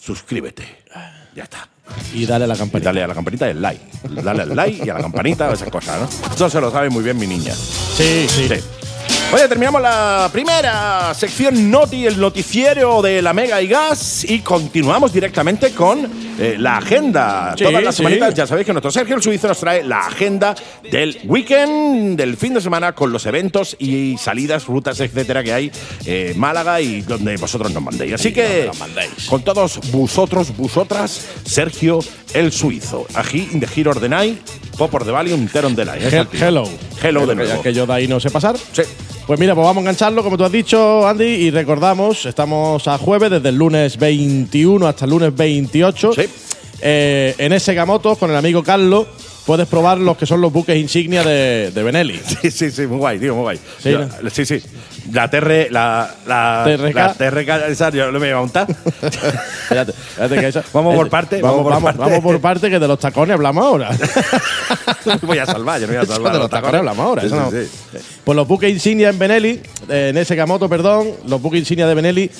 [0.00, 0.64] Suscríbete.
[1.34, 1.68] Ya está.
[2.14, 2.88] Y dale a la Y campanita.
[2.88, 3.80] dale a la campanita y el like.
[4.22, 6.34] Dale al like y a la campanita, esas cosas, ¿no?
[6.34, 7.54] Eso se lo sabe muy bien mi niña.
[7.54, 8.48] Sí, sí.
[8.48, 8.54] Sí.
[9.30, 15.12] Oye, terminamos la primera sección Noti, el noticiero de la Mega y Gas, y continuamos
[15.12, 17.54] directamente con eh, la agenda.
[17.56, 17.98] Sí, Todas las sí.
[17.98, 20.54] semanitas ya sabéis que nuestro Sergio el Suizo nos trae la agenda
[20.90, 25.72] del weekend, del fin de semana, con los eventos y salidas, rutas, etcétera, que hay
[26.06, 28.14] en Málaga y donde vosotros nos mandéis.
[28.14, 28.70] Así que,
[29.28, 31.98] con todos vosotros, vosotras, Sergio
[32.32, 33.06] el Suizo.
[33.14, 34.38] Aquí, in the Hero of the Night,
[34.78, 36.66] Popor de Valium, Teron de la Hel- hello.
[37.02, 37.60] Hello de nuevo.
[37.62, 38.56] Que yo de ahí no sé pasar.
[38.72, 38.82] Sí.
[39.28, 42.96] Pues mira, pues vamos a engancharlo, como tú has dicho, Andy, y recordamos, estamos a
[42.96, 46.12] jueves, desde el lunes 21 hasta el lunes 28.
[46.14, 46.22] Sí.
[46.80, 49.06] Eh, en ese Motos, con el amigo Carlos,
[49.48, 52.20] puedes probar los que son los buques insignia de, de Benelli.
[52.42, 53.58] Sí, sí, sí, muy guay, tío, muy guay.
[53.82, 54.30] Sí, Yo- ¿no?
[54.30, 54.60] sí, sí.
[55.10, 56.94] La TR, la, la TRK.
[56.94, 58.66] la TRK, esa yo no me iba a montar.
[59.02, 62.00] Espérate, espérate que eso- Vamos por parte, Vamos, vamos por vamos- parte.
[62.10, 63.88] vamos por parte, que de los tacones hablamos ahora.
[65.22, 66.32] voy a salvar, yo no voy a salvar.
[66.34, 67.22] de los tacones hablamos ahora.
[67.22, 67.98] Sí, eso sí, no.
[67.98, 68.04] sí.
[68.24, 71.94] Pues los buques insignia en Benelli, eh, en ese Gamoto, perdón, los buques insignia de
[71.94, 72.30] Benelli,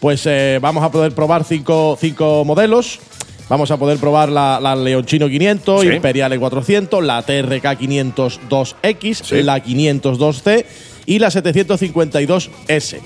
[0.00, 3.00] pues eh, vamos a poder probar cinco, cinco modelos.
[3.48, 5.88] Vamos a poder probar la, la Leonchino 500, Sí.
[5.88, 9.42] Imperiale 400, la TRK 502X, Sí.
[9.42, 10.64] la 502C
[11.06, 12.98] y la 752S.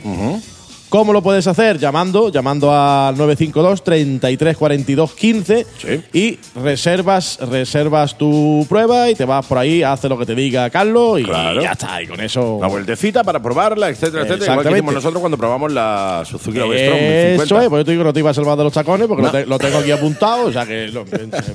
[0.92, 1.78] ¿Cómo lo puedes hacer?
[1.78, 6.00] Llamando, llamando al 952 33 42 15 Sí.
[6.12, 10.68] y reservas, reservas tu prueba y te vas por ahí, haces lo que te diga
[10.68, 11.62] Carlos y Claro.
[11.62, 12.02] ya está.
[12.02, 12.56] Y con eso.
[12.56, 14.52] Una vueltecita para probarla, etcétera, etcétera.
[14.52, 17.62] Igual que hicimos nosotros cuando probamos la Suzuki Ovestrom Eso 1050.
[17.62, 19.22] es, pues yo te digo que no te iba a salvar de los tacones porque
[19.22, 19.28] No.
[19.28, 21.06] lo, te- lo tengo aquí apuntado, o sea que lo,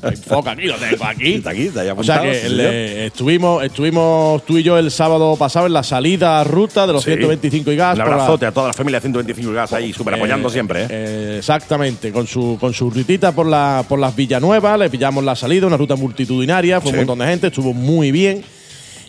[0.02, 1.34] enfoca aquí, lo tengo aquí.
[1.36, 4.90] Está aquí, está ahí O sea apuntado, que sí, estuvimos, estuvimos tú y yo el
[4.90, 7.12] sábado pasado en la salida ruta de los Sí.
[7.12, 7.94] 125 y gas.
[7.94, 10.88] Un la- abrazote a toda la familia 125 gas ahí, súper apoyando Eh, siempre, ¿eh?
[10.90, 15.36] eh, exactamente, con su, con su ritita por, la, por las Villanuevas, le pillamos la
[15.36, 16.96] salida, una ruta multitudinaria, fue Sí.
[16.96, 18.44] un montón de gente, estuvo muy bien.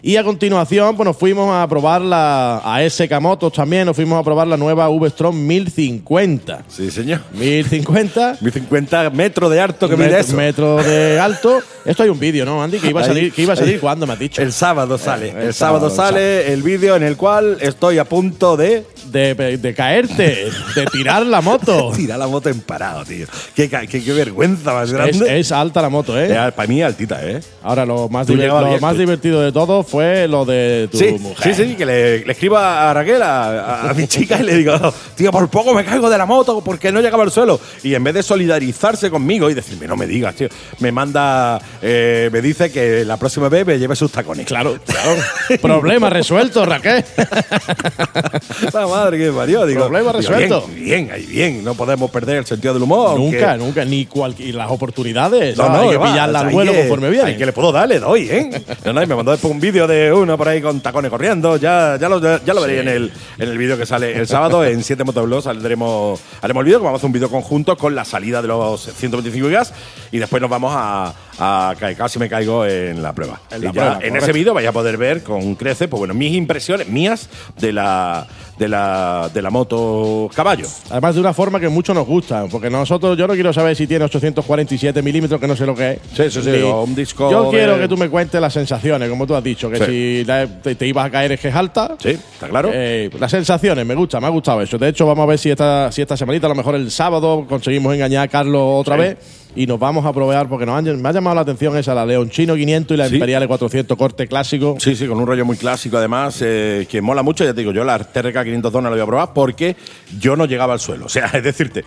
[0.01, 4.21] Y a continuación, pues nos fuimos a probar la a SK Motos también, nos fuimos
[4.21, 6.63] a probar la nueva V-Strom 1050.
[6.69, 7.21] Sí, señor.
[7.33, 10.37] 1050 1050 metros de harto que mide met- eso.
[10.37, 11.59] metros de alto.
[11.85, 12.79] Esto hay un vídeo, ¿no, Andy?
[12.79, 14.43] Que iba a salir, que iba a salir cuando me has dicho.
[14.43, 15.31] El sábado sale.
[15.31, 19.35] el el, sábado, sábado, sale el vídeo en el cual estoy a punto de De,
[19.35, 21.93] de caerte, de tirar la moto.
[21.97, 23.27] tirar la moto en parado, tío.
[23.55, 25.39] Qué, qué- qué vergüenza más grande.
[25.41, 26.29] es alta la moto, ¿eh?
[26.31, 27.41] Eh, para mí altita, ¿eh?
[27.63, 31.55] Ahora, lo más, diver- lo más divertido de todo fue lo de tu Sí, mujer.
[31.55, 34.75] sí, sí, que le, le escribo a Raquel, a, a- mi chica, y le digo,
[35.15, 37.59] tío, por poco me caigo de la moto porque no llegaba al suelo.
[37.83, 40.49] Y en vez de solidarizarse conmigo y decirme, no me digas, tío,
[40.81, 44.47] me manda, eh, me dice que la próxima vez me lleve sus tacones.
[44.47, 45.17] Claro, claro.
[45.63, 47.05] Problema resuelto, Raquel.
[48.73, 49.81] La madre que parió, digo.
[49.87, 50.67] Problema digo, resuelto.
[50.69, 53.19] Bien, bien, ahí bien, no podemos perder el sentido del humor.
[53.19, 53.85] nunca, nunca.
[53.85, 54.55] Ni cualquier.
[54.55, 55.57] Las oportunidades.
[55.57, 57.37] No, no, hay que va, pillarla al vuelo conforme viene.
[57.37, 58.51] que le puedo dar, le doy, ¿eh?
[58.85, 61.57] No, no, y me mandó después un vídeo de uno por ahí con tacones corriendo.
[61.57, 64.65] Ya, ya lo, ya lo veréis en el, en el vídeo que sale el sábado.
[64.65, 68.05] En 7 Motovlogs saldremos, haremos el vídeo, vamos a hacer un vídeo conjunto con la
[68.05, 69.73] salida de los 125 gas.
[70.11, 73.41] Y después nos vamos a, a ca- casi me caigo en la prueba.
[73.51, 74.19] En Y la ya prueba, en correcto.
[74.25, 77.29] ese vídeo vais a poder ver con crece, pues bueno, mis impresiones mías
[77.61, 78.27] de la
[78.59, 80.67] de la de la moto caballo.
[80.91, 83.87] Además, de una forma que mucho nos gusta, porque nosotros, yo no quiero saber si
[83.87, 85.99] tiene 847 milímetros, que no sé lo que es.
[86.17, 89.27] Sí, sí, sí, o un disco Yo quiero que tú me cuentes las sensaciones, como
[89.29, 89.85] tú has dicho, que Sí.
[89.87, 91.97] si la- te, te ibas a caer es que es alta.
[92.03, 92.71] Sí, está claro.
[92.73, 94.77] Eh, las sensaciones, me gusta, me ha gustado eso.
[94.77, 97.47] De hecho, vamos a ver si esta, si esta semanita, a lo mejor el sábado,
[97.49, 99.01] conseguimos engañar a Carlos otra Sí.
[99.03, 99.19] vez
[99.57, 102.05] y nos vamos a probar, porque nos han- me ha llamado la atención esa, la
[102.07, 103.15] León Chino 500 y la Sí.
[103.15, 104.77] Imperial 400 corte clásico.
[104.79, 107.45] Sí, sí, con un rollo muy clásico además, eh, que mola mucho.
[107.45, 109.77] Ya te digo, yo la TRK 502 no la voy a probar porque
[110.19, 111.07] yo no llegaba al suelo.
[111.09, 111.85] O sea, es decirte,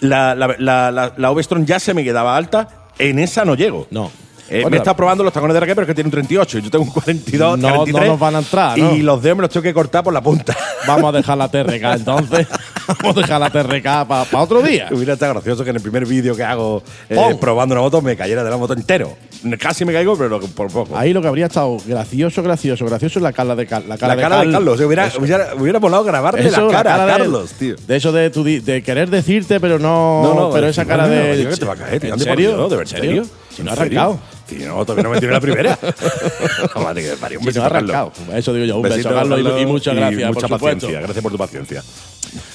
[0.00, 3.86] la, la, la, la, la ya se me quedaba alta, en esa no llego.
[3.90, 4.10] No.
[4.48, 6.58] Eh, me está probando los tacones de Raquel, pero es que tiene un 38.
[6.58, 8.10] y Yo tengo un 42, No- no 43.
[8.10, 8.94] nos van a entrar, ¿no?
[8.94, 10.56] Y los dedos me los tengo que cortar por la punta.
[10.86, 12.46] Vamos a dejar la TRK entonces.
[13.02, 14.88] vamos a dejar la TRK para otro día.
[14.90, 18.16] Hubiera estado gracioso que en el primer vídeo que hago eh, probando una moto me
[18.16, 19.16] cayera de la moto entero.
[19.58, 20.96] Casi me caigo, pero por poco.
[20.96, 24.14] Ahí lo que habría estado gracioso, gracioso, gracioso es la cara de, Car- la cara
[24.14, 24.80] la cara de Carlos.
[24.80, 27.74] Hubiera, hubiera, hubiera molado grabarte Eso, la cara, a de- Carlos, tío.
[27.86, 30.22] De eso de, tu di- de querer decirte, pero no.
[30.22, 31.36] No, no, pero esa cara de.
[31.38, 33.24] tío, que te va a caer, tío, ¿En serio?
[33.54, 34.18] Si no ha arrancado.
[34.48, 35.78] Sí, no, todavía no me tiré la primera.
[36.82, 37.38] Madre que parió.
[37.38, 38.12] Un Si no besito, ha arrancado.
[38.12, 38.34] Carlos.
[38.36, 38.76] Eso digo yo.
[38.76, 41.00] Un Besito, beso, Carlos, y- muchas gracias, mucha paciencia.
[41.00, 41.82] Gracias por tu paciencia.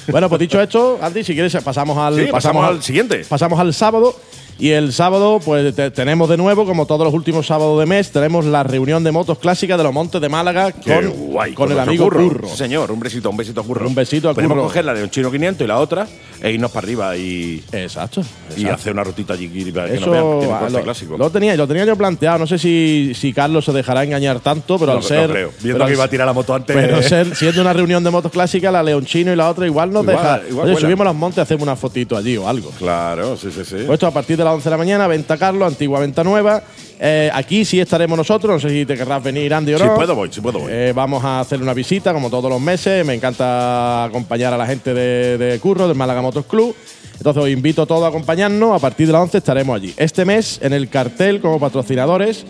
[0.07, 2.15] Bueno, pues dicho esto, Andy, si quieres, pasamos al.
[2.15, 3.26] Sí, pasamos al siguiente.
[3.27, 4.15] Pasamos al sábado.
[4.59, 8.11] Y el sábado, pues te- tenemos de nuevo, como todos los últimos sábados de mes,
[8.11, 11.53] tenemos la reunión de motos clásicas de los Montes de Málaga con, guay.
[11.53, 12.27] con el amigo Curro.
[12.27, 12.47] Curro.
[12.49, 13.88] Señor, un besito, un besito a Curro.
[13.88, 14.67] Un besito a Podemos Curro.
[14.67, 16.07] coger la de un chino 500 y la otra
[16.41, 18.22] e irnos para arriba y, Exacto.
[18.49, 18.73] y exacto.
[18.76, 21.18] hacer una rutita allí para que Eso nos vean que tiene corte lo, clásico.
[21.18, 22.39] lo tenía, lo tenía yo planteado.
[22.39, 25.30] No sé si, si Carlos se dejará engañar tanto, pero No, al no ser.
[25.30, 25.51] creo.
[25.61, 26.76] Viendo que iba a tirar la moto antes.
[26.76, 30.03] Pero ser, siendo una reunión de motos clásicas, la Leonchino y la otra igual nos
[30.03, 30.41] Igual- deja.
[30.49, 30.80] igual Oye, vuela.
[30.88, 32.69] subimos los montes, hacemos una fotito allí o algo.
[32.77, 33.76] Claro, sí, sí, sí.
[33.85, 36.61] Pues esto a partir de las 11 de la mañana, Venta Carlos, antigua Venta Nueva.
[36.99, 39.95] Eh, aquí sí estaremos nosotros, no sé si te querrás venir, Andy, o si no.
[39.95, 40.71] puedo voy, si puedo voy.
[40.71, 43.05] Eh, vamos a hacer una visita, como todos los meses.
[43.05, 46.75] Me encanta acompañar a la gente de, de Curro, del Málaga Motos Club.
[47.17, 48.75] Entonces os invito a todos a acompañarnos.
[48.75, 49.93] A partir de las 11 estaremos allí.
[49.97, 52.45] Este mes, en el cartel como patrocinadores,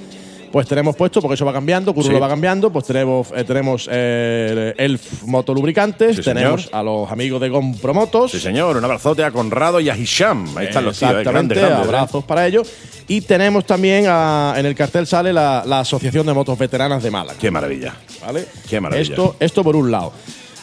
[0.52, 2.14] pues tenemos puesto, porque eso va cambiando, Curro Sí.
[2.14, 6.76] lo va cambiando, pues tenemos, eh, tenemos eh, Elf Motolubricantes, Sí, tenemos señor.
[6.80, 8.32] a los amigos de Compromotos.
[8.32, 8.78] Sí, señor.
[8.78, 10.58] Un abrazote a Conrado y a Hisham.
[10.58, 11.12] Ahí están los tíos.
[11.12, 11.96] eh, Exactamente, grandes, grandes, ¿eh?
[11.96, 12.68] abrazos para ellos.
[13.08, 17.12] Y tenemos también a- en el cartel sale la, la Asociación de Motos Veteranas de
[17.12, 17.38] Málaga.
[17.40, 17.96] Qué maravilla.
[18.26, 18.46] ¿vale?
[18.70, 19.10] Qué maravilla.
[19.10, 20.12] Esto, esto por un lado.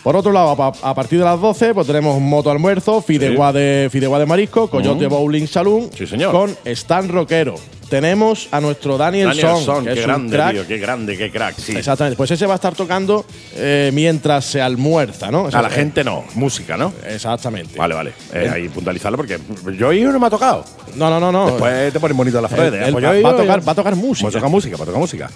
[0.04, 3.52] Por otro lado, a, pa- a partir de las 12, pues tenemos moto almuerzo, fideuá
[3.52, 6.30] de, fideuá de marisco, Coyote Bowling Saloon, Sí, señor.
[6.30, 7.54] con Stan Rockero.
[7.88, 10.52] Tenemos a nuestro Daniel, Daniel Son, Son, que qué es un grande, crack.
[10.52, 10.66] tío.
[10.66, 11.56] Qué grande, qué crack.
[11.58, 11.76] Sí.
[11.76, 12.16] Exactamente.
[12.16, 13.24] Pues ese va a estar tocando
[13.56, 15.48] eh, mientras se almuerza, ¿no?
[15.52, 16.24] A la gente no.
[16.34, 16.92] Música, ¿no?
[17.08, 17.78] Exactamente.
[17.78, 18.12] Vale, vale.
[18.32, 19.38] Eh, ahí puntualizarlo porque
[19.78, 20.64] yo hoy no me ha tocado.
[20.96, 21.46] No, no, no, no.
[21.46, 22.90] Después te ponen bonito las redes.
[22.90, 24.24] Pues va- a tocar- va a tocar música.
[24.26, 25.30] Va a tocar música, va a tocar música.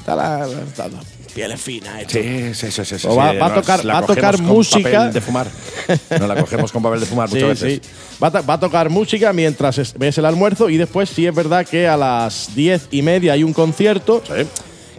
[1.39, 2.01] Está la, la- está la piel es fina.
[2.01, 2.13] esto.
[2.13, 2.99] Sí, sí, sí, sí.
[2.99, 3.37] sí, O va- sí.
[3.39, 4.91] va a tocar- la va a cogemos tocar con música.
[4.99, 5.47] papel de fumar.
[6.19, 7.81] Nos la cogemos con papel de fumar Sí, muchas veces.
[7.85, 7.91] sí.
[8.23, 11.35] Va a, va a tocar música mientras es- ves el almuerzo y después sí es
[11.35, 14.47] verdad que a las diez y media hay un concierto Sí.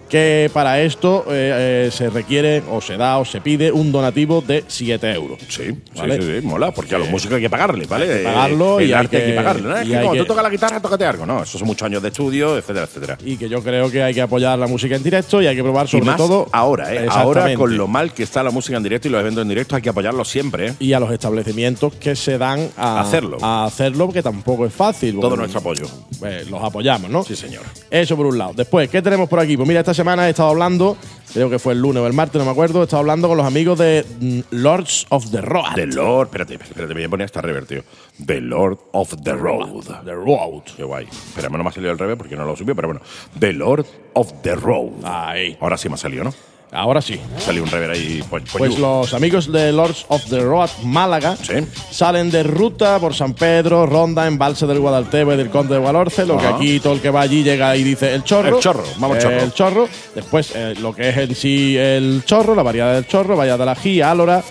[0.10, 4.42] Que para esto eh, eh, se requiere o se da o se pide un donativo
[4.42, 5.38] de 7 euros.
[5.48, 6.22] Sí, sí, Vale.
[6.22, 8.12] sí, sí, mola, porque a los músicos hay que pagarle, ¿vale?
[8.12, 9.78] Hay que pagarlo Eh, y el hay arte hay que- que pagarle, ¿no?
[9.78, 11.44] Es y que hay cuando que- tú tocas la guitarra, tócate algo, ¿no?
[11.44, 13.18] Esos son muchos años de estudio, etcétera, etcétera.
[13.24, 15.64] Y que yo creo que hay que apoyar la música en directo y hay que
[15.64, 17.08] probar sobre y más todo ahora, ¿eh?
[17.10, 19.76] Ahora con lo mal que está la música en directo y los eventos en directo
[19.76, 20.74] hay que apoyarlos siempre, ¿eh?
[20.80, 23.38] y a los establecimientos que se dan a Hacerlo.
[23.42, 25.20] a hacerlo porque tampoco es fácil.
[25.20, 25.86] Todo nuestro apoyo.
[26.26, 27.24] eh, los apoyamos, ¿no?
[27.24, 27.62] Sí, señor.
[27.90, 28.54] Eso por un lado.
[28.56, 29.56] Después, ¿qué tenemos por aquí?
[29.56, 30.96] Pues mira, esta semana he estado hablando,
[31.34, 33.36] creo que fue el lunes o el martes, no me acuerdo, he estado hablando con
[33.36, 35.76] los amigos de mm, Lords of the Road.
[35.76, 37.84] The Lord, espérate, espérate, me voy a poner hasta rever, tío.
[38.26, 39.84] The Lord of the Road.
[40.06, 40.64] The Road.
[40.78, 41.06] Qué guay.
[41.06, 43.02] Espera, no me ha salido el revés porque no lo subió, pero bueno.
[43.38, 45.04] The Lord of the Road.
[45.04, 45.58] Ahí.
[45.60, 46.34] Ahora sí me ha salido, ¿no?
[46.72, 47.20] Ahora sí.
[47.40, 48.24] Salió un rever ahí.
[48.30, 51.54] Pues, Pues los amigos de Lords of the Road Málaga Sí.
[51.90, 56.26] salen de ruta por San Pedro, Ronda, Embalse del Guadaltebo y del Conde de Gualorce.
[56.28, 58.58] Lo que aquí todo el que va allí llega y dice el chorro.
[58.58, 59.40] El chorro, vamos, Eh, chorro.
[59.42, 59.90] El chorro.
[60.14, 63.66] Después eh, lo que es en sí el chorro, la variedad del chorro, Valla de
[63.66, 64.44] la Gía, Álora.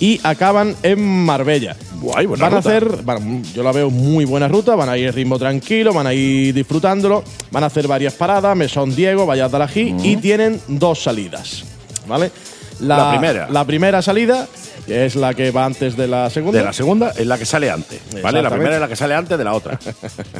[0.00, 1.76] Y acaban en Marbella.
[2.04, 2.68] Guay, buena van ruta.
[2.68, 6.06] a hacer, van- yo la veo muy buena ruta, van a ir ritmo tranquilo, van
[6.06, 10.60] a ir disfrutándolo, van a hacer varias paradas, Mesón Diego, Vallas de Alají, y tienen
[10.68, 11.64] dos salidas.
[12.06, 12.30] ¿Vale?
[12.80, 13.48] La primera.
[13.50, 14.46] La primera salida,
[14.88, 16.58] es la que va antes de la segunda.
[16.58, 18.00] De la segunda es la que sale antes.
[18.22, 18.42] ¿Vale?
[18.42, 19.78] La primera es la que sale antes de la otra.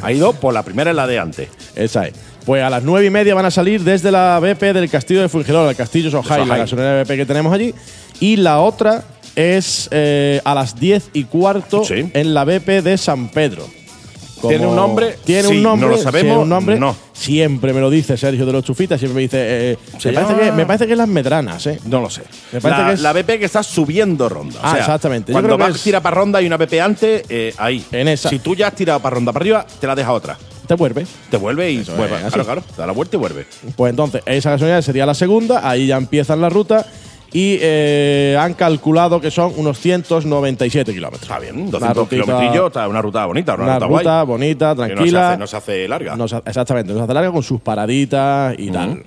[0.01, 1.47] ha ido por la primera es la de antes.
[1.75, 2.13] Esa es.
[2.45, 5.29] Pues a las nueve y media van a salir desde la BP del Castillo de
[5.29, 7.73] Fuengirola, el Castillo Sojai, la gasolinera BP que tenemos allí.
[8.19, 9.03] Y la otra
[9.35, 12.09] es eh, a las diez y cuarto Sí.
[12.13, 13.65] en la BP de San Pedro.
[14.35, 15.17] como- ¿Tiene un nombre?
[15.23, 15.89] Tiene Sí, un ¿no nombre.
[15.89, 16.37] lo sí, sabemos?
[16.43, 16.77] un nombre.
[16.79, 16.95] No.
[17.13, 18.99] Siempre me lo dice Sergio de los Chufitas.
[18.99, 19.37] Siempre me dice.
[19.71, 21.79] eh, Se me, parece llama- que, me parece que es las medranas, ¿eh?
[21.85, 22.21] No lo sé.
[22.51, 24.59] Me parece la, que es- la BP que está subiendo ronda.
[24.59, 25.31] O Ah, sea, exactamente.
[25.31, 27.83] Yo Cuando vas es- a tirar para ronda y una BP antes, eh, ahí.
[27.91, 28.29] En esa.
[28.29, 30.37] Si tú ya has tirado para ronda para arriba, te la deja otra.
[30.67, 31.07] Te vuelve.
[31.31, 32.17] Te vuelve y vuelve.
[32.27, 32.63] Claro, claro.
[32.77, 33.47] Da la vuelta y vuelve.
[33.75, 36.85] Pues entonces, esa gasolinera sería la segunda, ahí ya empiezan la ruta
[37.37, 41.23] y eh, han calculado que son unos 197 kilómetros.
[41.23, 41.55] Está bien.
[41.63, 44.25] Una 200 rutita- kilometrillos, está una ruta bonita, una, Una ruta, ruta guay.
[44.39, 45.29] bonita, Que no se tranquila.
[45.31, 46.17] hace- No se hace larga.
[46.45, 49.03] Exactamente, nos hace larga con sus paraditas y tal.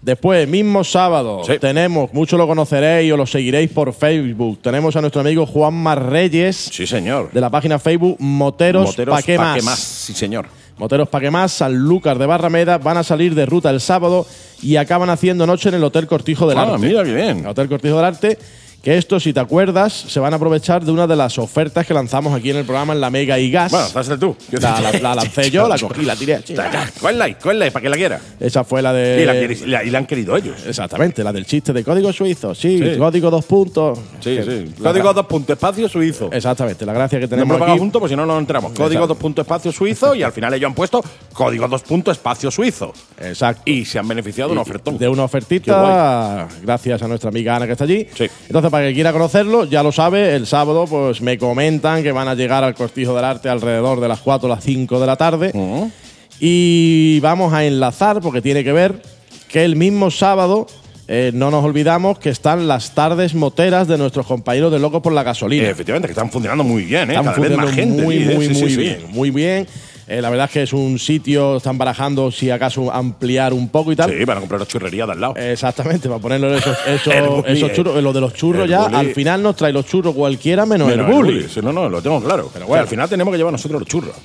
[0.00, 1.58] Después, mismo sábado, Sí.
[1.58, 4.58] tenemos, muchos lo conoceréis o lo seguiréis por Facebook.
[4.62, 7.30] Tenemos a nuestro amigo Juan Marreyes Sí, señor.
[7.30, 9.56] de la página Facebook Moteros, Moteros Pa' qué pa' más.
[9.56, 9.78] qué más.
[9.78, 10.46] Sí, señor.
[10.80, 14.26] Moteros Pa' qué más, Sanlúcar de Barrameda van a salir de ruta el sábado
[14.62, 16.78] y acaban haciendo noche en el Hotel Cortijo del Ah, Arte.
[16.78, 17.40] mira qué bien.
[17.40, 18.38] El Hotel Cortijo del Arte.
[18.82, 21.92] Que esto, si te acuerdas, se van a aprovechar de una de las ofertas que
[21.92, 23.70] lanzamos aquí en el programa en la Mega y Gas.
[23.72, 24.34] Bueno, dásela tú.
[24.52, 26.40] la, la- la lancé yo, la cogí, la tiré.
[26.46, 26.90] Ya.
[26.98, 28.20] Cógela, cógela, para que la quiera.
[28.40, 29.20] Esa fue la de.
[29.22, 30.56] Y la, la- y la han querido ellos.
[30.66, 32.54] Exactamente, la del chiste de código suizo.
[32.54, 32.96] Sí, Sí.
[32.98, 33.98] código dos puntos.
[34.20, 34.74] Sí, Que- sí.
[34.78, 36.30] la- Código dos puntos, espacio suizo.
[36.32, 37.80] Exactamente, la gracia que No me tenemos pagan aquí.
[37.80, 38.72] juntos, pues si no, no entramos.
[38.72, 41.04] Código dos puntos, espacio suizo y al final ellos han puesto
[41.34, 42.94] código dos puntos, espacio suizo.
[43.20, 43.60] Exacto.
[43.66, 44.96] Y se han beneficiado de un ofertón.
[44.96, 48.06] De una ofertita, gracias a nuestra amiga Ana que está allí.
[48.16, 48.24] Sí.
[48.46, 52.28] Entonces, para que quiera conocerlo, ya lo sabe, el sábado pues me comentan que van
[52.28, 55.16] a llegar al Cortijo del Arte alrededor de las 4 o las 5 de la
[55.16, 55.50] tarde.
[55.54, 55.90] Ujú.
[56.38, 59.02] Y vamos a enlazar, porque tiene que ver,
[59.48, 60.66] que el mismo sábado
[61.06, 65.12] eh, no nos olvidamos que están las tardes moteras de nuestros compañeros de Locos por
[65.12, 65.64] la Gasolina.
[65.64, 67.14] Eh, efectivamente, que están funcionando muy bien, ¿eh?
[67.14, 68.02] Están Cada vez más funcionando gente.
[68.04, 68.76] muy, muy, sí, sí, muy sí.
[68.76, 68.98] bien.
[69.10, 69.66] Muy bien.
[70.10, 73.92] Eh, la verdad es que es un sitio, están barajando si acaso ampliar un poco
[73.92, 74.10] y tal.
[74.10, 75.36] Sí, van a comprar la churrería de al lado.
[75.36, 78.02] Exactamente, para ponerlo esos, esos, El bully, esos churros.
[78.02, 78.96] Lo de los churros El ya, bully.
[78.96, 81.48] al final nos trae los churros cualquiera menos, Menos el bully.
[81.48, 82.50] Sí, no, no, lo tengo claro.
[82.52, 82.82] Pero bueno.
[82.82, 84.16] al final tenemos que llevar nosotros los churros.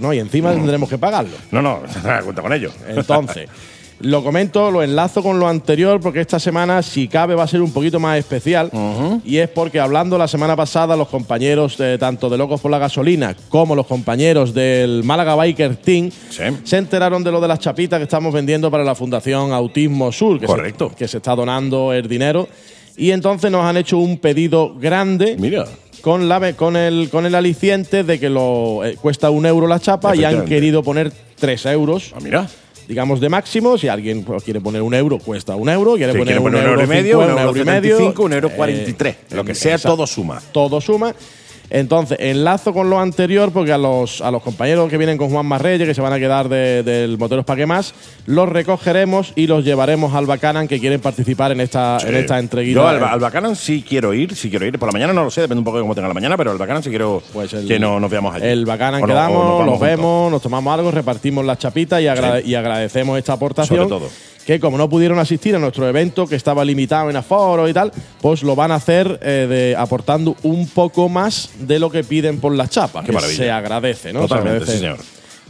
[0.00, 1.36] No, y encima tendremos que pagarlo.
[1.50, 1.80] No, no,
[2.24, 2.70] cuenta con ello.
[2.88, 3.46] Entonces,
[4.00, 7.62] lo comento, lo enlazo con lo anterior, porque esta semana, si cabe, va a ser
[7.62, 8.70] un poquito más especial.
[9.24, 12.78] Y es porque hablando la semana pasada, los compañeros de, tanto de Locos por la
[12.78, 16.42] Gasolina como los compañeros del Málaga Biker Team Sí.
[16.64, 20.38] se enteraron de lo de las chapitas que estamos vendiendo para la Fundación Autismo Sur,
[20.40, 20.90] que, Correcto.
[20.90, 22.48] Se, que se está donando el dinero.
[22.96, 25.64] Y entonces nos han hecho un pedido grande Mira.
[26.00, 29.80] con, la, con, el, con el aliciente de que lo, eh, cuesta un euro la
[29.80, 32.46] chapa y han querido poner tres euros Ah, mira.
[32.88, 33.78] Digamos, de máximo.
[33.78, 35.94] Si alguien pues, quiere poner un euro, cuesta un euro.
[35.94, 37.96] Quiere Si poner, quiere un, poner un euro, euro y medio, un euro y medio,
[37.96, 39.16] 75, un euro eh, 43.
[39.30, 40.42] Lo que sea, todo suma.
[40.52, 41.14] Todo suma.
[41.76, 45.44] Entonces, enlazo con lo anterior, porque a los, a los compañeros que vienen con Juan
[45.44, 47.94] Marreyes, que se van a quedar de- del Moteros Pa' qué más,
[48.26, 52.80] los recogeremos y los llevaremos al Bacanan que quieren participar en esta, en esta entreguita.
[52.80, 54.78] Yo al, al Bacanan sí quiero ir, sí quiero ir.
[54.78, 56.52] Por la mañana no lo sé, depende un poco de cómo tenga la mañana, pero
[56.52, 58.46] al Bacanan sí quiero Pues el- que no nos veamos allí.
[58.46, 59.80] El Bacanan no- nos quedamos, juntos.
[59.80, 62.50] vemos, nos tomamos algo, repartimos las chapitas y, agra- Sí.
[62.50, 63.88] y agradecemos esta aportación.
[63.88, 64.08] Sobre todo.
[64.46, 67.90] Que como no pudieron asistir a nuestro evento, que estaba limitado en aforo y tal,
[68.20, 72.40] pues lo van a hacer eh, de, aportando un poco más de lo que piden
[72.40, 73.02] por las chapas.
[73.02, 73.36] Qué que maravilla.
[73.38, 74.22] se agradece, ¿no?
[74.22, 74.72] Se Totalmente, agradece.
[74.72, 74.98] sí, señor.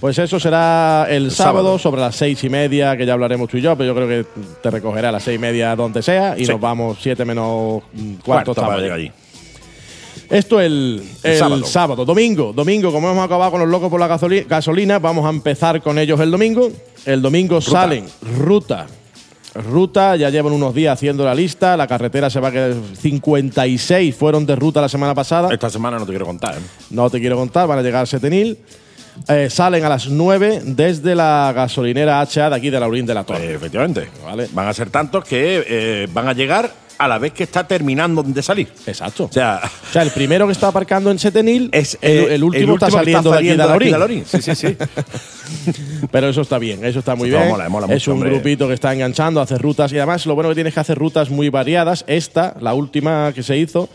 [0.01, 1.79] Pues eso será el sábado, sábado.
[1.79, 4.27] sobre las seis y media, que ya hablaremos tú y yo, pero yo creo que
[4.63, 6.53] te recogeré a las seis y media donde sea y Sí.
[6.53, 7.83] nos vamos siete menos
[8.25, 8.83] cuarto, Cuarto para allí.
[8.83, 9.13] llegar allí.
[10.31, 11.65] Esto el, El el sábado.
[11.65, 12.05] sábado.
[12.05, 15.81] Domingo, domingo, como hemos acabado con los locos por la gasoli- gasolina, vamos a empezar
[15.83, 16.71] con ellos el domingo.
[17.05, 18.07] El domingo salen
[18.39, 18.87] ruta.
[19.55, 21.77] Ruta, ya llevan unos días haciendo la lista.
[21.77, 22.75] La carretera se va a quedar.
[23.01, 25.53] 56 fueron de ruta la semana pasada.
[25.53, 26.57] Esta semana no te quiero contar.
[26.57, 26.61] ¿eh?
[26.91, 28.59] No te quiero contar, van a llegar a Setenil.
[29.29, 33.23] Eh, salen a las 9 desde la gasolinera HA de aquí de Laurín de la
[33.23, 33.53] Torre.
[33.53, 34.09] Eh, efectivamente.
[34.25, 34.49] Vale.
[34.53, 38.23] Van a ser tantos que eh, van a llegar a la vez que está terminando
[38.23, 38.69] de salir.
[38.87, 39.25] Exacto.
[39.25, 42.75] O sea, O sea, el primero que está aparcando en Setenil, es el, el último,
[42.75, 43.91] está que saliendo, de aquí de.
[43.91, 44.25] Laurín.
[44.27, 44.77] Sí, sí, sí.
[46.11, 47.49] Pero eso está bien, eso está muy Eso bien.
[47.51, 48.31] mola, mola es mucho, un hombre.
[48.31, 50.95] grupito que está enganchando, hace rutas y además lo bueno que tiene es que hace
[50.95, 52.05] rutas muy variadas.
[52.07, 53.89] Esta, la última que se hizo,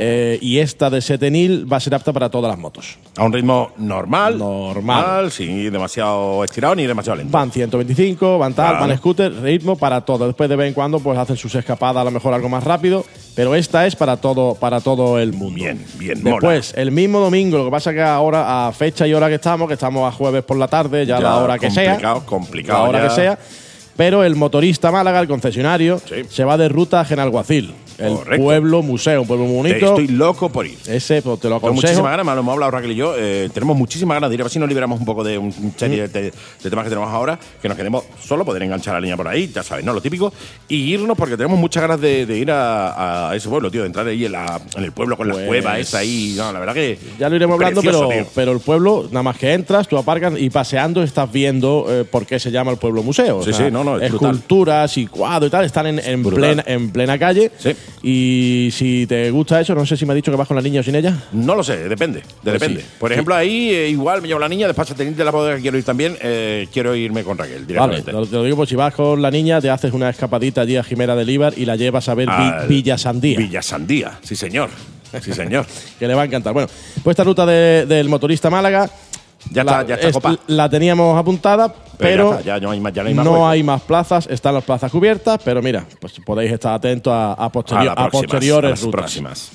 [0.00, 2.98] eh, y esta de Setenil va a ser apta para todas las motos.
[3.16, 4.38] A un ritmo normal.
[4.38, 5.32] Normal.
[5.32, 7.32] Sin demasiado estirado ni demasiado lento.
[7.32, 8.86] Van 125, van tal, Claro.
[8.86, 10.26] van scooter, ritmo para todo.
[10.26, 13.04] Después de vez en cuando pues hacen sus escapadas, a lo mejor algo más rápido,
[13.34, 15.56] pero esta es para todo, para todo el mundo.
[15.56, 19.28] Bien, bien, Después, el mismo domingo, lo que pasa que ahora, a fecha y hora
[19.28, 21.90] que estamos, que estamos a jueves por la tarde, ya, Ya, la hora que sea.
[21.94, 23.08] complicado, complicado La hora ya.
[23.08, 23.38] que sea.
[23.96, 26.22] Pero el motorista Málaga, el concesionario, Sí.
[26.28, 27.74] se va de ruta a Genalguacil.
[27.98, 28.44] El Correcto.
[28.44, 29.86] pueblo museo, un pueblo muy bonito.
[29.86, 30.78] Estoy loco por ir.
[30.86, 31.74] Ese pues, te lo Tengo aconsejo.
[31.88, 33.14] muchísimas ganas, me lo hemos hablado Raquel y yo.
[33.18, 35.52] eh, tenemos muchísimas ganas de ir a ver si nos liberamos un poco de un
[35.76, 39.16] serie de, de temas que tenemos ahora, que nos queremos solo poder enganchar la línea
[39.16, 39.92] por ahí, ya sabes, ¿no?
[39.92, 40.32] Lo típico.
[40.68, 43.88] Y irnos porque tenemos muchas ganas de, de ir a, a ese pueblo, tío, de
[43.88, 46.34] entrar ahí en, la- en el pueblo con Pues- las cuevas esa ahí.
[46.36, 46.98] No, la verdad que.
[47.18, 48.30] Ya lo iremos hablando, precioso, pero, tío.
[48.34, 52.26] pero el pueblo, nada más que entras, tú aparcas y paseando estás viendo eh, por
[52.26, 53.38] qué se llama el pueblo museo.
[53.38, 54.30] O Sí, sea, sí, no, no, es brutal.
[54.36, 57.50] esculturas y cuadros y tal, están en, en plena, en plena calle.
[57.58, 57.74] Sí.
[58.02, 60.62] Y si te gusta eso, no sé si me ha dicho que vas con la
[60.62, 61.14] niña o sin ella.
[61.32, 62.80] No lo sé, depende, de Pues depende.
[62.82, 63.14] sí, Por sí.
[63.14, 65.76] ejemplo, ahí eh, igual me llevo la niña, después teniente de la boda que quiero
[65.78, 68.02] ir también, eh, quiero irme con Raquel Vale, directamente.
[68.04, 70.60] te lo, te lo digo, pues si vas con la niña, te haces una escapadita
[70.62, 73.38] allí a Jimena del Ibar y la llevas a ver Vi- Villa Sandía.
[73.38, 74.70] Villa Sandía, sí señor.
[75.22, 75.64] Sí, señor.
[75.98, 76.52] que le va a encantar.
[76.52, 76.68] Bueno,
[77.02, 78.90] pues esta ruta de- del motorista Málaga.
[79.50, 80.36] Ya la, está, ya está es- copa.
[80.48, 83.48] la teníamos apuntada, pero, ya está, ya no hay más, ya no hay más no
[83.48, 87.50] hay más plazas, están las plazas cubiertas, pero mira, pues podéis estar atentos a, a
[87.50, 89.00] posterior- las a próximas, posteriores a las rutas.
[89.00, 89.50] próximas.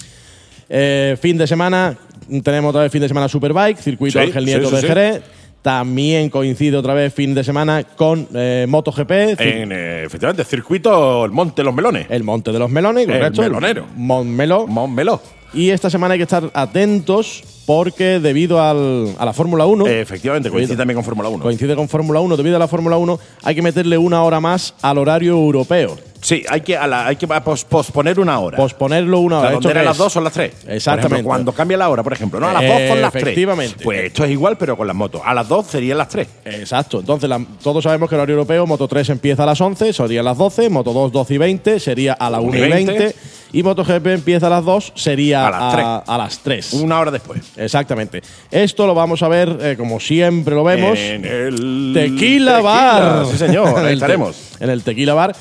[0.70, 1.96] Eh, fin de semana,
[2.44, 4.82] tenemos otra vez fin de semana Superbike, circuito Sí, Ángel Nieto sí, de.
[4.82, 5.22] Jerez.
[5.62, 11.32] También coincide otra vez fin de semana con eh, MotoGP, En, eh, efectivamente, circuito El
[11.32, 12.08] Monte de los Melones.
[12.10, 13.42] el Monte de los Melones, El correcto.
[13.44, 13.86] melonero.
[13.96, 14.68] Montmeló.
[14.68, 15.22] Montmeló.
[15.54, 20.02] Y esta semana hay que estar atentos porque debido al- a la Fórmula 1, Eh,
[20.02, 21.44] efectivamente, coincide también con Fórmula 1.
[21.44, 24.74] coincide con Fórmula 1, debido a la Fórmula 1 hay que meterle una hora más
[24.82, 25.98] al horario europeo.
[26.24, 28.58] Sí, hay que, a la- hay que pos- posponer una hora.
[28.58, 29.50] Posponerlo una O hora.
[29.50, 29.98] sea, ¿Esto donde qué eran las es?
[30.00, 30.54] dos son las tres.
[30.68, 31.02] Exactamente.
[31.10, 33.24] Por ejemplo, cuando cambia la hora, por ejemplo, no, a las dos son las tres.
[33.24, 33.84] Efectivamente.
[33.84, 35.22] Pues esto es igual, pero con las motos.
[35.24, 36.28] A las dos serían las tres.
[36.46, 37.00] Exacto.
[37.02, 40.22] Entonces, la- todos sabemos que el horario europeo, Moto 3 empieza a las 11, sería
[40.22, 43.16] a las 12, Moto 2, 12 y 20, sería a las 1 y 20, 20.
[43.52, 45.86] y MotoGP empieza a las 2, sería A las tres.
[46.08, 46.74] a las 3.
[46.74, 47.42] Una hora después.
[47.58, 48.22] Exactamente.
[48.50, 53.26] Esto lo vamos a ver, eh, como siempre lo vemos, En el Tequila Bar.
[53.30, 54.36] Sí, señor, ahí estaremos.
[54.60, 55.36] En el Tequila Bar.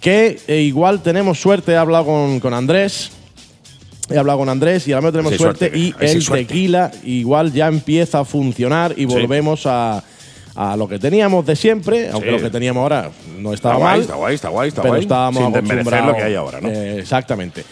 [0.00, 3.10] Que eh, igual tenemos suerte, he hablado con, con Andrés.
[4.10, 6.44] He hablado con Andrés y ahora mismo tenemos Sí, suerte, suerte, y el suerte.
[6.46, 10.02] tequila igual ya empieza a funcionar y volvemos a,
[10.54, 12.36] a lo que teníamos de siempre, aunque Sí.
[12.36, 14.00] lo que teníamos ahora no Está estaba guay, mal.
[14.00, 15.02] está guay, está guay, está pero guay.
[15.02, 16.06] estábamos Sin acostumbrados.
[16.06, 16.68] lo que hay ahora, ¿no?
[16.70, 17.64] Eh, exactamente.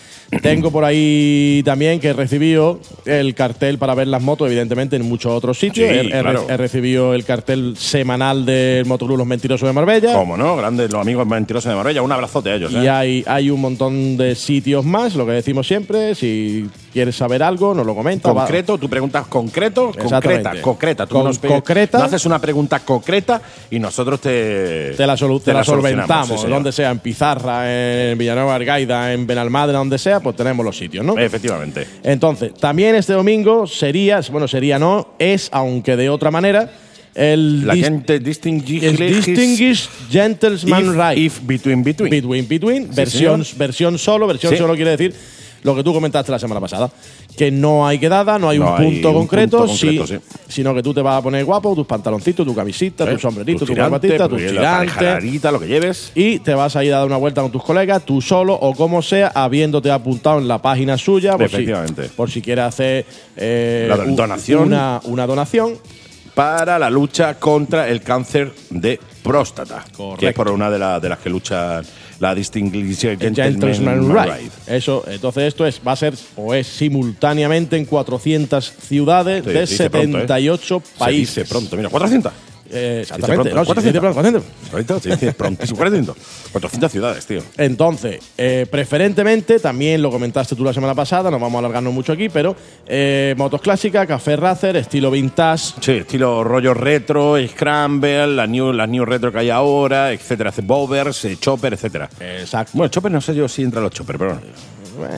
[0.42, 5.02] Tengo por ahí también que he recibido el cartel para ver las motos, evidentemente, en
[5.02, 5.88] muchos otros sitios.
[5.88, 6.46] Sí, he, he re- claro.
[6.48, 10.14] he recibido el cartel semanal del Motoclub Los Mentirosos de Marbella.
[10.14, 12.02] Como no, grandes los amigos mentirosos de Marbella.
[12.02, 12.72] Un abrazote a ellos.
[12.72, 12.90] Y ¿eh?
[12.90, 16.14] hay, hay un montón de sitios más, lo que decimos siempre.
[16.14, 16.66] Si
[16.96, 18.32] quieres saber algo, nos lo comenta.
[18.32, 21.06] Concreto, tú preguntas concreto, concreta, concreta.
[21.06, 21.98] Tú Con- nos pe- concreta.
[21.98, 23.40] nos haces una pregunta concreta
[23.70, 28.16] y nosotros te, te la, solu- te la solventamos, sí, donde sea, en Pizarra, en
[28.16, 31.18] Villanueva Argaida, en Benalmádena, donde sea, pues tenemos los sitios, ¿no?
[31.18, 31.86] Efectivamente.
[32.02, 36.70] Entonces, también este domingo sería, bueno, sería no, es, aunque de otra manera,
[37.14, 41.16] el, La dis- gente distinguished, Distinguished Gentleman if, Ride.
[41.20, 42.10] if between between.
[42.10, 44.58] Between, between, versión, versión solo, versión Sí.
[44.58, 45.14] solo quiere decir
[45.62, 46.90] lo que tú comentaste la semana pasada,
[47.36, 50.14] que no hay quedada, no hay No un hay punto un concreto, punto concreto, sí,
[50.16, 50.36] sí.
[50.48, 53.14] sino que tú te vas a poner guapo, tus pantaloncitos, tu camisita, ¿Eh?
[53.14, 55.52] tu sombrerito, tu tirante, corbatita, tus tirantes.
[55.52, 56.12] lo que lleves.
[56.14, 58.74] Y te vas a ir a dar una vuelta con tus colegas, tú solo o
[58.74, 61.36] como sea, habiéndote apuntado en la página suya.
[61.36, 61.66] Por si-
[62.16, 63.04] por si quieres hacer
[63.36, 64.62] eh, La u- donación.
[64.64, 65.74] Una, una donación.
[66.34, 69.84] para la lucha contra el cáncer de próstata.
[69.96, 70.16] Correcto.
[70.20, 71.80] Que es por una de, la- de las que lucha
[72.20, 74.50] la Distinguished Gentleman Gentleman Ride.
[74.66, 79.66] Eso, entonces esto es, va a ser o es simultáneamente en 400 ciudades Sí, de
[79.66, 80.20] se dice pronto, ¿eh?
[80.22, 81.34] 78 países.
[81.34, 82.32] Se dice pronto, mira, 400.
[82.70, 84.02] Eh, exactamente, pronto, no, se dice 400.
[84.02, 84.72] pronto, 400.
[84.72, 86.16] Ahorita se dice prontísimo, 400.
[86.52, 87.40] 400 ciudades, tío.
[87.56, 92.12] Entonces, eh, preferentemente, también lo comentaste tú la semana pasada, no vamos a alargarnos mucho
[92.12, 92.56] aquí, pero
[92.86, 98.88] eh, motos clásicas, café racer, estilo vintage, Sí, estilo rollo retro, Scramble, la new, las
[98.88, 100.52] new retro que hay ahora, etcétera.
[100.62, 102.08] Bovers, eh, Chopper, etcétera.
[102.20, 102.72] exacto.
[102.74, 104.46] Bueno, Chopper no sé yo si entra los Chopper, pero bueno.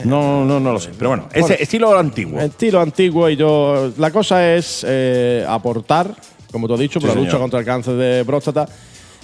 [0.03, 0.89] No, no, no lo sé.
[0.97, 1.55] Pero bueno, ese Bueno.
[1.59, 2.39] estilo antiguo.
[2.39, 3.91] Estilo antiguo y yo.
[3.97, 6.13] La cosa es eh, aportar,
[6.51, 7.41] como te he dicho, por Sí, la lucha señor.
[7.43, 8.67] contra el cáncer de próstata.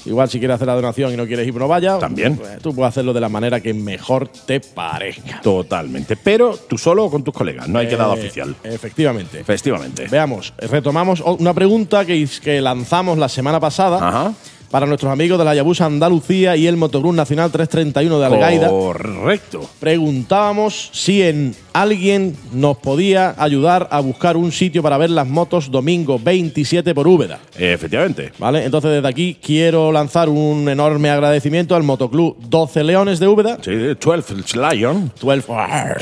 [0.07, 1.97] Igual si quieres hacer la donación y no quieres ir, no vaya.
[1.97, 2.37] También.
[2.37, 5.41] pues, tú puedes hacerlo de la manera que mejor te parezca.
[5.41, 6.15] Totalmente.
[6.15, 8.55] Pero tú solo o con tus colegas, no hay quedada Eh, oficial.
[8.63, 9.39] Efectivamente.
[9.39, 10.05] Efectivamente.
[10.07, 14.33] Veamos, retomamos una pregunta que, que lanzamos la semana pasada Ajá.
[14.75, 18.67] Para nuestros amigos de la Yabusa Andalucía y el Motoclub Nacional 331 de Algaida.
[18.67, 19.69] Correcto.
[19.79, 25.71] Preguntábamos si en alguien nos podía ayudar a buscar un sitio para ver las motos
[25.71, 27.39] domingo 27 por Úbeda.
[27.57, 28.33] Efectivamente.
[28.37, 28.65] ¿Vale?
[28.65, 33.57] Entonces desde aquí quiero lanzar un enorme agradecimiento al Motoclub 12 Leones de Úbeda.
[33.61, 35.09] Sí, 12 Lion.
[35.21, 35.53] 12,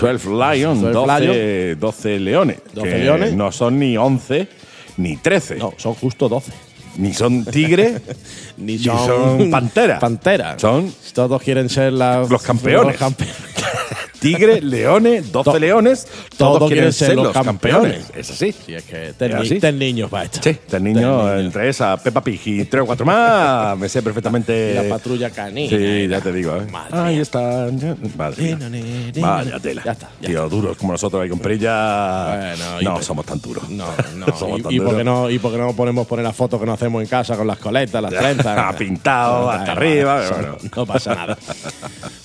[0.02, 2.58] 12 Lion, 12 12, 12 leones.
[2.74, 3.34] 12 que leones.
[3.36, 4.48] No son ni 11
[4.98, 5.58] ni 13.
[5.58, 6.73] No, son justo 12.
[6.98, 8.02] Ni son tigre.
[8.58, 10.00] Ni Ni son pantera.
[10.00, 10.58] Pantera.
[10.60, 13.00] Son Todos quieren ser Los campeones.
[13.00, 13.28] los campe-
[14.24, 17.94] tigre, leones, 12 To- leones, todos todos, quieren ser los campeones.
[17.94, 18.12] campeones.
[18.16, 18.52] Es así.
[18.52, 20.40] Sí, es que ten, niños para esto.
[20.44, 21.40] Sí, Ten niños.
[21.40, 24.72] entre esa Peppa Pig y tres o cuatro más, me sé perfectamente.
[24.72, 25.70] Y la patrulla canina.
[25.70, 26.56] Sí, ya te digo.
[26.58, 26.66] ¿eh?
[26.72, 27.68] Madre Ahí está.
[28.18, 28.58] Madre
[29.16, 29.82] Vaya tela.
[29.86, 32.26] Ya está, ya Tío, duros como nosotros ahí con Prilla.
[32.38, 33.70] Bueno, y no somos tan duros.
[33.70, 33.86] No,
[34.16, 34.26] no.
[34.38, 35.06] somos tan y, y por qué duros.
[35.06, 37.48] no, y por qué no ponemos poner las fotos que nos hacemos en casa con
[37.48, 38.76] las coletas, las trenzas.
[38.78, 40.22] Pintado hasta arriba,
[40.76, 41.38] no, pasa nada.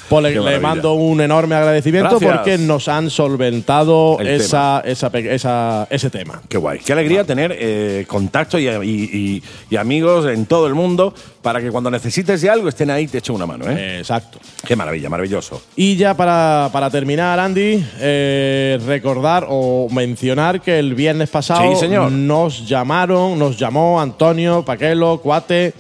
[0.09, 2.33] Pues le, mando un enorme agradecimiento Gracias.
[2.37, 6.41] porque nos han solventado El esa, esa, esa- ese tema.
[6.49, 6.79] Qué guay.
[6.81, 11.61] Qué alegría tener eh, contactos y, y- y- y amigos en todo el mundo para
[11.61, 13.65] que cuando necesites de algo estén ahí y te echen una mano.
[13.71, 13.99] ¿eh?
[13.99, 14.39] Exacto.
[14.67, 15.63] Qué maravilla, maravilloso.
[15.77, 21.81] Y ya para, para terminar, Andy, eh, recordar o mencionar que el viernes pasado Sí,
[21.81, 22.11] señor.
[22.13, 25.73] nos llamaron, nos llamó Antonio Paquelo, Cuate,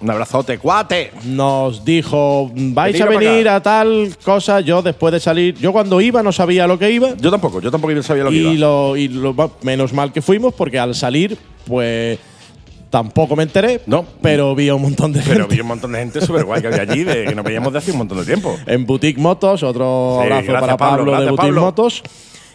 [0.00, 1.10] Un abrazote, cuate.
[1.24, 3.56] nos dijo, vais a venir acá".
[3.56, 7.14] a tal cosa, yo después de salir, yo cuando iba no sabía lo que iba
[7.16, 8.54] Yo tampoco, yo tampoco sabía lo que y, iba.
[8.54, 12.18] lo, y lo- menos mal que fuimos porque al salir, pues
[12.90, 14.04] tampoco me enteré, No.
[14.22, 15.54] pero vi a un montón de Pero gente.
[15.56, 17.78] vi un montón de gente súper guay que había allí, de, que nos veíamos de
[17.80, 18.56] hace un montón de tiempo.
[18.66, 21.60] en Boutique Motos, otro Sí, abrazo para Pablo, Pablo, de Boutique Pablo.
[21.60, 22.02] Motos.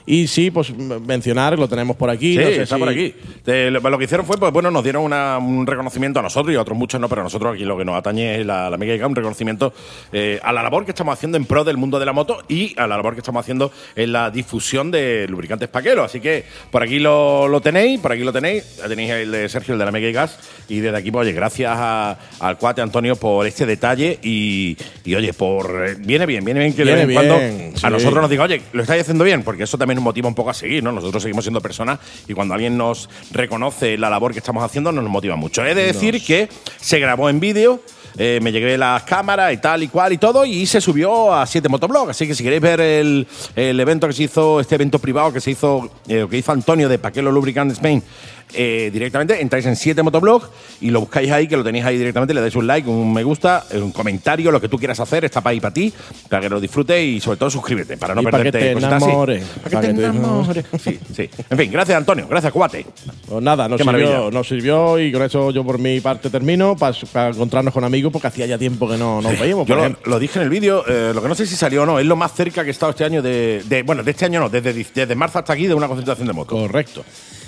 [0.06, 2.34] Y sí, pues mencionar, lo tenemos por aquí.
[2.34, 3.16] Sí, no sé está si- por aquí.
[3.46, 6.54] De- lo, lo que hicieron fue, pues bueno, nos dieron una- un reconocimiento a nosotros
[6.54, 8.70] y a otros muchos no, pero a nosotros aquí lo que nos atañe es la,
[8.70, 9.74] la Mega un reconocimiento
[10.12, 12.74] eh, a la labor que estamos haciendo en pro del mundo de la moto y
[12.78, 16.06] a la labor que estamos haciendo en la difusión de lubricantes paqueros.
[16.06, 18.78] Así que por aquí lo, lo tenéis, por aquí lo tenéis.
[18.78, 20.38] Ya tenéis el de Sergio, el de la Mega Gas.
[20.70, 25.16] Y desde aquí, pues, oye, gracias a- al cuate Antonio por este detalle y, y,
[25.16, 25.88] oye, por.
[25.88, 27.88] eh, viene bien, viene bien que de Viene vez en cuando bien, a sí.
[27.90, 30.50] nosotros nos diga, oye, lo estáis haciendo bien, porque eso también nos motiva un poco
[30.50, 30.92] a seguir, ¿no?
[30.92, 35.04] Nosotros seguimos siendo personas y cuando alguien nos reconoce la labor que estamos haciendo, nos
[35.10, 35.66] motiva mucho.
[35.66, 36.50] He de decir que
[36.80, 37.82] se grabó en vídeo.
[38.18, 41.46] eh, me llegué las cámaras y tal y cual y todo, y se subió a
[41.46, 42.12] 7 Motoblog.
[42.12, 45.42] Así que si queréis ver el, el evento que se hizo, este evento privado que
[45.42, 48.04] se hizo, eh, que hizo Antonio de Paquelo Lubricant Spain,
[48.54, 50.50] eh, directamente entráis en 7 Motoblog
[50.82, 53.24] y lo buscáis ahí, que lo tenéis ahí directamente, le dais un like, un me
[53.24, 55.94] gusta, un comentario, lo que tú quieras hacer, está para ahí para ti,
[56.30, 58.74] para que lo disfrutes y sobre todo suscríbete, para no Y para que perderte te
[58.74, 59.06] cositas así.
[59.06, 60.66] enamores, Para que te enamores.
[60.84, 61.30] Sí, sí.
[61.50, 62.86] En fin, gracias Antonio, gracias Cuate.
[63.28, 64.32] Pues nada, nos Qué sirvió, maravilla.
[64.32, 68.28] nos sirvió y con eso yo por mi parte termino para encontrarnos con amigos porque
[68.28, 69.68] hacía ya tiempo que no nos veíamos.
[69.68, 69.76] Yo
[70.06, 72.06] lo, dije en el vídeo, eh, lo que no sé si salió o no, es
[72.06, 74.50] lo más cerca que he estado este año de, de- bueno, de este año no,
[74.50, 76.60] desde, desde marzo hasta aquí de una concentración de motos.
[76.60, 77.04] Correcto.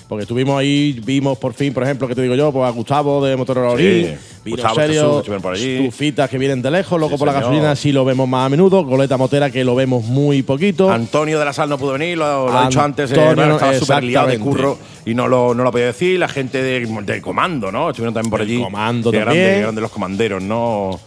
[0.07, 3.25] Porque estuvimos ahí, vimos por fin, por ejemplo, que te digo yo, pues a Gustavo
[3.25, 5.75] de Motorola Sí, Orín, vino Gustavo, serio, Jesús, que estuvieron por allí.
[5.77, 7.49] estufitas que vienen de lejos, loco Sí, por la señor.
[7.49, 10.91] gasolina sí lo vemos más a menudo, Goleta Motera que lo vemos muy poquito.
[10.91, 13.73] Antonio de la Sal no pudo venir, lo, lo he dicho antes, eh, bueno, estaba
[13.79, 14.77] súper liado de curro
[15.07, 16.19] y no lo, no lo podía decir.
[16.19, 17.89] La gente de, de comando, ¿no?
[17.89, 18.61] Estuvieron también por El allí.
[18.61, 19.61] Comando Qué también.
[19.61, 20.99] grande los comanderos, ¿no?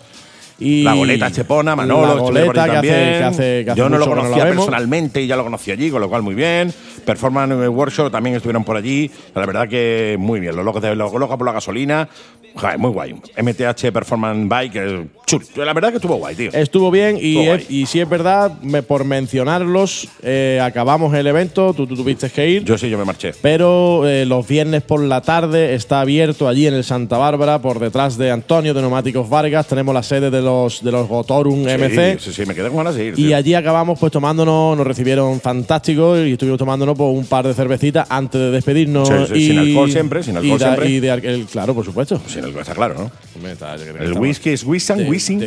[0.58, 3.98] Y La goleta Chepona, Manolo, la goleta que hace, que hace- que hace Yo no
[3.98, 4.66] lo conocía la vemos.
[4.66, 6.72] personalmente y ya lo conocí allí, con lo cual muy bien.
[7.04, 9.10] Performance Workshop también estuvieron por allí.
[9.34, 10.54] La verdad que muy bien.
[10.56, 12.08] Los locos, de, los locos por la gasolina,
[12.54, 13.14] joder, muy guay.
[13.36, 15.42] MTH Performance Bike, chul.
[15.56, 16.50] La verdad que estuvo guay, tío.
[16.52, 21.26] Estuvo bien y, Estuvo es- y si es verdad, me- por mencionarlos, eh, acabamos el
[21.26, 22.64] evento, tú, tú tuviste que ir.
[22.64, 23.32] Yo sí, yo me marché.
[23.40, 27.78] Pero eh, los viernes por la tarde está abierto allí en el Santa Bárbara, por
[27.78, 29.66] detrás de Antonio de Neumáticos Vargas.
[29.66, 32.18] Tenemos la sede de los, de los Gotorum MC.
[32.18, 33.12] Sí, sí, sí, me quedé con ganas de ir.
[33.16, 33.36] Y tío.
[33.36, 38.06] allí acabamos pues tomándonos, nos recibieron fantástico y estuvimos tomándonos pues, un par de cervecitas
[38.10, 39.08] antes de despedirnos.
[39.08, 40.90] Sí, sí, y, sin alcohol siempre, sin alcohol y da- siempre.
[40.90, 42.20] y de el- claro, por supuesto.
[42.26, 43.10] Sí, el- está claro, ¿no?
[43.46, 45.40] Está- El whisky es whizzing, whizzing.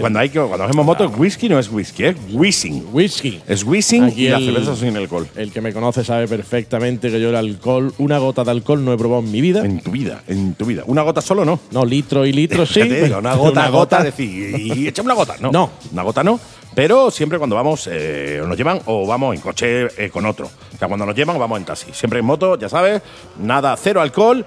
[0.00, 2.86] cuando, hay que, cuando hacemos moto, whisky no es whisky, es whizzing.
[2.92, 3.40] Whisky.
[3.46, 5.26] Es whizzing y la el- cerveza sin alcohol.
[5.36, 8.92] El que me conoce sabe perfectamente que yo el alcohol, una gota de alcohol no
[8.92, 9.64] he probado en mi vida.
[9.64, 10.82] En tu vida, en tu vida.
[10.86, 11.60] Una gota solo no.
[11.72, 12.82] No, litro y litro sí.
[12.82, 15.36] Digo, pero una gota, gota, decir, y, échame una gota.
[15.40, 15.70] No, No.
[15.92, 16.38] Una gota no.
[16.76, 20.44] Pero siempre cuando vamos, eh, nos llevan o vamos en coche eh, con otro.
[20.46, 21.86] O sea, cuando nos llevan, vamos en taxi.
[21.92, 23.00] Siempre en moto, ya sabes,
[23.40, 24.44] nada, cero alcohol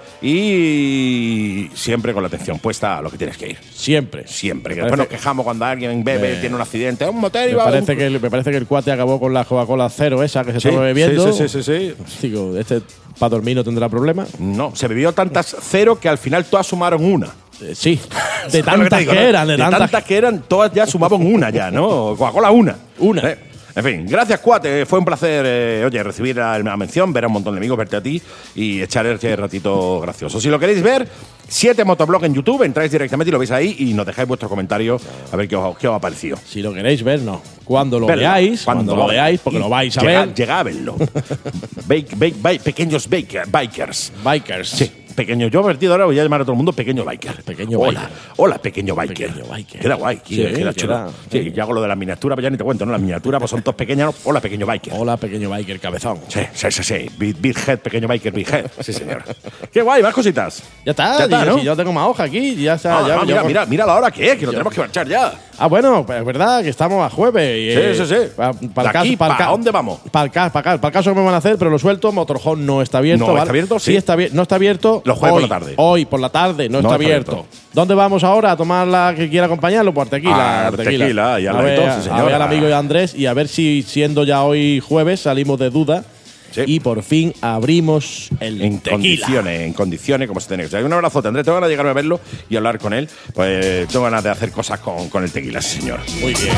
[0.54, 3.58] y siempre con la atención puesta a lo que tienes que ir.
[3.74, 4.26] Siempre.
[4.28, 4.74] Siempre.
[4.76, 7.56] Que después nos quejamos cuando alguien bebe, Me- tiene un accidente, un motel y Me
[7.58, 9.88] va a parece, un- que el, me parece que el cuate acabó con la Coca-Cola
[9.90, 11.32] cero esa que se Sí, estaba bebiendo.
[11.32, 12.28] sí, sí, sí, sí, sí.
[12.28, 12.80] Digo, este
[13.18, 14.24] para dormir no tendrá problema.
[14.38, 17.28] No, se bebió tantas cero que al final todas sumaron una.
[17.62, 17.98] Eh, sí,
[18.52, 21.50] de ¿Sabes lo tantas que, digo, eran, de, tantas, que eran, todas ya sumaban una
[21.50, 22.14] ya, ¿no?
[22.18, 22.76] Coca-Cola una.
[22.98, 23.22] Una.
[23.28, 23.38] Eh,
[23.76, 24.84] En fin, gracias, Cuate.
[24.84, 27.78] Fue un placer, eh, oye, recibir la, la mención, ver a un montón de amigos,
[27.78, 28.20] verte a ti
[28.56, 30.40] y echar ese ratito gracioso.
[30.40, 31.06] Si lo queréis ver,
[31.48, 35.00] 7 Motoblog en YouTube, entráis directamente y lo veis ahí y nos dejáis vuestro comentario
[35.32, 36.36] a ver qué os, qué os ha parecido.
[36.44, 37.40] Si lo queréis ver, no.
[37.64, 40.34] Cuando lo Verlo, veáis, cuando, lo veáis, porque lo vais a llega- ver.
[40.34, 40.96] Llega a verlo.
[41.86, 44.12] Bake- bake- bike- pequeños baker- bikers.
[44.24, 44.68] Bikers.
[44.68, 44.90] Sí.
[45.20, 47.42] Pequeño, yo a partir de ahora voy a llamar a todo el mundo pequeño biker.
[47.42, 48.16] Pequeño hola, biker.
[48.38, 49.28] Hola, pequeño biker.
[49.28, 49.80] Pequeño biker.
[49.82, 51.12] Queda guay, Sí, queda, queda- chulo.
[51.30, 52.92] Sí, y hago lo de las miniaturas, pues ya ni te cuento, ¿no?
[52.92, 54.14] Las miniaturas pues son todos pequeñas.
[54.24, 54.94] Hola, pequeño biker.
[54.96, 56.20] Hola, pequeño biker cabezón.
[56.28, 57.10] Sí, sí, sí, sí.
[57.18, 58.66] Big, big head, pequeño biker, big head.
[58.80, 59.22] Sí, señor.
[59.70, 60.62] Qué guay, más cositas.
[60.86, 61.58] Ya está, Ya está, ¿no?
[61.58, 63.00] si yo tengo más hoja aquí, ya está.
[63.00, 64.80] Ah, ya- ah, ya- mira, mira, mira la hora que es, que nos tenemos que
[64.80, 65.34] marchar ya.
[65.58, 67.42] Ah, bueno, pues es verdad que estamos a jueves.
[67.46, 68.20] eh, Sí, sí, sí.
[68.34, 70.00] pa- Para el caso, para ¿pa' dónde vamos?
[70.10, 72.10] Para el, para el caso que me van a hacer, pero lo suelto.
[72.10, 73.26] Motorhome no está abierto.
[73.26, 73.40] ¿No ¿vale?
[73.40, 73.78] está abierto?
[73.78, 73.90] Sí.
[73.90, 74.34] Sí, está abierto.
[74.36, 75.02] No está abierto.
[75.10, 75.74] Los jueves hoy, por la tarde.
[75.76, 77.46] Hoy por la tarde no, está, abierto.
[77.72, 79.92] ¿Dónde vamos ahora a tomar la que quiera acompañarlo?
[79.94, 80.34] Por tequila.
[80.36, 81.04] Ah, Artequila.
[81.04, 81.80] Tequila, y al a, ver,
[82.10, 85.58] a ver al amigo a Andrés y a ver si siendo ya hoy jueves salimos
[85.58, 86.04] de duda
[86.52, 86.62] Sí.
[86.66, 88.92] y por fin abrimos el En tequila.
[88.92, 90.84] condiciones, en condiciones, como se tiene que ser.
[90.84, 91.44] Un abrazo, Andrés.
[91.44, 93.08] Tengo ganas de llegarme a verlo y hablar con él.
[93.34, 96.00] Pues tengo ganas de hacer cosas con, con el tequila, señor.
[96.20, 96.54] Muy bien.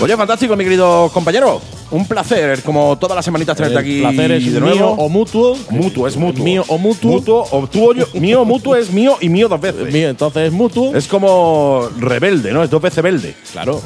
[0.00, 1.60] Oye, fantástico, mi querido compañero.
[1.90, 4.90] Un placer, como todas las semanitas, tenerte El aquí placer es de mío nuevo.
[4.92, 5.58] o mutuo.
[5.70, 6.44] Mutuo, es mutuo.
[6.44, 7.10] Mío o mutuo.
[7.12, 8.08] Mutuo o tuyo.
[8.14, 9.92] mío, mutuo es mío y mío dos veces.
[9.92, 10.94] Mío, entonces es mutuo.
[10.96, 12.62] Es como rebelde, ¿no?
[12.62, 13.34] Es dos veces velde.
[13.52, 13.82] Claro.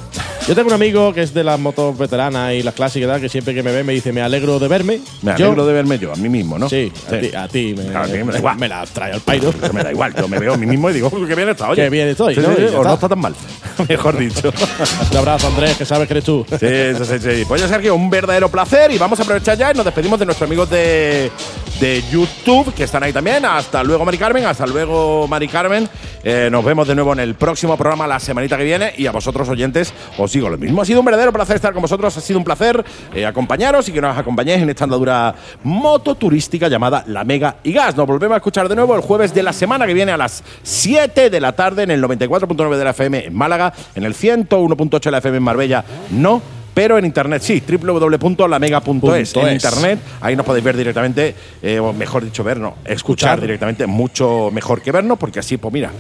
[0.46, 3.52] Yo tengo un amigo que es de las motos veteranas y las clásicas, que siempre
[3.52, 5.00] que me ve me dice, me alegro de verme.
[5.22, 6.68] Me Yo- alegro de verme yo, a mí mismo, ¿no?
[6.68, 8.56] Sí, a ti, a ti me, Claro, a mí me da igual.
[8.56, 9.50] me la trae al pairo.
[9.50, 11.48] Eso me da igual, yo me veo a mí mismo y digo, "Uy, qué bien
[11.48, 11.82] está, oye.
[11.82, 12.54] Qué bien estoy, Sí, ¿no?
[12.54, 12.94] sí, o no está.
[12.94, 13.34] está tan mal,
[13.88, 14.52] mejor dicho.
[15.10, 16.46] Un abrazo, Andrés, que sabes que eres tú.
[16.48, 17.44] Sí, sí, sí, sí.
[17.48, 20.26] Pues ya, Sergio, un verdadero placer y vamos a aprovechar ya y nos despedimos de
[20.26, 21.28] nuestros amigos de,
[21.80, 23.44] de YouTube que están ahí también.
[23.46, 24.44] Hasta luego, Mari Carmen.
[24.46, 25.88] Hasta luego, Mari Carmen.
[26.22, 29.12] Eh, nos vemos de nuevo en el próximo programa la semanita que viene y a
[29.12, 30.82] vosotros, oyentes, os lo mismo.
[30.82, 32.16] Ha sido un verdadero placer estar con vosotros.
[32.16, 32.84] Ha sido un placer
[33.14, 35.34] eh, acompañaros y que nos acompañéis en esta andadura
[35.64, 37.96] mototurística llamada La Mega y Gas.
[37.96, 40.42] Nos volvemos a escuchar de nuevo el jueves de la semana que viene a las
[40.62, 45.00] 7 de la tarde en el 94.9 de la FM en Málaga, en el 101.8
[45.00, 45.84] de la FM en Marbella.
[46.10, 46.42] No.
[46.74, 49.34] Pero en internet sí, www.lamega.es.
[49.36, 53.40] En internet, ahí nos podéis ver directamente, eh, o mejor dicho, vernos, escuchar Escuchar.
[53.40, 55.90] directamente, mucho mejor que vernos, porque así, pues mira,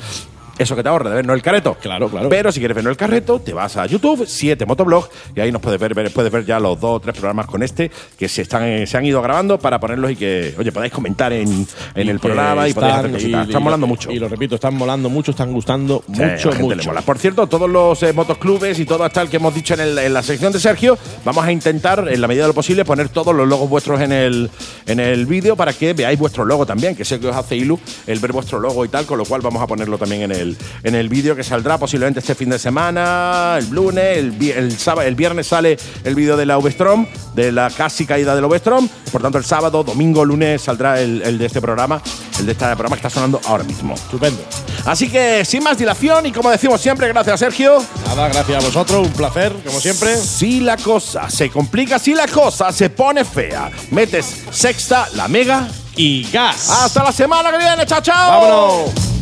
[0.58, 1.76] eso que te ahorra de vernos el carreto.
[1.80, 2.28] Claro, claro.
[2.28, 5.60] Pero si quieres vernos el carreto, te vas a YouTube, 7 Motoblog, y ahí nos
[5.60, 8.42] puedes ver, ver- puedes ver ya los dos o tres programas con este que se,
[8.42, 12.08] están, eh, se han ido grabando para ponerlos y que, oye, podáis comentar en, en
[12.08, 13.44] el programa y podéis hacer cositas.
[13.46, 14.10] y- Están y- molando mucho.
[14.10, 16.88] Y lo repito, están molando mucho, están gustando Sí, mucho, mucho.
[16.88, 17.02] mola.
[17.02, 19.98] Por cierto, todos los eh, motoclubes y todo hasta el que hemos dicho en, el-
[19.98, 23.08] en la sección de Sergio, vamos a intentar, en la medida de lo posible, poner
[23.08, 24.50] todos los logos vuestros en el,
[24.86, 27.78] en el vídeo para que veáis vuestro logo también, que sé que os hace ilu
[28.06, 30.45] el ver vuestro logo y tal, con lo cual vamos a ponerlo también en el,
[30.82, 35.08] en el vídeo que saldrá posiblemente este fin de semana, el lunes, el, el, sábado,
[35.08, 39.22] el viernes sale el vídeo de la V-Strom, de la casi caída del V-Strom, por
[39.22, 42.00] tanto el sábado, domingo, lunes saldrá el, el de este programa,
[42.38, 43.94] el de este programa que está sonando ahora mismo.
[43.94, 44.42] Estupendo.
[44.84, 47.82] Así que sin más dilación y como decimos siempre, gracias Sergio.
[48.06, 50.16] Nada, gracias a vosotros, un placer, como siempre.
[50.16, 55.68] Si la cosa se complica, si la cosa se pone fea, metes sexta, la mega.
[55.98, 56.68] Y gas.
[56.68, 58.30] Hasta la semana que viene, chao, chao.
[58.30, 59.15] ¡Vámonos!